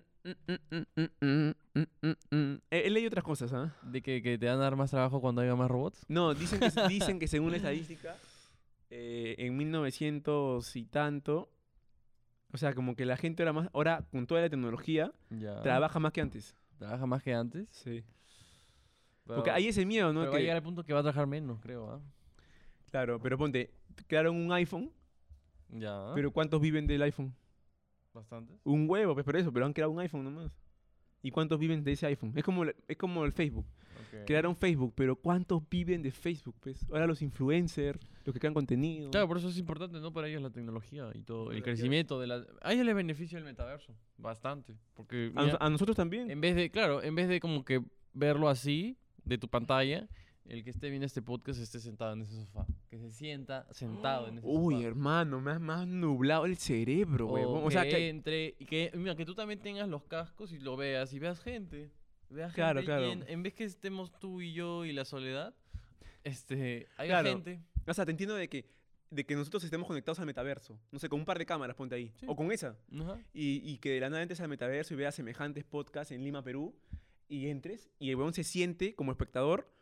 he 2.70 2.90
leído 2.90 3.08
otras 3.08 3.24
cosas, 3.24 3.52
¿ah? 3.52 3.74
¿De 3.82 4.02
que, 4.02 4.22
que 4.22 4.38
te 4.38 4.46
van 4.46 4.58
a 4.58 4.62
dar 4.62 4.76
más 4.76 4.90
trabajo 4.90 5.20
cuando 5.20 5.40
haya 5.42 5.56
más 5.56 5.68
robots? 5.68 6.04
No, 6.08 6.32
dicen 6.34 6.60
que, 6.60 6.70
dicen 6.88 7.18
que 7.18 7.26
según 7.26 7.50
la 7.50 7.56
estadística, 7.56 8.16
eh, 8.90 9.34
en 9.38 9.56
1900 9.56 10.76
y 10.76 10.84
tanto, 10.86 11.50
o 12.52 12.56
sea, 12.56 12.72
como 12.72 12.94
que 12.94 13.04
la 13.04 13.16
gente 13.16 13.42
ahora 13.42 13.52
más, 13.52 13.68
ahora 13.72 14.06
con 14.12 14.28
toda 14.28 14.42
la 14.42 14.48
tecnología, 14.48 15.12
Ya. 15.30 15.60
trabaja 15.62 15.98
más 15.98 16.12
que 16.12 16.20
antes. 16.20 16.54
¿Trabaja 16.78 17.04
más 17.06 17.20
que 17.24 17.34
antes? 17.34 17.68
Sí. 17.70 18.04
Pero, 19.24 19.36
Porque 19.36 19.50
hay 19.50 19.68
ese 19.68 19.86
miedo, 19.86 20.12
¿no? 20.12 20.20
pero 20.20 20.30
va 20.32 20.36
a 20.36 20.38
Que- 20.38 20.42
llegar 20.42 20.56
al 20.56 20.62
punto 20.62 20.82
que 20.84 20.92
va 20.92 20.98
a 21.00 21.02
trabajar 21.02 21.26
menos, 21.26 21.60
creo, 21.60 21.90
¿ah? 21.90 22.00
claro, 22.90 23.20
pero 23.20 23.38
ponte, 23.38 23.70
crearon 24.06 24.36
un 24.36 24.52
iPhone, 24.52 24.90
Ya. 25.70 26.10
pero 26.14 26.32
¿cuántos 26.32 26.60
viven 26.60 26.86
del 26.86 27.02
iPhone? 27.02 27.34
Bastantes. 28.12 28.58
Un 28.64 28.88
huevo, 28.90 29.14
pues 29.14 29.24
por 29.24 29.36
eso, 29.36 29.52
pero 29.52 29.64
han 29.64 29.72
creado 29.72 29.90
un 29.92 30.00
iPhone 30.00 30.24
nomás. 30.24 30.52
¿Y 31.22 31.30
cuántos 31.30 31.58
viven 31.58 31.84
de 31.84 31.92
ese 31.92 32.04
iPhone? 32.06 32.32
Es 32.36 32.42
como, 32.44 32.64
el- 32.64 32.74
es 32.88 32.96
como 32.96 33.24
el 33.24 33.32
Facebook. 33.32 33.64
Ok. 33.64 34.26
Crearon 34.26 34.56
Facebook, 34.56 34.92
pero 34.96 35.14
¿cuántos 35.16 35.62
viven 35.70 36.02
de 36.02 36.10
Facebook? 36.10 36.56
Pues 36.60 36.84
ahora 36.90 37.06
los 37.06 37.22
influencers, 37.22 37.98
los 38.24 38.34
que 38.34 38.40
crean 38.40 38.52
contenido. 38.54 39.10
Claro, 39.10 39.28
por 39.28 39.38
eso 39.38 39.48
es 39.48 39.56
importante, 39.56 40.00
¿no? 40.00 40.12
Para 40.12 40.26
ellos 40.28 40.42
la 40.42 40.50
tecnología 40.50 41.08
y 41.14 41.22
todo. 41.22 41.52
El 41.52 41.62
crecimiento 41.62 42.18
de 42.20 42.26
la... 42.26 42.44
A 42.60 42.72
ellos 42.72 42.84
les 42.84 42.94
beneficia 42.94 43.38
el 43.38 43.44
metaverso. 43.44 43.94
Bastante. 44.18 44.74
Porque... 44.94 45.32
a 45.36 45.70
nosotros 45.70 45.96
también. 45.96 46.28
En 46.30 46.40
vez 46.40 46.56
de, 46.56 46.70
claro, 46.70 47.02
en 47.02 47.14
vez 47.14 47.28
de 47.28 47.38
como 47.40 47.64
que 47.64 47.82
verlo 48.12 48.48
así, 48.48 48.98
de 49.24 49.38
tu 49.38 49.48
pantalla, 49.48 50.08
el 50.44 50.64
que 50.64 50.70
esté 50.70 50.90
viendo 50.90 51.06
este 51.06 51.22
podcast 51.22 51.60
esté 51.60 51.78
sentado 51.78 52.12
en 52.14 52.22
ese 52.22 52.34
sofá. 52.34 52.66
Que 52.90 52.98
se 52.98 53.10
sienta 53.12 53.66
sentado 53.72 54.28
en 54.28 54.38
ese 54.38 54.46
Uy, 54.50 54.74
sofá. 54.74 54.86
hermano, 54.88 55.40
me 55.40 55.52
has, 55.52 55.62
has 55.62 55.86
nublado 55.86 56.44
el 56.46 56.56
cerebro, 56.56 57.28
O, 57.28 57.34
huevón. 57.34 57.62
O 57.64 57.70
sea, 57.70 57.82
que 57.84 58.08
entre 58.08 58.56
y 58.58 58.64
que, 58.66 58.90
mira, 58.94 59.14
que 59.14 59.24
tú 59.24 59.34
también 59.34 59.60
tengas 59.60 59.88
los 59.88 60.02
cascos 60.04 60.52
y 60.52 60.58
lo 60.58 60.76
veas 60.76 61.12
y 61.12 61.18
veas 61.18 61.40
gente. 61.40 61.90
Veas 62.28 62.52
Claro, 62.54 62.80
gente 62.80 62.86
claro. 62.92 63.06
y 63.08 63.10
en, 63.12 63.24
en 63.28 63.42
vez 63.42 63.54
que 63.54 63.64
estemos 63.64 64.10
tú 64.18 64.40
y 64.40 64.52
yo 64.52 64.84
y 64.84 64.92
la 64.92 65.04
soledad, 65.04 65.54
este, 66.24 66.88
hay 66.96 67.08
Claro. 67.08 67.28
gente. 67.28 67.60
o 67.86 67.94
sea, 67.94 68.04
te 68.04 68.10
entiendo 68.10 68.34
de 68.34 68.48
que, 68.48 68.64
de 69.10 69.26
que 69.26 69.34
nosotros 69.36 69.62
estemos 69.64 69.86
conectados 69.86 70.18
al 70.20 70.26
metaverso. 70.26 70.78
No 70.90 70.98
sé, 70.98 71.08
con 71.08 71.20
un 71.20 71.26
par 71.26 71.38
de 71.38 71.44
cámaras, 71.46 71.76
ponte 71.76 71.94
ahí. 71.94 72.12
Sí. 72.16 72.26
O 72.28 72.34
con 72.34 72.50
esa. 72.50 72.76
Ajá. 73.00 73.18
Y, 73.34 73.60
y 73.70 73.78
que 73.78 73.90
de 73.90 74.00
la 74.00 74.08
nada 74.10 74.22
entres 74.22 74.40
al 74.40 74.48
metaverso 74.48 74.94
y 74.94 74.96
veas 74.96 75.14
semejantes 75.14 75.64
podcasts 75.64 76.12
en 76.12 76.24
Lima, 76.24 76.42
Perú. 76.42 76.74
Y 77.32 77.48
entres 77.48 77.88
y 77.98 78.10
el 78.10 78.16
huevón 78.16 78.34
se 78.34 78.44
siente 78.44 78.94
como 78.94 79.10
espectador, 79.10 79.72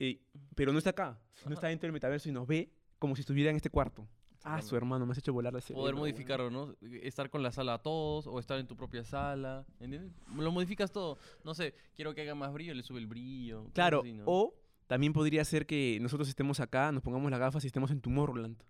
eh, 0.00 0.20
pero 0.56 0.72
no 0.72 0.78
está 0.78 0.90
acá. 0.90 1.20
No 1.46 1.54
está 1.54 1.68
dentro 1.68 1.86
del 1.86 1.92
metaverso 1.92 2.28
y 2.28 2.32
nos 2.32 2.44
ve 2.46 2.72
como 2.98 3.14
si 3.14 3.20
estuviera 3.20 3.50
en 3.50 3.56
este 3.56 3.70
cuarto. 3.70 4.02
Ah, 4.02 4.08
su 4.08 4.46
Exactamente. 4.58 4.76
hermano, 4.76 5.06
me 5.06 5.12
has 5.12 5.18
hecho 5.18 5.32
volar 5.32 5.52
la 5.52 5.60
cerebro. 5.60 5.82
Poder 5.82 5.94
modificarlo, 5.94 6.50
¿no? 6.50 6.74
Estar 7.02 7.30
con 7.30 7.42
la 7.44 7.52
sala 7.52 7.74
a 7.74 7.78
todos 7.82 8.26
o 8.26 8.40
estar 8.40 8.58
en 8.58 8.66
tu 8.66 8.76
propia 8.76 9.04
sala, 9.04 9.64
¿entiendes? 9.78 10.10
Lo 10.36 10.50
modificas 10.50 10.90
todo. 10.90 11.18
No 11.44 11.54
sé, 11.54 11.72
quiero 11.94 12.14
que 12.14 12.22
haga 12.22 12.34
más 12.34 12.52
brillo, 12.52 12.74
le 12.74 12.82
sube 12.82 12.98
el 12.98 13.06
brillo. 13.06 13.70
Claro, 13.74 14.00
así, 14.00 14.12
¿no? 14.12 14.24
o 14.26 14.54
también 14.88 15.12
podría 15.12 15.44
ser 15.44 15.66
que 15.66 15.98
nosotros 16.00 16.28
estemos 16.28 16.58
acá, 16.58 16.90
nos 16.90 17.02
pongamos 17.04 17.30
las 17.30 17.38
gafas 17.38 17.62
y 17.62 17.68
estemos 17.68 17.92
en 17.92 18.00
Tomorrowland. 18.00 18.60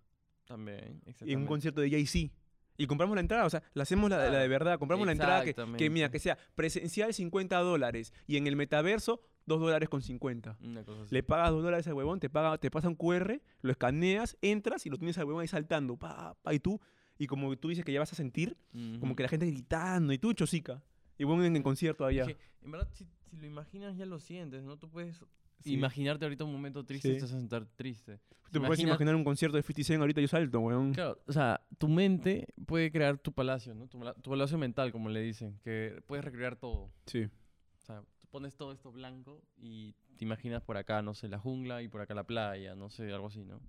También, 0.45 0.79
En 0.79 0.91
un 0.93 1.01
exactamente. 1.07 1.47
concierto 1.47 1.81
de 1.81 1.89
Jay-Z. 1.89 2.31
Y 2.79 2.87
compramos 2.87 3.13
la 3.13 3.19
entrada, 3.19 3.45
o 3.45 3.49
sea, 3.49 3.61
la 3.73 3.83
hacemos 3.83 4.09
la, 4.09 4.29
la 4.29 4.39
de 4.39 4.47
verdad, 4.47 4.79
compramos 4.79 5.05
la 5.05 5.11
entrada 5.11 5.43
que, 5.43 5.53
que 5.77 5.89
mira, 5.89 6.09
que 6.09 6.17
sea 6.17 6.37
presencial 6.55 7.13
50 7.13 7.57
dólares 7.59 8.13
y 8.25 8.37
en 8.37 8.47
el 8.47 8.55
metaverso 8.55 9.19
2 9.47 9.59
dólares 9.59 9.89
con 9.89 10.01
50. 10.01 10.57
Una 10.61 10.85
cosa 10.85 11.01
así. 11.01 11.13
Le 11.13 11.21
pagas 11.21 11.51
2 11.51 11.61
dólares 11.61 11.87
al 11.87 11.93
huevón, 11.93 12.21
te, 12.21 12.29
paga, 12.29 12.57
te 12.57 12.71
pasa 12.71 12.87
un 12.87 12.95
QR, 12.95 13.41
lo 13.61 13.71
escaneas, 13.71 14.37
entras 14.41 14.85
y 14.85 14.89
lo 14.89 14.97
tienes 14.97 15.17
al 15.17 15.25
huevón 15.25 15.41
ahí 15.41 15.49
saltando. 15.49 15.97
Pa, 15.97 16.37
pa, 16.41 16.53
y 16.53 16.59
tú, 16.59 16.79
y 17.17 17.27
como 17.27 17.53
tú 17.57 17.67
dices 17.67 17.83
que 17.83 17.91
ya 17.91 17.99
vas 17.99 18.13
a 18.13 18.15
sentir, 18.15 18.55
como 19.01 19.13
que 19.13 19.23
la 19.23 19.29
gente 19.29 19.45
gritando, 19.45 20.13
y 20.13 20.17
tú 20.17 20.31
chosica. 20.31 20.81
Y 21.17 21.25
huevón 21.25 21.43
en 21.43 21.57
el 21.57 21.63
concierto 21.63 22.05
allá. 22.05 22.21
Es 22.21 22.27
que, 22.29 22.37
en 22.61 22.71
verdad, 22.71 22.87
si, 22.93 23.05
si 23.29 23.35
lo 23.35 23.45
imaginas, 23.45 23.97
ya 23.97 24.05
lo 24.05 24.19
sientes, 24.19 24.63
¿no? 24.63 24.77
Tú 24.77 24.89
puedes 24.89 25.21
Sí. 25.63 25.73
imaginarte 25.73 26.25
ahorita 26.25 26.43
un 26.43 26.51
momento 26.53 26.85
triste, 26.85 27.13
Sí. 27.13 27.17
te 27.19 27.25
a 27.25 27.27
sentar 27.27 27.65
triste. 27.75 28.19
Te 28.51 28.59
puedes 28.59 28.79
Imagina- 28.79 28.89
imaginar 28.89 29.15
un 29.15 29.23
concierto 29.23 29.57
de 29.57 29.63
50 29.63 29.83
Cent 29.85 30.01
ahorita 30.01 30.21
yo 30.21 30.27
salto, 30.27 30.59
huevón. 30.59 30.93
Claro, 30.93 31.19
o 31.27 31.31
sea, 31.33 31.61
tu 31.77 31.87
mente 31.87 32.47
puede 32.65 32.91
crear 32.91 33.17
tu 33.19 33.31
palacio, 33.31 33.75
¿no? 33.75 33.87
Tu, 33.87 33.99
palacio 34.29 34.57
mental, 34.57 34.91
como 34.91 35.09
le 35.09 35.21
dicen, 35.21 35.59
que 35.63 36.01
puedes 36.07 36.25
recrear 36.25 36.55
todo. 36.55 36.89
Sí. 37.05 37.25
O 37.25 37.81
sea, 37.85 38.01
tú 38.19 38.27
pones 38.31 38.55
todo 38.55 38.71
esto 38.71 38.91
blanco 38.91 39.43
y 39.57 39.93
te 40.17 40.25
imaginas 40.25 40.63
por 40.63 40.77
acá, 40.77 41.01
no 41.03 41.13
sé, 41.13 41.27
la 41.29 41.37
jungla 41.37 41.83
y 41.83 41.87
por 41.89 42.01
acá 42.01 42.13
la 42.15 42.23
playa, 42.23 42.73
no 42.75 42.89
sé, 42.89 43.11
algo 43.13 43.27
así, 43.27 43.43
¿no? 43.45 43.59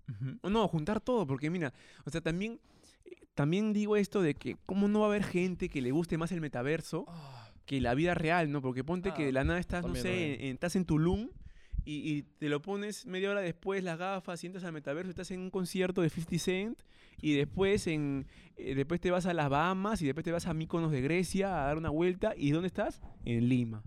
O 0.43 0.49
No, 0.49 0.67
juntar 0.67 1.01
todo, 1.01 1.27
porque 1.27 1.51
mira, 1.51 1.75
o 2.07 2.11
sea, 2.11 2.21
también, 2.23 2.59
eh, 3.05 3.11
también 3.35 3.73
digo 3.75 3.97
esto 3.97 4.23
de 4.23 4.35
que 4.35 4.57
cómo 4.65 4.89
no 4.89 5.01
va 5.01 5.07
a 5.07 5.09
haber 5.11 5.25
gente 5.25 5.69
que 5.69 5.83
le 5.83 5.91
guste 5.93 6.17
más 6.17 6.33
el 6.33 6.41
metaverso 6.41 7.05
que 7.67 7.81
la 7.83 7.95
vida 7.95 8.15
real, 8.15 8.51
¿no? 8.51 8.63
Porque 8.63 8.83
ponte 8.83 9.13
que 9.13 9.25
Ah, 9.25 9.27
de 9.27 9.33
la 9.33 9.45
nada 9.45 9.61
estás, 9.61 9.83
también, 9.83 10.05
no 10.05 10.11
sé, 10.11 10.47
en- 10.49 10.55
estás 10.55 10.75
en 10.75 10.87
Tulum 10.87 11.29
y, 11.85 12.13
y 12.13 12.23
te 12.23 12.49
lo 12.49 12.61
pones 12.63 13.07
media 13.07 13.31
hora 13.31 13.41
después 13.41 13.83
las 13.85 13.99
gafas 13.99 14.43
entras 14.45 14.65
al 14.65 14.73
metaverso, 14.73 15.11
estás 15.11 15.31
en 15.31 15.41
un 15.41 15.51
concierto 15.51 16.03
de 16.03 16.09
50 16.11 16.39
Cent 16.39 16.79
y 17.23 17.35
después 17.35 17.87
en 17.87 18.27
eh, 18.57 18.75
después 18.75 19.01
te 19.01 19.11
vas 19.11 19.27
a 19.27 19.35
las 19.35 19.49
Bahamas 19.49 20.01
y 20.03 20.07
después 20.07 20.25
te 20.25 20.33
vas 20.33 20.47
a 20.47 20.55
Mykonos 20.55 20.91
de 20.93 21.01
Grecia 21.01 21.49
a 21.63 21.67
dar 21.67 21.77
una 21.79 21.91
vuelta 21.91 22.35
y 22.37 22.51
¿dónde 22.51 22.69
estás? 22.69 23.01
En 23.25 23.49
Lima. 23.49 23.83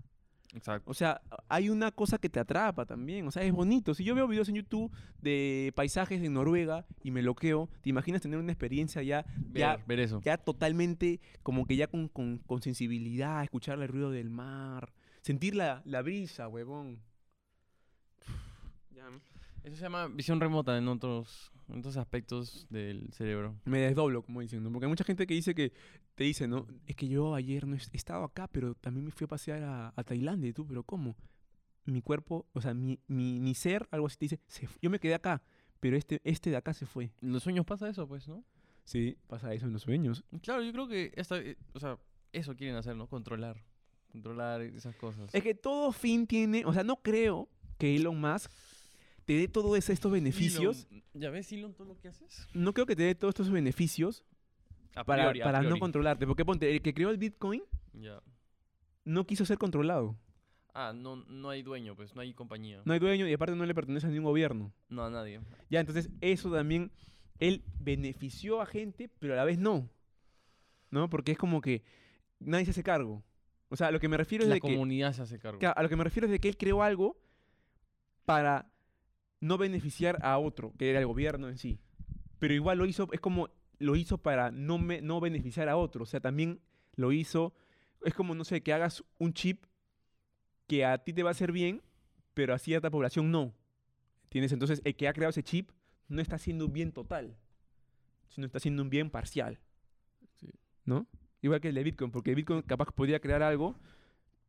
Exacto. 0.56 0.88
O 0.88 0.94
sea, 0.94 1.20
hay 1.48 1.68
una 1.68 1.90
cosa 1.90 2.16
que 2.18 2.28
te 2.28 2.38
atrapa 2.38 2.86
también. 2.86 3.26
O 3.26 3.32
sea, 3.32 3.42
es 3.42 3.52
bonito. 3.52 3.92
Si 3.92 4.04
yo 4.04 4.14
veo 4.14 4.28
videos 4.28 4.48
en 4.48 4.54
YouTube 4.54 4.88
de 5.20 5.72
paisajes 5.74 6.22
en 6.22 6.32
Noruega 6.32 6.86
y 7.02 7.10
me 7.10 7.22
loqueo, 7.22 7.68
¿te 7.82 7.90
imaginas 7.90 8.22
tener 8.22 8.38
una 8.38 8.52
experiencia 8.52 9.02
ya, 9.02 9.26
ya, 9.52 9.78
ver 9.88 9.98
eso. 9.98 10.20
ya 10.22 10.36
totalmente, 10.38 11.18
como 11.42 11.66
que 11.66 11.74
ya 11.74 11.88
con, 11.88 12.06
con- 12.06 12.38
con 12.38 12.62
sensibilidad, 12.62 13.42
escuchar 13.42 13.82
el 13.82 13.88
ruido 13.88 14.12
del 14.12 14.30
mar, 14.30 14.92
sentir 15.22 15.56
la, 15.56 15.82
la 15.86 16.02
brisa, 16.02 16.46
huevón? 16.46 17.00
Ya, 18.94 19.08
Eso 19.62 19.76
se 19.76 19.82
llama 19.82 20.08
visión 20.08 20.40
remota 20.40 20.76
en 20.78 20.86
otros, 20.88 21.50
en 21.68 21.78
otros 21.78 21.96
aspectos 21.96 22.66
del 22.70 23.12
cerebro. 23.12 23.56
me 23.64 23.78
desdoblo, 23.80 24.22
como 24.22 24.40
dicen, 24.40 24.62
¿no? 24.62 24.70
Porque 24.70 24.86
hay 24.86 24.90
mucha 24.90 25.04
gente 25.04 25.26
que 25.26 25.34
dice 25.34 25.54
que, 25.54 25.72
te 26.14 26.24
dice, 26.24 26.46
¿no? 26.46 26.66
Es 26.86 26.96
que 26.96 27.08
yo 27.08 27.34
ayer 27.34 27.66
no 27.66 27.74
he 27.74 27.78
estado 27.92 28.24
acá, 28.24 28.46
pero 28.48 28.74
también 28.74 29.04
me 29.06 29.10
fui 29.10 29.24
a 29.24 29.28
pasear 29.28 29.62
a, 29.62 29.92
a 29.96 30.04
Tailandia. 30.04 30.50
Y 30.50 30.52
tú, 30.52 30.66
¿pero 30.66 30.82
cómo? 30.84 31.16
Mi 31.86 32.00
cuerpo, 32.02 32.46
o 32.52 32.60
sea, 32.60 32.72
mi, 32.72 32.98
mi, 33.08 33.40
mi 33.40 33.54
ser, 33.54 33.88
algo 33.90 34.06
así 34.06 34.16
te 34.16 34.24
dice, 34.26 34.40
"Se 34.46 34.68
yo 34.80 34.88
me 34.90 34.98
quedé 34.98 35.14
acá, 35.14 35.42
pero 35.80 35.96
este, 35.96 36.20
este 36.24 36.50
de 36.50 36.56
acá 36.56 36.72
se 36.72 36.86
fue. 36.86 37.10
En 37.20 37.32
los 37.32 37.42
sueños 37.42 37.66
pasa 37.66 37.88
eso, 37.88 38.06
pues, 38.08 38.26
¿no? 38.28 38.44
Sí, 38.84 39.16
pasa 39.26 39.52
eso 39.52 39.66
en 39.66 39.72
los 39.72 39.82
sueños. 39.82 40.24
Claro, 40.42 40.62
yo 40.62 40.72
creo 40.72 40.86
que 40.88 41.12
esta, 41.16 41.38
eh, 41.38 41.56
o 41.72 41.80
sea, 41.80 41.98
eso 42.32 42.54
quieren 42.54 42.76
hacer, 42.76 42.94
¿no? 42.96 43.06
Controlar. 43.06 43.62
Controlar 44.12 44.60
esas 44.62 44.94
cosas. 44.96 45.34
Es 45.34 45.42
que 45.42 45.54
todo 45.54 45.90
fin 45.92 46.26
tiene, 46.26 46.64
o 46.64 46.72
sea, 46.72 46.84
no 46.84 46.96
creo 46.96 47.48
que 47.76 47.96
Elon 47.96 48.20
Musk 48.20 48.50
te 49.24 49.34
dé 49.34 49.48
todos 49.48 49.88
estos 49.88 50.12
beneficios. 50.12 50.86
Elon, 50.90 51.04
¿Ya 51.14 51.30
ves, 51.30 51.52
Elon, 51.52 51.74
todo 51.74 51.88
lo 51.88 51.98
que 51.98 52.08
haces? 52.08 52.46
No 52.52 52.72
creo 52.72 52.86
que 52.86 52.96
te 52.96 53.02
dé 53.04 53.14
todos 53.14 53.32
estos 53.32 53.50
beneficios 53.50 54.24
A 54.94 55.04
para, 55.04 55.30
a 55.30 55.62
no 55.62 55.78
controlarte. 55.78 56.26
Porque 56.26 56.44
ponte, 56.44 56.70
el 56.70 56.82
que 56.82 56.94
creó 56.94 57.10
el 57.10 57.18
Bitcoin 57.18 57.62
no 59.04 59.26
quiso 59.26 59.44
ser 59.44 59.58
controlado. 59.58 60.16
Ah, 60.74 60.92
no, 60.94 61.16
no 61.16 61.50
hay 61.50 61.62
dueño, 61.62 61.94
pues, 61.94 62.16
no 62.16 62.20
hay 62.20 62.34
compañía. 62.34 62.82
No 62.84 62.92
hay 62.92 62.98
dueño 62.98 63.28
y 63.28 63.32
aparte 63.32 63.54
no 63.54 63.64
le 63.64 63.74
pertenece 63.74 64.08
a 64.08 64.10
ningún 64.10 64.24
gobierno. 64.24 64.72
No, 64.88 65.04
a 65.04 65.10
nadie. 65.10 65.40
Ya, 65.70 65.78
entonces 65.78 66.10
eso 66.20 66.52
también 66.52 66.90
él 67.38 67.62
benefició 67.78 68.60
a 68.60 68.66
gente, 68.66 69.08
pero 69.20 69.34
a 69.34 69.36
la 69.36 69.44
vez 69.44 69.58
no. 69.58 69.88
¿No? 70.90 71.08
Porque 71.08 71.32
es 71.32 71.38
como 71.38 71.60
que 71.60 71.84
nadie 72.40 72.64
se 72.64 72.72
hace 72.72 72.82
cargo. 72.82 73.22
O 73.68 73.76
sea, 73.76 73.88
a 73.88 73.90
lo 73.92 74.00
que 74.00 74.08
me 74.08 74.16
refiero 74.16 74.42
es 74.44 74.48
La 74.48 74.56
de 74.56 74.60
que... 74.60 74.68
comunidad 74.68 75.12
se 75.12 75.22
hace 75.22 75.38
cargo. 75.38 75.60
A 75.64 75.82
lo 75.82 75.88
que 75.88 75.96
me 75.96 76.04
refiero 76.04 76.26
es 76.26 76.32
de 76.32 76.40
que 76.40 76.48
él 76.48 76.56
creó 76.56 76.82
algo 76.82 77.16
para 78.24 78.68
no 79.44 79.58
beneficiar 79.58 80.18
a 80.22 80.38
otro, 80.38 80.72
que 80.78 80.88
era 80.88 81.00
el 81.00 81.06
gobierno 81.06 81.48
en 81.50 81.58
sí. 81.58 81.78
Pero 82.38 82.54
igual 82.54 82.78
lo 82.78 82.86
hizo, 82.86 83.08
es 83.12 83.20
como 83.20 83.50
lo 83.78 83.94
hizo 83.94 84.16
para 84.16 84.50
no, 84.50 84.78
me- 84.78 85.02
no 85.02 85.20
beneficiar 85.20 85.68
a 85.68 85.76
otro. 85.76 86.04
O 86.04 86.06
sea, 86.06 86.20
también 86.20 86.60
lo 86.96 87.12
hizo, 87.12 87.52
es 88.04 88.14
como, 88.14 88.34
no 88.34 88.44
sé, 88.44 88.62
que 88.62 88.72
hagas 88.72 89.04
un 89.18 89.34
chip 89.34 89.66
que 90.66 90.86
a 90.86 90.96
ti 90.96 91.12
te 91.12 91.22
va 91.22 91.28
a 91.28 91.32
hacer 91.32 91.52
bien, 91.52 91.82
pero 92.32 92.54
a 92.54 92.58
cierta 92.58 92.90
población 92.90 93.30
no. 93.30 93.54
¿Entiendes? 94.24 94.52
Entonces, 94.52 94.80
el 94.82 94.96
que 94.96 95.08
ha 95.08 95.12
creado 95.12 95.30
ese 95.30 95.42
chip 95.42 95.70
no 96.08 96.22
está 96.22 96.36
haciendo 96.36 96.64
un 96.64 96.72
bien 96.72 96.92
total, 96.92 97.36
sino 98.30 98.46
está 98.46 98.56
haciendo 98.58 98.82
un 98.82 98.88
bien 98.88 99.10
parcial. 99.10 99.58
Sí. 100.36 100.48
¿No? 100.86 101.06
Igual 101.42 101.60
que 101.60 101.68
el 101.68 101.74
de 101.74 101.82
Bitcoin, 101.84 102.10
porque 102.10 102.34
Bitcoin 102.34 102.62
capaz 102.62 102.86
podría 102.92 103.20
crear 103.20 103.42
algo 103.42 103.76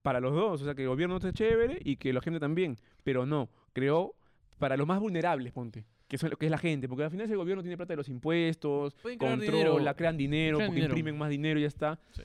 para 0.02 0.22
los 0.22 0.34
dos, 0.34 0.62
o 0.62 0.66
sea, 0.66 0.74
que 0.74 0.84
el 0.84 0.88
gobierno 0.88 1.18
esté 1.18 1.34
chévere 1.34 1.80
y 1.84 1.98
que 1.98 2.14
la 2.14 2.22
gente 2.22 2.40
también, 2.40 2.78
pero 3.04 3.26
no, 3.26 3.50
creó 3.74 4.16
para 4.58 4.78
los 4.78 4.88
más 4.88 5.00
vulnerables, 5.00 5.52
ponte, 5.54 5.86
que, 6.08 6.18
son, 6.18 6.32
que 6.40 6.46
es 6.46 6.52
la 6.52 6.58
gente, 6.58 6.88
porque 6.88 7.04
al 7.04 7.12
final 7.12 7.30
el 7.30 7.38
gobierno 7.38 7.62
tiene 7.64 7.78
plata 7.78 7.94
de 7.94 7.98
los 7.98 8.10
impuestos, 8.10 8.94
Pueden 8.96 9.18
crear 9.20 9.38
controla, 9.38 9.70
dinero. 9.78 9.96
crean 9.96 10.18
dinero, 10.18 10.58
Crean 10.58 10.70
porque 10.70 10.76
dinero. 10.82 10.94
imprimen 10.94 11.18
más 11.18 11.30
dinero 11.30 11.60
y 11.60 11.64
ya 11.64 11.68
está. 11.68 12.00
Sí. 12.12 12.22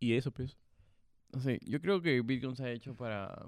Y 0.00 0.14
eso, 0.14 0.30
pues. 0.30 0.56
No 1.32 1.40
sé, 1.40 1.60
yo 1.64 1.80
creo 1.80 2.00
que 2.02 2.20
Bitcoin 2.22 2.56
se 2.56 2.64
ha 2.64 2.70
hecho 2.72 2.94
para, 2.96 3.46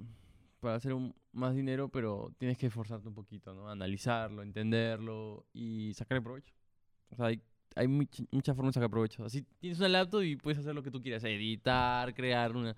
para 0.60 0.76
hacer 0.76 0.92
un- 0.92 1.14
más 1.32 1.54
dinero, 1.54 1.88
pero 1.88 2.32
tienes 2.38 2.58
que 2.58 2.66
esforzarte 2.66 3.08
un 3.08 3.14
poquito, 3.14 3.54
¿no? 3.54 3.68
Analizarlo, 3.68 4.42
entenderlo 4.42 5.46
y 5.52 5.92
sacarle 5.94 6.22
provecho. 6.22 6.54
O 7.10 7.16
sea, 7.16 7.26
hay, 7.26 7.40
hay 7.74 7.86
much- 7.88 8.26
muchas 8.30 8.54
formas 8.54 8.72
de 8.74 8.78
sacar 8.80 8.90
provecho. 8.90 9.24
Así 9.24 9.42
tienes 9.58 9.78
una 9.80 9.88
laptop 9.88 10.22
y 10.22 10.36
puedes 10.36 10.58
hacer 10.58 10.74
lo 10.74 10.82
que 10.82 10.90
tú 10.90 11.02
quieras. 11.02 11.24
Editar, 11.24 12.14
crear 12.14 12.54
una, 12.54 12.76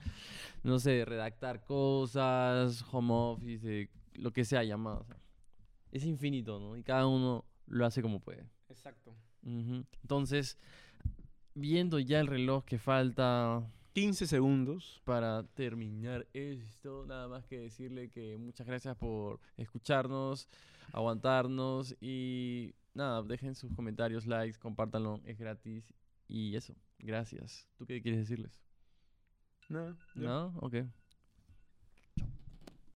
no 0.62 0.78
sé, 0.78 1.04
redactar 1.04 1.62
cosas, 1.64 2.82
home 2.90 3.12
office, 3.12 3.82
eh, 3.82 3.88
lo 4.14 4.32
que 4.32 4.44
sea 4.44 4.64
llamado. 4.64 5.00
o 5.00 5.04
sea, 5.04 5.18
es 5.92 6.04
infinito, 6.04 6.58
¿no? 6.58 6.76
Y 6.76 6.82
cada 6.82 7.06
uno 7.06 7.44
lo 7.66 7.86
hace 7.86 8.02
como 8.02 8.20
puede. 8.20 8.44
Exacto. 8.68 9.14
Ujú. 9.42 9.84
Entonces, 10.02 10.58
viendo 11.54 11.98
ya 11.98 12.20
el 12.20 12.26
reloj 12.26 12.64
que 12.64 12.78
falta 12.78 13.64
15 13.92 14.26
segundos. 14.26 15.00
para 15.04 15.44
terminar 15.54 16.26
esto, 16.32 17.04
nada 17.06 17.28
más 17.28 17.44
que 17.46 17.58
decirle 17.58 18.10
que 18.10 18.36
muchas 18.38 18.66
gracias 18.66 18.96
por 18.96 19.38
escucharnos, 19.56 20.48
aguantarnos 20.92 21.94
y 22.00 22.74
nada, 22.92 23.22
dejen 23.22 23.54
sus 23.54 23.72
comentarios, 23.72 24.26
likes, 24.26 24.58
compártanlo, 24.58 25.20
es 25.24 25.38
gratis 25.38 25.94
y 26.26 26.56
eso, 26.56 26.74
gracias. 26.98 27.68
¿Tú 27.76 27.86
qué 27.86 28.02
quieres 28.02 28.20
decirles? 28.20 28.60
Nada. 29.68 29.96
ya. 30.16 30.22
¿No? 30.22 30.46
Ok. 30.60 30.74